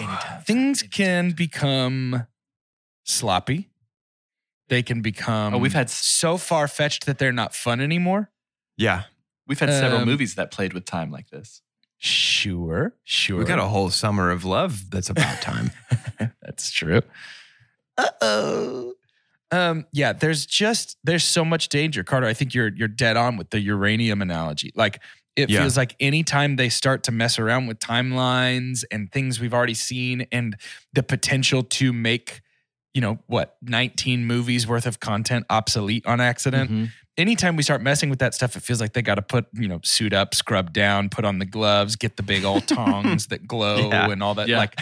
Anytime. 0.00 0.42
things 0.42 0.82
can 0.82 1.30
become 1.32 2.26
sloppy. 3.04 3.70
They 4.68 4.82
can 4.82 5.00
become 5.02 5.54
Oh, 5.54 5.58
we've 5.58 5.72
had 5.72 5.88
so 5.90 6.36
far 6.36 6.66
fetched 6.68 7.06
that 7.06 7.18
they're 7.18 7.32
not 7.32 7.54
fun 7.54 7.80
anymore. 7.80 8.30
Yeah. 8.76 9.04
We've 9.46 9.60
had 9.60 9.70
several 9.70 10.00
Um, 10.00 10.08
movies 10.08 10.34
that 10.34 10.50
played 10.50 10.72
with 10.72 10.84
time 10.84 11.10
like 11.12 11.30
this. 11.30 11.62
Sure, 11.98 12.94
sure. 13.04 13.38
We 13.38 13.44
got 13.44 13.58
a 13.60 13.66
whole 13.68 13.90
summer 13.90 14.30
of 14.30 14.44
love 14.44 14.90
that's 14.90 15.08
about 15.08 15.40
time. 15.40 15.70
That's 16.42 16.70
true. 16.70 17.00
Uh 17.96 18.08
oh. 18.20 18.92
Um, 19.50 19.86
yeah, 19.92 20.12
there's 20.12 20.44
just 20.44 20.98
there's 21.04 21.24
so 21.24 21.44
much 21.44 21.68
danger, 21.68 22.04
Carter. 22.04 22.26
I 22.26 22.34
think 22.34 22.52
you're 22.52 22.68
you're 22.74 22.88
dead 22.88 23.16
on 23.16 23.36
with 23.36 23.50
the 23.50 23.60
uranium 23.60 24.20
analogy. 24.20 24.72
Like 24.74 25.00
it 25.36 25.50
Yeah. 25.50 25.60
feels 25.60 25.76
like 25.76 25.94
anytime 26.00 26.56
they 26.56 26.68
start 26.68 27.02
to 27.04 27.12
mess 27.12 27.38
around 27.38 27.66
with 27.66 27.78
timelines 27.78 28.84
and 28.90 29.12
things 29.12 29.38
we've 29.38 29.54
already 29.54 29.74
seen 29.74 30.26
and 30.32 30.56
the 30.94 31.02
potential 31.02 31.62
to 31.62 31.92
make, 31.92 32.40
you 32.94 33.00
know, 33.02 33.18
what, 33.26 33.56
19 33.62 34.24
movies 34.24 34.66
worth 34.66 34.86
of 34.86 34.98
content 35.00 35.44
obsolete 35.50 36.06
on 36.06 36.20
accident. 36.20 36.70
Mhm. 36.70 36.90
Anytime 37.18 37.56
we 37.56 37.62
start 37.62 37.80
messing 37.80 38.10
with 38.10 38.18
that 38.18 38.34
stuff, 38.34 38.56
it 38.56 38.62
feels 38.62 38.78
like 38.80 38.92
they 38.92 39.00
got 39.00 39.14
to 39.14 39.22
put, 39.22 39.46
you 39.54 39.68
know, 39.68 39.80
suit 39.82 40.12
up, 40.12 40.34
scrub 40.34 40.72
down, 40.74 41.08
put 41.08 41.24
on 41.24 41.38
the 41.38 41.46
gloves, 41.46 41.96
get 41.96 42.16
the 42.18 42.22
big 42.22 42.44
old 42.44 42.66
tongs 42.68 43.26
that 43.28 43.46
glow 43.46 43.88
Yeah. 43.88 44.10
and 44.10 44.22
all 44.22 44.34
that. 44.34 44.48
Yeah. 44.48 44.58
Like 44.58 44.74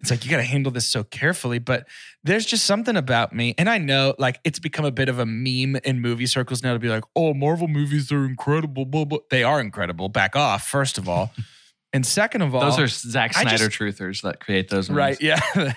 it's 0.00 0.10
like 0.10 0.24
you 0.24 0.30
got 0.30 0.36
to 0.36 0.44
handle 0.44 0.70
this 0.70 0.86
so 0.86 1.02
carefully 1.04 1.58
but 1.58 1.86
there's 2.24 2.46
just 2.46 2.64
something 2.64 2.96
about 2.96 3.34
me 3.34 3.54
and 3.58 3.68
i 3.68 3.76
know 3.78 4.14
like 4.18 4.38
it's 4.44 4.58
become 4.58 4.84
a 4.84 4.90
bit 4.90 5.08
of 5.08 5.18
a 5.18 5.26
meme 5.26 5.76
in 5.84 6.00
movie 6.00 6.26
circles 6.26 6.62
now 6.62 6.72
to 6.72 6.78
be 6.78 6.88
like 6.88 7.04
oh 7.16 7.34
marvel 7.34 7.68
movies 7.68 8.10
are 8.12 8.24
incredible 8.24 8.84
blah, 8.84 9.04
blah. 9.04 9.18
they 9.30 9.42
are 9.42 9.60
incredible 9.60 10.08
back 10.08 10.34
off 10.36 10.66
first 10.66 10.96
of 10.98 11.08
all 11.08 11.32
and 11.92 12.06
second 12.06 12.42
of 12.42 12.54
all 12.54 12.60
Those 12.62 12.78
are 12.78 12.86
Zack 12.88 13.34
Snyder 13.34 13.68
just- 13.68 13.78
truthers 13.78 14.22
that 14.22 14.40
create 14.40 14.68
those. 14.70 14.88
right 14.88 15.20
yeah 15.20 15.40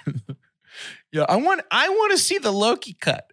yeah 1.12 1.26
i 1.28 1.36
want 1.36 1.62
i 1.72 1.89
want 1.89 2.12
to 2.12 2.17
see 2.17 2.38
the 2.38 2.52
loki 2.52 2.94
cut 2.94 3.26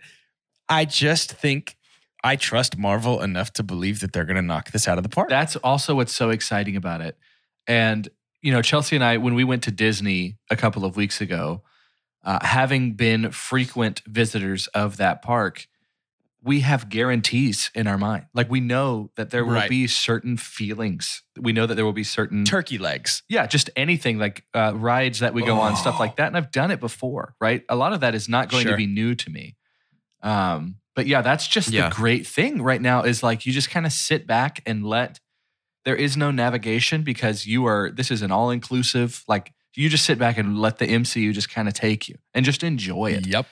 i 0.69 0.85
just 0.85 1.33
think 1.33 1.77
i 2.25 2.37
trust 2.37 2.77
marvel 2.79 3.23
enough 3.23 3.53
to 3.53 3.63
believe 3.63 4.01
that 4.01 4.13
they're 4.13 4.25
going 4.25 4.37
to 4.37 4.43
knock 4.43 4.71
this 4.73 4.89
out 4.89 4.99
of 4.99 5.03
the 5.03 5.09
park 5.09 5.29
That's 5.29 5.57
also 5.57 5.95
what's 5.95 6.15
so 6.15 6.31
exciting 6.31 6.77
about 6.77 7.01
it. 7.01 7.17
And 7.67 8.09
you 8.41 8.53
know, 8.53 8.63
Chelsea 8.63 8.95
and 8.97 9.05
I, 9.05 9.17
when 9.17 9.35
we 9.35 9.43
went 9.45 9.65
to 9.65 9.71
Disney 9.73 10.37
a 10.49 10.55
couple 10.57 10.85
of 10.85 10.97
weeks 10.97 11.21
ago, 11.21 11.63
uh, 12.25 12.39
having 12.43 12.93
been 12.95 13.33
frequent 13.33 14.01
visitors 14.07 14.69
of 14.69 14.97
that 14.99 15.23
park, 15.23 15.67
we 16.41 16.61
have 16.61 16.89
guarantees 16.89 17.69
in 17.75 17.89
our 17.89 17.99
mind. 17.99 18.27
Like 18.33 18.49
we 18.49 18.61
know 18.61 19.11
that 19.17 19.31
there 19.31 19.45
will 19.45 19.55
Right. 19.55 19.69
be 19.69 19.89
certain 19.89 20.37
feelings. 20.37 21.25
We 21.37 21.53
know 21.53 21.67
that 21.67 21.75
there 21.75 21.85
will 21.85 21.93
be 21.93 22.05
certain 22.05 22.45
turkey 22.45 22.79
legs 22.79 23.23
yeah, 23.29 23.47
just 23.49 23.71
anything 23.75 24.19
like 24.19 24.45
uh, 24.55 24.73
rides 24.77 25.19
that 25.19 25.35
we 25.35 25.43
go 25.43 25.59
on, 25.59 25.75
stuff 25.75 25.97
Oh. 25.99 26.03
like 26.05 26.15
that. 26.17 26.29
And 26.29 26.37
I've 26.37 26.53
done 26.53 26.71
it 26.71 26.79
before, 26.81 27.35
right? 27.41 27.65
A 27.69 27.75
lot 27.77 27.93
of 27.93 28.01
that 28.01 28.15
is 28.15 28.29
not 28.29 28.51
going 28.51 28.67
to 28.69 28.77
be 28.77 28.87
new 28.87 29.15
to 29.17 29.31
me. 29.31 29.57
Um, 30.23 30.77
but 30.99 31.07
yeah, 31.07 31.23
that's 31.23 31.47
just 31.47 31.71
Yeah. 31.71 31.89
the 31.89 31.95
great 31.95 32.27
thing 32.27 32.61
right 32.61 32.83
now 32.83 33.03
is 33.05 33.23
like 33.23 33.47
you 33.47 33.53
just 33.53 33.71
kind 33.71 33.87
of 33.87 33.93
sit 33.93 34.27
back 34.27 34.61
and 34.67 34.85
let 34.85 35.21
there 35.85 35.95
is 35.95 36.17
no 36.17 36.33
navigation 36.33 37.03
because 37.05 37.47
you 37.47 37.67
are 37.67 37.91
this 37.93 38.11
is 38.11 38.21
an 38.23 38.33
all 38.33 38.51
inclusive 38.51 39.23
like 39.29 39.53
you 39.77 39.89
just 39.89 40.05
sit 40.05 40.19
back 40.19 40.37
and 40.39 40.59
let 40.59 40.79
the 40.79 40.87
MCU 40.89 41.33
just 41.33 41.51
kind 41.51 41.69
of 41.69 41.75
take 41.75 42.09
you 42.09 42.17
and 42.35 42.45
just 42.45 42.65
enjoy 42.65 43.13
it. 43.13 43.29
yep 43.29 43.47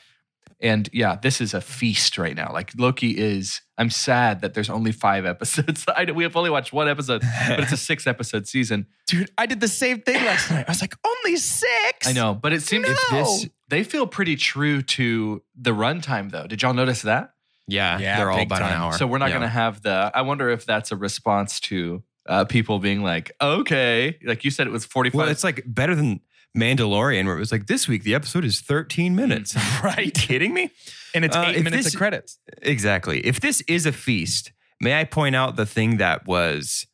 And 0.60 0.88
yeah, 0.92 1.16
this 1.22 1.40
is 1.40 1.54
a 1.54 1.60
feast 1.60 2.18
right 2.18 2.34
now. 2.34 2.50
Like 2.52 2.72
Loki 2.76 3.10
is. 3.16 3.60
I'm 3.78 3.90
sad 3.90 4.40
that 4.40 4.54
there's 4.54 4.70
only 4.70 4.90
five 4.90 5.26
episodes. 5.26 5.84
I, 5.96 6.10
we 6.10 6.24
have 6.24 6.34
only 6.34 6.48
watched 6.50 6.72
one 6.72 6.88
episode, 6.88 7.20
but 7.48 7.60
it's 7.60 7.72
a 7.72 7.76
six 7.76 8.06
episode 8.06 8.48
season. 8.48 8.86
dude 9.06 9.30
i 9.38 9.44
did 9.46 9.60
the 9.60 9.68
same 9.68 10.00
thing 10.00 10.24
last 10.24 10.50
night 10.50 10.64
i 10.66 10.70
was 10.70 10.80
like 10.80 10.96
only 11.06 11.36
six 11.36 12.08
I 12.08 12.12
know, 12.12 12.34
but 12.34 12.52
it 12.52 12.62
seems 12.62 12.88
if 12.88 12.98
No. 13.12 13.18
this 13.18 13.48
they 13.68 13.84
feel 13.84 14.06
pretty 14.06 14.36
true 14.36 14.80
to 14.96 15.42
the 15.66 15.72
runtime 15.72 16.30
though. 16.30 16.46
Did 16.46 16.62
y'all 16.62 16.74
notice 16.74 17.02
that? 17.02 17.24
Yeah. 17.68 17.98
Yeah, 17.98 18.16
they're 18.18 18.30
all 18.30 18.38
big 18.38 18.46
about 18.48 18.62
an 18.62 18.72
hour. 18.72 18.92
So 18.92 19.06
we're 19.06 19.18
not 19.18 19.26
Yeah. 19.30 19.36
going 19.36 19.42
to 19.42 19.48
have 19.48 19.82
the. 19.82 20.10
I 20.14 20.22
wonder 20.22 20.48
if 20.50 20.64
that's 20.66 20.92
a 20.92 20.96
response 20.96 21.58
to 21.60 22.02
uh, 22.28 22.44
people 22.44 22.78
being 22.78 23.02
like, 23.02 23.32
okay, 23.40 24.18
like 24.24 24.44
you 24.44 24.50
said, 24.50 24.66
it 24.66 24.70
was 24.70 24.84
45. 24.84 25.18
Well, 25.18 25.28
it's 25.28 25.44
like 25.44 25.62
better 25.66 25.94
than 25.94 26.20
Mandalorian, 26.56 27.26
where 27.26 27.36
it 27.36 27.38
was 27.38 27.52
like 27.52 27.66
this 27.66 27.86
week 27.86 28.02
the 28.02 28.14
episode 28.14 28.44
is 28.44 28.60
13 28.60 29.14
minutes. 29.14 29.56
Are 29.56 29.60
you 29.60 29.82
right 29.84 30.14
kidding 30.14 30.54
me? 30.54 30.70
and 31.14 31.24
it's 31.24 31.36
Uh, 31.36 31.44
eight 31.54 31.62
minutes 31.64 31.84
this- 31.84 31.94
of 31.94 31.98
credits 31.98 32.38
Exactly. 32.62 33.20
If 33.26 33.40
this 33.40 33.60
is 33.62 33.86
a 33.86 33.92
feast, 33.92 34.52
may 34.80 34.98
I 34.98 35.04
point 35.04 35.34
out 35.36 35.56
the 35.56 35.66
thing 35.66 35.96
that 35.98 36.26
was, 36.26 36.86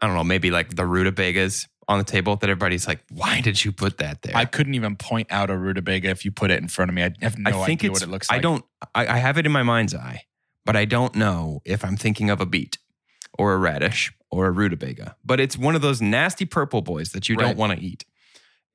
I 0.00 0.06
don't 0.06 0.14
know, 0.16 0.24
maybe 0.24 0.50
like 0.50 0.76
the 0.76 0.84
rutabagas 0.86 1.66
on 1.88 1.98
the 1.98 2.04
table 2.04 2.36
that 2.36 2.48
everybody's 2.48 2.86
like, 2.86 3.00
why 3.10 3.40
did 3.40 3.64
you 3.64 3.72
put 3.72 3.98
that 3.98 4.22
there? 4.22 4.36
I 4.36 4.44
couldn't 4.44 4.74
even 4.74 4.96
point 4.96 5.28
out 5.30 5.50
a 5.50 5.56
rutabaga 5.56 6.08
if 6.10 6.24
you 6.24 6.30
put 6.30 6.50
it 6.50 6.60
in 6.62 6.68
front 6.68 6.88
of 6.90 6.94
me. 6.94 7.02
I 7.02 7.12
have 7.20 7.38
no 7.38 7.62
I 7.62 7.66
think 7.66 7.80
idea 7.80 7.90
what 7.92 8.02
it 8.02 8.08
looks 8.08 8.30
like. 8.30 8.38
I 8.38 8.40
don't, 8.40 8.64
I, 8.94 9.06
I 9.06 9.16
have 9.18 9.38
it 9.38 9.46
in 9.46 9.52
my 9.52 9.62
mind's 9.62 9.94
eye, 9.94 10.22
but 10.64 10.76
I 10.76 10.84
don't 10.84 11.14
know 11.14 11.60
if 11.64 11.84
I'm 11.84 11.96
thinking 11.96 12.30
of 12.30 12.40
a 12.40 12.46
beet 12.46 12.78
or 13.38 13.52
a 13.54 13.58
radish 13.58 14.12
or 14.30 14.46
a 14.46 14.50
rutabaga. 14.50 15.16
But 15.24 15.40
it's 15.40 15.56
one 15.58 15.74
of 15.74 15.82
those 15.82 16.00
nasty 16.00 16.44
purple 16.44 16.80
boys 16.82 17.10
that 17.12 17.28
you 17.28 17.36
Right. 17.36 17.46
don't 17.46 17.56
want 17.56 17.78
to 17.78 17.84
eat. 17.84 18.04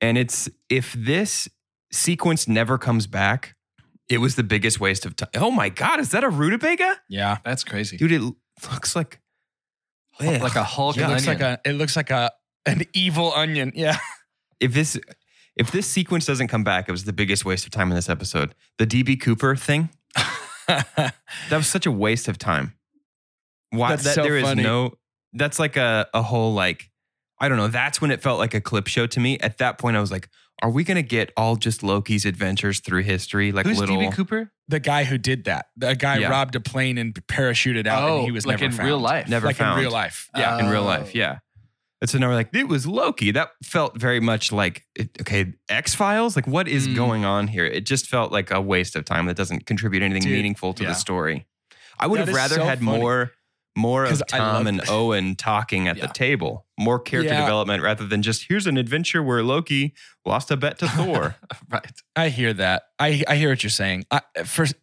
And 0.00 0.16
it's, 0.16 0.48
if 0.68 0.92
this 0.94 1.48
sequence 1.92 2.46
never 2.48 2.78
comes 2.78 3.06
back, 3.06 3.56
it 4.08 4.18
was 4.18 4.34
the 4.36 4.42
biggest 4.42 4.80
waste 4.80 5.04
of 5.06 5.14
time. 5.16 5.28
Oh 5.34 5.50
my 5.50 5.68
God, 5.68 6.00
is 6.00 6.10
that 6.10 6.24
a 6.24 6.28
rutabaga? 6.28 6.96
Yeah, 7.08 7.38
that's 7.44 7.64
crazy. 7.64 7.96
Dude, 7.96 8.12
it 8.12 8.22
looks 8.70 8.96
like 8.96 9.20
Ugh. 10.18 10.40
like 10.42 10.56
a 10.56 10.64
Hulk 10.64 10.96
it 10.96 11.06
looks 11.08 11.26
like 11.26 11.40
a. 11.40 11.60
It 11.64 11.72
looks 11.74 11.96
like 11.96 12.10
a 12.10 12.30
an 12.66 12.82
evil 12.92 13.32
onion. 13.34 13.72
Yeah, 13.74 13.98
if 14.60 14.72
this 14.74 14.98
if 15.56 15.70
this 15.72 15.86
sequence 15.86 16.26
doesn't 16.26 16.48
come 16.48 16.64
back, 16.64 16.88
it 16.88 16.92
was 16.92 17.04
the 17.04 17.12
biggest 17.12 17.44
waste 17.44 17.64
of 17.64 17.70
time 17.72 17.90
in 17.90 17.94
this 17.96 18.08
episode. 18.08 18.54
The 18.78 18.86
DB 18.86 19.20
Cooper 19.20 19.56
thing, 19.56 19.90
that 20.68 21.14
was 21.50 21.66
such 21.66 21.86
a 21.86 21.90
waste 21.90 22.28
of 22.28 22.38
time. 22.38 22.74
Why 23.70 23.90
That's 23.90 24.04
that 24.04 24.14
so 24.16 24.22
there 24.22 24.36
is 24.36 24.42
funny. 24.44 24.62
no 24.62 24.94
that's 25.32 25.58
like 25.60 25.76
a 25.76 26.08
a 26.12 26.22
whole 26.22 26.54
like 26.54 26.90
I 27.40 27.48
don't 27.48 27.56
know, 27.56 27.68
that's 27.68 28.00
when 28.00 28.10
it 28.10 28.20
felt 28.20 28.38
like 28.38 28.52
a 28.54 28.60
clip 28.60 28.86
show 28.86 29.06
to 29.06 29.20
me. 29.20 29.38
At 29.38 29.58
that 29.58 29.78
point 29.78 29.96
I 29.96 30.00
was 30.00 30.10
like, 30.12 30.28
are 30.62 30.68
we 30.70 30.84
going 30.84 30.96
to 30.96 31.02
get 31.02 31.32
all 31.38 31.56
just 31.56 31.82
Loki's 31.82 32.26
adventures 32.26 32.80
through 32.80 33.02
history 33.04 33.50
like 33.50 33.64
Who's 33.64 33.78
little 33.78 33.96
DB 33.96 34.12
Cooper? 34.12 34.52
the 34.68 34.78
guy 34.80 35.04
who 35.04 35.16
did 35.18 35.44
that. 35.44 35.66
The 35.76 35.94
guy 35.94 36.18
Yeah. 36.18 36.28
robbed 36.28 36.54
a 36.56 36.60
plane 36.60 36.98
and 36.98 37.14
parachuted 37.28 37.86
out, 37.86 38.10
and 38.10 38.24
he 38.24 38.30
was 38.30 38.44
Oh, 38.44 38.48
like 38.50 38.56
never 38.60 38.64
in 38.66 38.72
found. 38.72 38.86
real 38.88 38.98
life. 38.98 39.28
Never 39.28 39.46
like 39.46 39.56
found. 39.56 39.78
in 39.78 39.84
real 39.84 39.92
life. 39.92 40.28
Yeah, 40.36 40.56
Uh, 40.56 40.58
in 40.58 40.68
real 40.68 40.82
Oh. 40.82 40.86
life, 40.86 41.14
yeah. 41.14 41.38
And 42.00 42.08
so 42.08 42.18
now 42.18 42.28
we're 42.28 42.34
like, 42.34 42.48
it 42.54 42.66
was 42.68 42.86
Loki. 42.86 43.30
That 43.30 43.50
felt 43.62 43.98
very 43.98 44.20
much 44.20 44.52
like, 44.52 44.84
okay, 45.20 45.52
X 45.68 45.94
Files. 45.94 46.34
Like, 46.34 46.46
what 46.46 46.66
is 46.66 46.88
Mm. 46.88 46.94
going 46.96 47.24
on 47.24 47.46
here? 47.48 47.66
It 47.66 47.84
just 47.84 48.06
felt 48.06 48.32
like 48.32 48.50
a 48.50 48.60
waste 48.60 48.96
of 48.96 49.04
time 49.04 49.26
that 49.26 49.36
doesn't 49.36 49.66
contribute 49.66 50.02
anything 50.02 50.22
Dude, 50.22 50.32
meaningful 50.32 50.72
to 50.74 50.82
yeah. 50.82 50.88
the 50.90 50.94
story. 50.94 51.46
I 51.98 52.06
would 52.06 52.18
That 52.20 52.28
have 52.28 52.36
rather 52.36 52.54
so 52.54 52.64
had 52.64 52.78
funny. 52.82 52.98
more, 52.98 53.32
more 53.76 54.06
of 54.06 54.22
Tom 54.28 54.66
and 54.66 54.80
that. 54.80 54.88
Owen 54.90 55.36
talking 55.36 55.88
at 55.88 55.98
Yeah. 55.98 56.06
the 56.06 56.12
table, 56.14 56.66
more 56.78 56.98
character 56.98 57.34
Yeah. 57.34 57.40
development 57.42 57.82
rather 57.82 58.06
than 58.06 58.22
just 58.22 58.46
here's 58.48 58.66
an 58.66 58.78
adventure 58.78 59.22
where 59.22 59.42
Loki 59.42 59.92
lost 60.24 60.50
a 60.50 60.56
bet 60.56 60.78
to 60.78 60.88
Thor. 60.88 61.36
right. 61.70 61.84
I 62.16 62.30
hear 62.30 62.54
that. 62.54 62.84
I 62.98 63.22
I 63.28 63.36
hear 63.36 63.50
what 63.50 63.62
you're 63.62 63.70
saying. 63.70 64.06
I, 64.10 64.22
first, 64.44 64.72
th- 64.72 64.82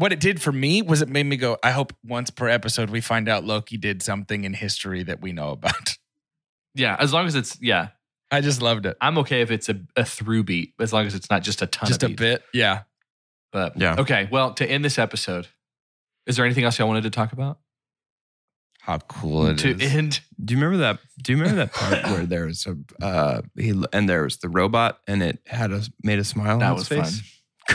what 0.00 0.12
it 0.14 0.20
did 0.20 0.40
for 0.40 0.50
me 0.50 0.80
was 0.80 1.02
it 1.02 1.10
made 1.10 1.26
me 1.26 1.36
go. 1.36 1.58
I 1.62 1.72
hope 1.72 1.92
once 2.02 2.30
per 2.30 2.48
episode 2.48 2.88
we 2.88 3.02
find 3.02 3.28
out 3.28 3.44
Loki 3.44 3.76
did 3.76 4.02
something 4.02 4.44
in 4.44 4.54
history 4.54 5.02
that 5.02 5.20
we 5.20 5.32
know 5.32 5.50
about. 5.50 5.96
Yeah. 6.76 6.94
As 7.00 7.12
long 7.12 7.26
as 7.26 7.34
it's 7.34 7.60
yeah, 7.60 7.88
I 8.30 8.40
just 8.42 8.62
loved 8.62 8.86
it. 8.86 8.96
I'm 9.00 9.18
okay 9.18 9.40
if 9.40 9.50
it's 9.50 9.68
a, 9.68 9.80
a 9.96 10.04
through 10.04 10.44
beat, 10.44 10.72
as 10.78 10.92
long 10.92 11.04
as 11.04 11.16
it's 11.16 11.28
not 11.28 11.42
just 11.42 11.62
a 11.62 11.66
ton 11.66 11.88
Just 11.88 12.04
of 12.04 12.12
a 12.12 12.14
bit. 12.14 12.44
Yeah. 12.54 12.82
But 13.50 13.76
Yeah. 13.76 13.96
Okay. 13.98 14.28
Well, 14.30 14.54
to 14.54 14.64
end 14.64 14.84
this 14.84 14.96
episode, 14.96 15.48
is 16.28 16.36
there 16.36 16.44
anything 16.44 16.62
else 16.62 16.78
y'all 16.78 16.86
wanted 16.86 17.02
to 17.02 17.10
talk 17.10 17.32
about? 17.32 17.58
How 18.82 18.98
cool 18.98 19.48
it 19.48 19.58
to 19.58 19.70
is. 19.70 19.94
end. 19.94 20.20
Do 20.42 20.54
you 20.54 20.60
remember 20.60 20.78
that? 20.84 21.00
Do 21.20 21.32
you 21.32 21.38
remember 21.38 21.56
that 21.66 21.72
part 21.72 22.04
where 22.04 22.24
there 22.24 22.46
was 22.46 22.64
a 22.68 23.04
uh, 23.04 23.42
he 23.58 23.74
and 23.92 24.08
there 24.08 24.22
was 24.22 24.36
the 24.38 24.48
robot 24.48 25.00
and 25.08 25.24
it 25.24 25.40
had 25.46 25.72
a 25.72 25.82
made 26.04 26.20
a 26.20 26.24
smile 26.24 26.58
That 26.60 26.68
on 26.70 26.74
was 26.74 26.86
his 26.86 26.98
face? 26.98 27.20
Crazy, 27.20 27.24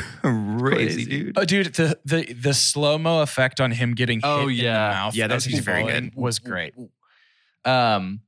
Crazy. 0.21 1.05
dude. 1.05 1.37
Oh, 1.37 1.45
dude, 1.45 1.73
the 1.75 1.97
the 2.05 2.33
the 2.33 2.53
slow 2.53 2.97
mo 2.97 3.21
effect 3.21 3.59
on 3.59 3.71
him 3.71 3.93
getting 3.93 4.19
hit 4.19 4.25
Oh, 4.27 4.47
in 4.47 4.55
yeah. 4.55 4.89
the 4.89 4.93
mouth. 4.95 5.15
Yeah, 5.15 5.27
that 5.27 5.35
as 5.35 5.45
was 5.45 5.53
he's 5.53 5.63
very 5.63 5.83
good. 5.83 6.13
Was 6.15 6.39
great. 6.39 6.73
Um, 7.63 8.21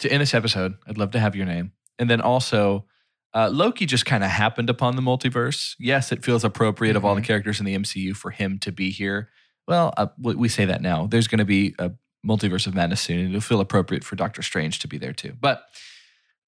to 0.00 0.10
end 0.10 0.20
this 0.22 0.34
episode, 0.34 0.74
I'd 0.86 0.98
love 0.98 1.10
to 1.12 1.20
have 1.20 1.36
your 1.36 1.46
name, 1.46 1.72
and 1.98 2.08
then 2.10 2.20
also. 2.20 2.86
Uh, 3.32 3.48
Loki 3.48 3.86
just 3.86 4.06
kind 4.06 4.24
of 4.24 4.30
happened 4.30 4.68
upon 4.68 4.96
the 4.96 5.02
multiverse. 5.02 5.76
Yes, 5.78 6.10
it 6.10 6.24
feels 6.24 6.42
appropriate 6.42 6.96
of 6.96 7.04
all 7.04 7.14
the 7.14 7.20
characters 7.20 7.60
in 7.60 7.64
the 7.64 7.76
MCU 7.78 8.16
for 8.16 8.32
him 8.32 8.58
to 8.58 8.72
be 8.72 8.90
here. 8.90 9.28
Well, 9.68 9.94
uh, 9.96 10.08
we 10.20 10.34
we 10.34 10.48
say 10.48 10.64
that 10.64 10.82
now. 10.82 11.06
There's 11.06 11.28
going 11.28 11.38
to 11.38 11.44
be 11.44 11.76
a 11.78 11.92
multiverse 12.26 12.66
of 12.66 12.74
madness 12.74 13.02
soon, 13.02 13.20
and 13.20 13.28
it'll 13.28 13.40
feel 13.40 13.60
appropriate 13.60 14.02
for 14.02 14.16
Doctor 14.16 14.42
Strange 14.42 14.80
to 14.80 14.88
be 14.88 14.98
there 14.98 15.12
too. 15.12 15.32
But 15.40 15.62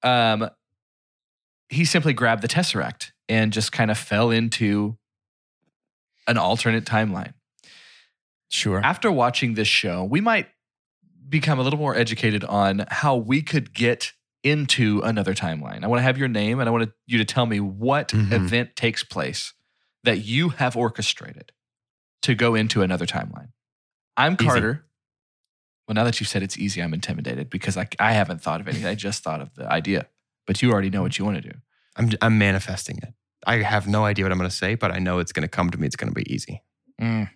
um, 0.03 0.49
he 1.69 1.85
simply 1.85 2.11
grabbed 2.11 2.41
the 2.41 2.49
Tesseract 2.49 3.11
and 3.29 3.53
just 3.53 3.71
kind 3.71 3.89
of 3.91 3.97
fell 3.97 4.31
into 4.31 4.97
an 6.27 6.37
alternate 6.37 6.85
timeline. 6.85 7.33
Sure. 8.49 8.81
After 8.83 9.11
watching 9.11 9.55
this 9.55 9.67
show, 9.67 10.03
we 10.03 10.21
might 10.21 10.47
become 11.27 11.59
a 11.59 11.63
little 11.63 11.79
more 11.79 11.95
educated 11.95 12.43
on 12.43 12.85
how 12.89 13.15
we 13.15 13.41
could 13.41 13.73
get 13.73 14.11
into 14.43 15.01
another 15.03 15.33
timeline. 15.33 15.83
I 15.83 15.87
want 15.87 15.99
to 15.99 16.03
have 16.03 16.17
your 16.17 16.27
name 16.27 16.59
and 16.59 16.67
I 16.67 16.71
want 16.71 16.91
you 17.07 17.17
to 17.17 17.25
tell 17.25 17.45
me 17.45 17.59
what 17.59 18.09
Mhm. 18.09 18.31
event 18.31 18.75
takes 18.75 19.03
place 19.03 19.53
that 20.03 20.19
you 20.19 20.49
have 20.49 20.75
orchestrated 20.75 21.51
to 22.23 22.35
go 22.35 22.53
into 22.53 22.81
another 22.81 23.05
timeline. 23.05 23.49
I'm 24.17 24.33
Easy. 24.33 24.45
Carter. 24.45 24.85
Well, 25.87 25.95
now 25.95 26.03
that 26.03 26.19
you've 26.19 26.29
said 26.29 26.43
it's 26.43 26.57
easy, 26.57 26.81
I'm 26.81 26.93
intimidated 26.93 27.49
because 27.49 27.77
I, 27.77 27.87
I 27.99 28.11
haven't 28.13 28.41
thought 28.41 28.61
of 28.61 28.67
anything. 28.67 28.85
I 28.85 28.95
just 28.95 29.23
thought 29.23 29.41
of 29.41 29.53
the 29.55 29.69
idea, 29.71 30.07
but 30.45 30.61
you 30.61 30.71
already 30.71 30.89
know 30.89 31.01
what 31.01 31.17
you 31.17 31.25
want 31.25 31.41
to 31.41 31.49
do. 31.49 31.57
I'm 31.95 32.11
I'm 32.21 32.37
manifesting 32.37 32.97
it. 32.97 33.13
I 33.45 33.57
have 33.57 33.87
no 33.87 34.05
idea 34.05 34.25
what 34.25 34.31
I'm 34.31 34.37
going 34.37 34.49
to 34.49 34.55
say, 34.55 34.75
but 34.75 34.91
I 34.91 34.99
know 34.99 35.19
it's 35.19 35.31
going 35.33 35.41
to 35.43 35.49
come 35.49 35.69
to 35.71 35.77
me. 35.77 35.85
It's 35.85 35.95
going 35.97 36.13
to 36.13 36.15
be 36.15 36.31
easy. 36.33 36.63
Mm. 37.01 37.29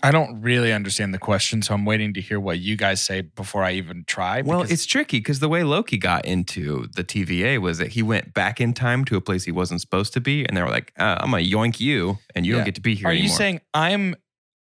I 0.00 0.12
don't 0.12 0.42
really 0.42 0.72
understand 0.72 1.12
the 1.12 1.18
question, 1.18 1.60
so 1.60 1.74
I'm 1.74 1.84
waiting 1.84 2.14
to 2.14 2.20
hear 2.20 2.38
what 2.38 2.60
you 2.60 2.76
guys 2.76 3.00
say 3.02 3.22
before 3.22 3.64
I 3.64 3.72
even 3.72 4.04
try. 4.06 4.42
Well, 4.42 4.62
it's 4.62 4.86
tricky 4.86 5.18
because 5.18 5.40
the 5.40 5.48
way 5.48 5.64
Loki 5.64 5.96
got 5.98 6.24
into 6.24 6.86
the 6.94 7.02
TVA 7.02 7.58
was 7.60 7.78
that 7.78 7.88
he 7.88 8.02
went 8.02 8.32
back 8.32 8.60
in 8.60 8.74
time 8.74 9.04
to 9.06 9.16
a 9.16 9.20
place 9.20 9.42
he 9.44 9.50
wasn't 9.50 9.80
supposed 9.80 10.12
to 10.12 10.20
be, 10.20 10.44
and 10.46 10.56
they 10.56 10.62
were 10.62 10.68
like, 10.70 10.92
uh, 10.98 11.16
"I'm 11.20 11.32
gonna 11.32 11.42
yoink 11.42 11.80
you, 11.80 12.18
and 12.36 12.46
you 12.46 12.52
Yeah. 12.52 12.58
don't 12.58 12.66
get 12.66 12.74
to 12.76 12.80
be 12.80 12.94
here 12.94 13.08
Are 13.08 13.10
anymore." 13.10 13.24
you 13.24 13.28
saying 13.30 13.60
I'm 13.74 14.14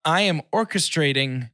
I 0.04 0.22
am 0.22 0.42
orchestrating 0.52 1.52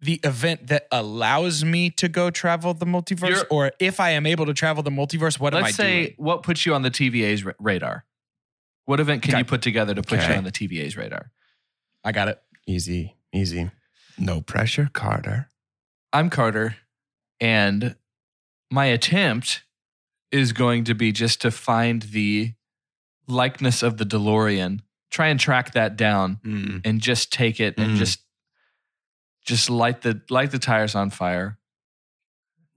the 0.00 0.20
event 0.22 0.68
that 0.68 0.86
allows 0.92 1.64
me 1.64 1.90
to 1.90 2.08
go 2.08 2.30
travel 2.30 2.72
the 2.74 2.86
multiverse, 2.86 3.30
You're- 3.30 3.46
or 3.50 3.72
if 3.80 3.98
I 3.98 4.10
am 4.10 4.26
able 4.26 4.46
to 4.46 4.54
travel 4.54 4.82
the 4.82 4.90
multiverse, 4.90 5.38
what 5.40 5.54
am 5.54 5.58
I 5.58 5.66
Let's 5.66 5.76
say 5.76 6.02
doing? 6.06 6.14
what 6.18 6.42
puts 6.44 6.64
you 6.64 6.74
on 6.74 6.82
the 6.82 6.90
TVA's 6.90 7.44
ra- 7.44 7.52
radar? 7.58 8.04
What 8.84 9.00
event 9.00 9.22
can 9.22 9.32
Okay. 9.32 9.38
you 9.40 9.44
put 9.44 9.60
together 9.62 9.94
to 9.94 10.02
put 10.02 10.20
Okay. 10.20 10.30
you 10.32 10.38
on 10.38 10.44
the 10.44 10.52
TVA's 10.52 10.96
radar? 10.96 11.30
I 12.04 12.12
got 12.12 12.28
it. 12.28 12.40
easy, 12.66 13.16
easy, 13.32 13.70
no 14.18 14.40
pressure, 14.42 14.88
Carter? 14.92 15.48
I'm 16.12 16.28
Carter, 16.30 16.76
and 17.40 17.96
my 18.70 18.86
attempt 18.86 19.64
is 20.30 20.52
going 20.52 20.84
to 20.84 20.94
be 20.94 21.10
just 21.12 21.40
to 21.40 21.50
find 21.50 22.02
the 22.02 22.52
likeness 23.26 23.82
of 23.82 23.96
the 23.96 24.04
DeLorean, 24.04 24.80
try 25.10 25.28
and 25.28 25.40
track 25.40 25.72
that 25.72 25.96
down, 25.96 26.36
Mm. 26.44 26.82
and 26.84 27.00
just 27.00 27.32
take 27.32 27.58
it 27.58 27.74
and 27.78 27.92
Mm. 27.96 27.98
just 27.98 28.20
just 29.48 29.70
light 29.70 30.02
the 30.02 30.20
light 30.30 30.50
the 30.50 30.58
tires 30.58 30.94
on 30.94 31.10
fire, 31.10 31.58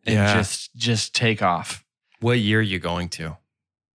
and 0.06 0.16
Yeah. 0.16 0.34
just 0.34 0.74
just 0.76 1.14
take 1.14 1.42
off. 1.42 1.84
What 2.22 2.40
year 2.40 2.60
are 2.60 2.62
you 2.64 2.80
going 2.80 3.10
to? 3.10 3.38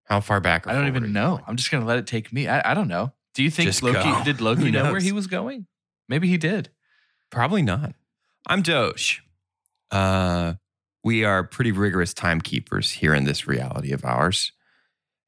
How 0.04 0.20
far 0.20 0.40
back? 0.40 0.66
I 0.66 0.72
don't 0.74 0.86
even 0.86 1.12
know. 1.12 1.30
going? 1.36 1.44
I'm 1.48 1.56
just 1.56 1.70
gonna 1.70 1.86
let 1.86 1.98
it 1.98 2.06
take 2.06 2.32
me. 2.32 2.46
I, 2.48 2.70
I 2.70 2.74
don't 2.74 2.88
know. 2.88 3.12
Do 3.34 3.42
you 3.42 3.50
think 3.50 3.68
Just 3.68 3.82
Loki 3.82 4.02
go. 4.02 4.22
did 4.24 4.40
Loki 4.48 4.70
know 4.70 4.90
where 4.92 5.00
he 5.00 5.12
was 5.12 5.26
going? 5.26 5.66
Maybe 6.08 6.28
he 6.28 6.36
did. 6.38 6.70
Probably 7.30 7.62
not. 7.62 7.94
I'm 8.46 8.62
Doge. 8.62 9.22
Uh, 9.90 10.54
we 11.02 11.24
are 11.24 11.42
pretty 11.44 11.72
rigorous 11.72 12.14
timekeepers 12.14 12.92
here 12.92 13.14
in 13.14 13.24
this 13.24 13.46
reality 13.46 13.92
of 13.92 14.04
ours. 14.04 14.52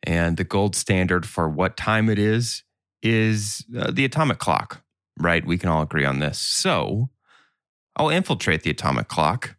And 0.04 0.36
the 0.36 0.44
gold 0.44 0.76
standard 0.76 1.26
for 1.26 1.48
what 1.48 1.76
time 1.76 2.08
it 2.08 2.18
is 2.18 2.62
is 3.02 3.64
uh, 3.76 3.90
the 3.90 4.04
atomic 4.04 4.38
clock, 4.38 4.82
right? 5.18 5.44
We 5.44 5.58
can 5.58 5.68
all 5.68 5.82
agree 5.82 6.04
on 6.04 6.20
this. 6.20 6.38
So 6.38 7.10
I'll 7.98 8.10
infiltrate 8.10 8.62
the 8.62 8.70
atomic 8.70 9.08
clock 9.08 9.56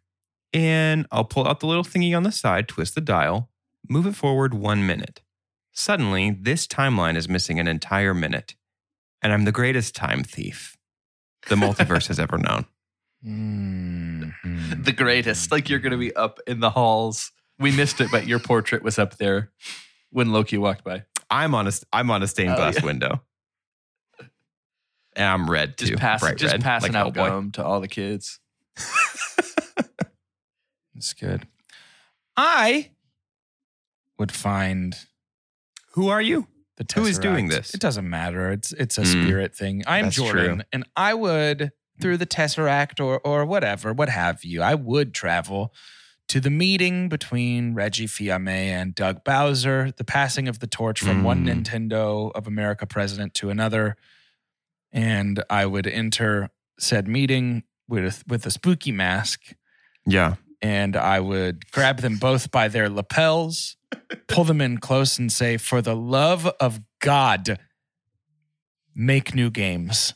and 0.52 1.06
I'll 1.12 1.24
pull 1.24 1.46
out 1.46 1.60
the 1.60 1.66
little 1.66 1.84
thingy 1.84 2.16
on 2.16 2.22
the 2.24 2.32
side, 2.32 2.66
twist 2.68 2.94
the 2.94 3.00
dial, 3.00 3.50
move 3.88 4.06
it 4.06 4.16
forward 4.16 4.54
one 4.54 4.86
minute. 4.86 5.20
Suddenly, 5.72 6.30
this 6.40 6.66
timeline 6.66 7.16
is 7.16 7.28
missing 7.28 7.60
an 7.60 7.68
entire 7.68 8.14
minute. 8.14 8.54
And 9.22 9.32
I'm 9.32 9.44
the 9.44 9.52
greatest 9.52 9.94
time 9.94 10.24
thief 10.24 10.76
the 11.48 11.54
multiverse 11.54 12.08
has 12.08 12.18
ever 12.18 12.38
known. 12.38 12.66
Mhm. 13.24 14.84
the 14.84 14.92
greatest. 14.92 15.52
Like 15.52 15.68
you're 15.68 15.78
going 15.78 15.92
to 15.92 15.98
be 15.98 16.14
up 16.16 16.40
in 16.46 16.60
the 16.60 16.70
halls. 16.70 17.32
We 17.58 17.70
missed 17.70 18.00
it, 18.00 18.08
but 18.10 18.26
your 18.26 18.38
portrait 18.38 18.82
was 18.82 18.98
up 18.98 19.18
there 19.18 19.50
when 20.10 20.32
Loki 20.32 20.56
walked 20.56 20.84
by. 20.84 21.04
I'm 21.28 21.54
on 21.54 21.66
a 21.68 21.72
I'm 21.92 22.10
on 22.10 22.22
a 22.22 22.26
stained 22.26 22.52
Oh, 22.52 22.56
glass 22.56 22.76
yeah. 22.76 22.84
window, 22.86 23.22
and 25.16 25.26
I'm 25.26 25.50
red 25.50 25.76
too, 25.76 25.86
Just 25.86 26.00
passing, 26.00 26.26
bright 26.28 26.38
just 26.38 26.52
red, 26.52 26.62
passing 26.62 26.92
like 26.92 27.00
out 27.06 27.14
Hellboy. 27.14 27.28
gum 27.28 27.50
to 27.52 27.64
all 27.64 27.80
the 27.80 27.88
kids. 27.88 28.38
That's 30.94 31.12
good. 31.14 31.46
I 32.36 32.90
would 34.18 34.32
find 34.32 34.96
Who 35.92 36.08
are 36.08 36.20
you? 36.22 36.46
the 36.76 36.86
Who 36.94 37.06
is 37.06 37.18
doing 37.18 37.48
this? 37.48 37.74
It 37.74 37.80
doesn't 37.80 38.08
matter. 38.08 38.50
It's 38.52 38.72
it's 38.72 38.96
a 38.98 39.02
Mm. 39.02 39.24
spirit 39.24 39.54
thing. 39.56 39.82
I'm 39.86 40.06
That's 40.06 40.16
Jordan, 40.16 40.56
true. 40.56 40.64
and 40.72 40.86
I 40.96 41.14
would 41.14 41.72
through 42.00 42.16
the 42.16 42.26
Tesseract 42.26 43.04
or 43.04 43.18
or 43.20 43.44
whatever, 43.44 43.92
what 43.92 44.08
have 44.08 44.44
you. 44.44 44.62
I 44.62 44.74
would 44.74 45.12
travel 45.14 45.74
to 46.28 46.40
the 46.40 46.48
meeting 46.50 47.08
between 47.08 47.74
Reggie 47.74 48.06
Fils-Aimé 48.06 48.48
and 48.48 48.94
Doug 48.94 49.24
Bowser, 49.24 49.90
the 49.96 50.04
passing 50.04 50.48
of 50.48 50.60
the 50.60 50.66
torch 50.68 51.00
from 51.00 51.22
one 51.24 51.44
Mm. 51.44 51.62
Nintendo 51.64 52.30
of 52.34 52.46
America 52.46 52.86
president 52.86 53.34
to 53.34 53.50
another, 53.50 53.96
and 54.92 55.42
I 55.50 55.66
would 55.66 55.86
enter 55.86 56.50
said 56.78 57.06
meeting 57.08 57.62
with 57.88 58.22
with 58.26 58.46
a 58.46 58.50
spooky 58.50 58.92
mask 58.92 59.40
Yeah, 60.06 60.36
and 60.62 60.96
I 60.96 61.20
would 61.20 61.70
grab 61.70 62.00
them 62.00 62.16
both 62.16 62.50
by 62.50 62.68
their 62.68 62.88
lapels, 62.88 63.76
pull 64.28 64.44
them 64.44 64.60
in 64.60 64.78
close, 64.78 65.18
and 65.18 65.30
say, 65.32 65.56
For 65.56 65.82
the 65.82 65.96
love 65.96 66.46
of 66.60 66.80
God, 67.00 67.58
make 68.94 69.34
new 69.34 69.50
games. 69.50 70.14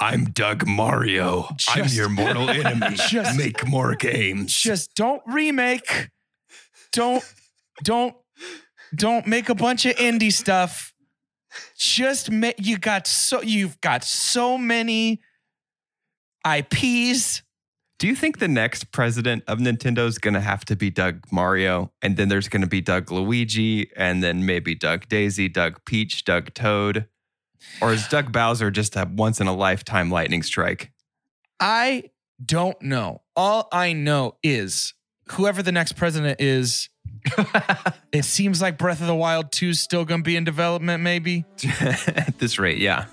I'm 0.00 0.26
Doug 0.26 0.66
Mario. 0.66 1.48
I'm 1.68 1.86
your 1.88 2.08
mortal 2.08 2.48
enemy. 2.50 2.96
Just- 2.96 3.36
Make 3.36 3.66
more 3.66 3.94
games. 3.94 4.54
Just 4.54 4.94
don't 4.94 5.20
remake. 5.26 6.08
Don't, 6.92 7.24
don't, 7.82 8.14
don't 8.94 9.26
make 9.26 9.48
a 9.48 9.54
bunch 9.54 9.84
of 9.84 9.96
indie 9.96 10.32
stuff. 10.32 10.91
Just 11.76 12.30
you 12.58 12.78
got 12.78 13.06
so 13.06 13.42
you've 13.42 13.80
got 13.80 14.04
so 14.04 14.56
many 14.56 15.20
IPs. 16.46 17.42
Do 17.98 18.08
you 18.08 18.16
think 18.16 18.38
the 18.38 18.48
next 18.48 18.90
president 18.90 19.44
of 19.46 19.58
Nintendo 19.58 20.06
is 20.06 20.18
going 20.18 20.34
to 20.34 20.40
have 20.40 20.64
to 20.64 20.74
be 20.74 20.90
Doug 20.90 21.24
Mario, 21.30 21.92
and 22.02 22.16
then 22.16 22.28
there's 22.28 22.48
going 22.48 22.62
to 22.62 22.66
be 22.66 22.80
Doug 22.80 23.12
Luigi, 23.12 23.92
and 23.96 24.22
then 24.24 24.44
maybe 24.44 24.74
Doug 24.74 25.08
Daisy, 25.08 25.48
Doug 25.48 25.84
Peach, 25.84 26.24
Doug 26.24 26.52
Toad, 26.52 27.06
or 27.80 27.92
is 27.92 28.08
Doug 28.08 28.32
Bowser 28.32 28.72
just 28.72 28.96
a 28.96 29.08
once 29.08 29.40
in 29.40 29.46
a 29.46 29.54
lifetime 29.54 30.10
lightning 30.10 30.42
strike? 30.42 30.90
I 31.60 32.10
don't 32.44 32.80
know. 32.82 33.22
All 33.36 33.68
I 33.70 33.92
know 33.92 34.36
is 34.42 34.94
whoever 35.32 35.62
the 35.62 35.70
next 35.72 35.92
president 35.92 36.40
is, 36.40 36.88
it 38.12 38.24
seems 38.24 38.60
like 38.60 38.78
Breath 38.78 39.00
of 39.00 39.06
the 39.06 39.14
Wild 39.14 39.52
2 39.52 39.70
is 39.70 39.80
still 39.80 40.04
going 40.04 40.20
to 40.20 40.24
be 40.24 40.36
in 40.36 40.44
development, 40.44 41.02
maybe. 41.02 41.44
At 41.80 42.34
this 42.38 42.58
rate, 42.58 42.78
yeah. 42.78 43.06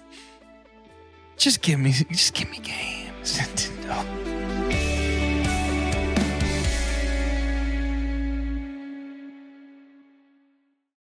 Just 1.37 1.61
give 1.61 1.79
me, 1.79 1.91
just 1.91 2.33
give 2.33 2.49
me 2.49 2.59
games. 2.59 3.37
Nintendo. 3.37 4.29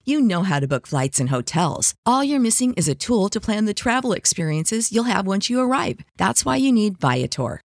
You 0.07 0.21
know 0.21 0.43
how 0.43 0.61
to 0.61 0.69
book 0.69 0.87
flights 0.87 1.19
and 1.19 1.31
hotels. 1.31 1.95
All 2.05 2.23
you're 2.23 2.39
missing 2.39 2.75
is 2.75 2.89
a 2.89 2.95
tool 2.95 3.31
to 3.31 3.41
plan 3.41 3.65
the 3.65 3.73
travel 3.73 4.13
experiences 4.13 4.93
you'll 4.93 5.05
have 5.05 5.27
once 5.27 5.49
you 5.49 5.61
arrive. 5.61 6.01
That's 6.19 6.45
why 6.45 6.57
you 6.57 6.73
need 6.73 7.01
Viator. 7.01 7.64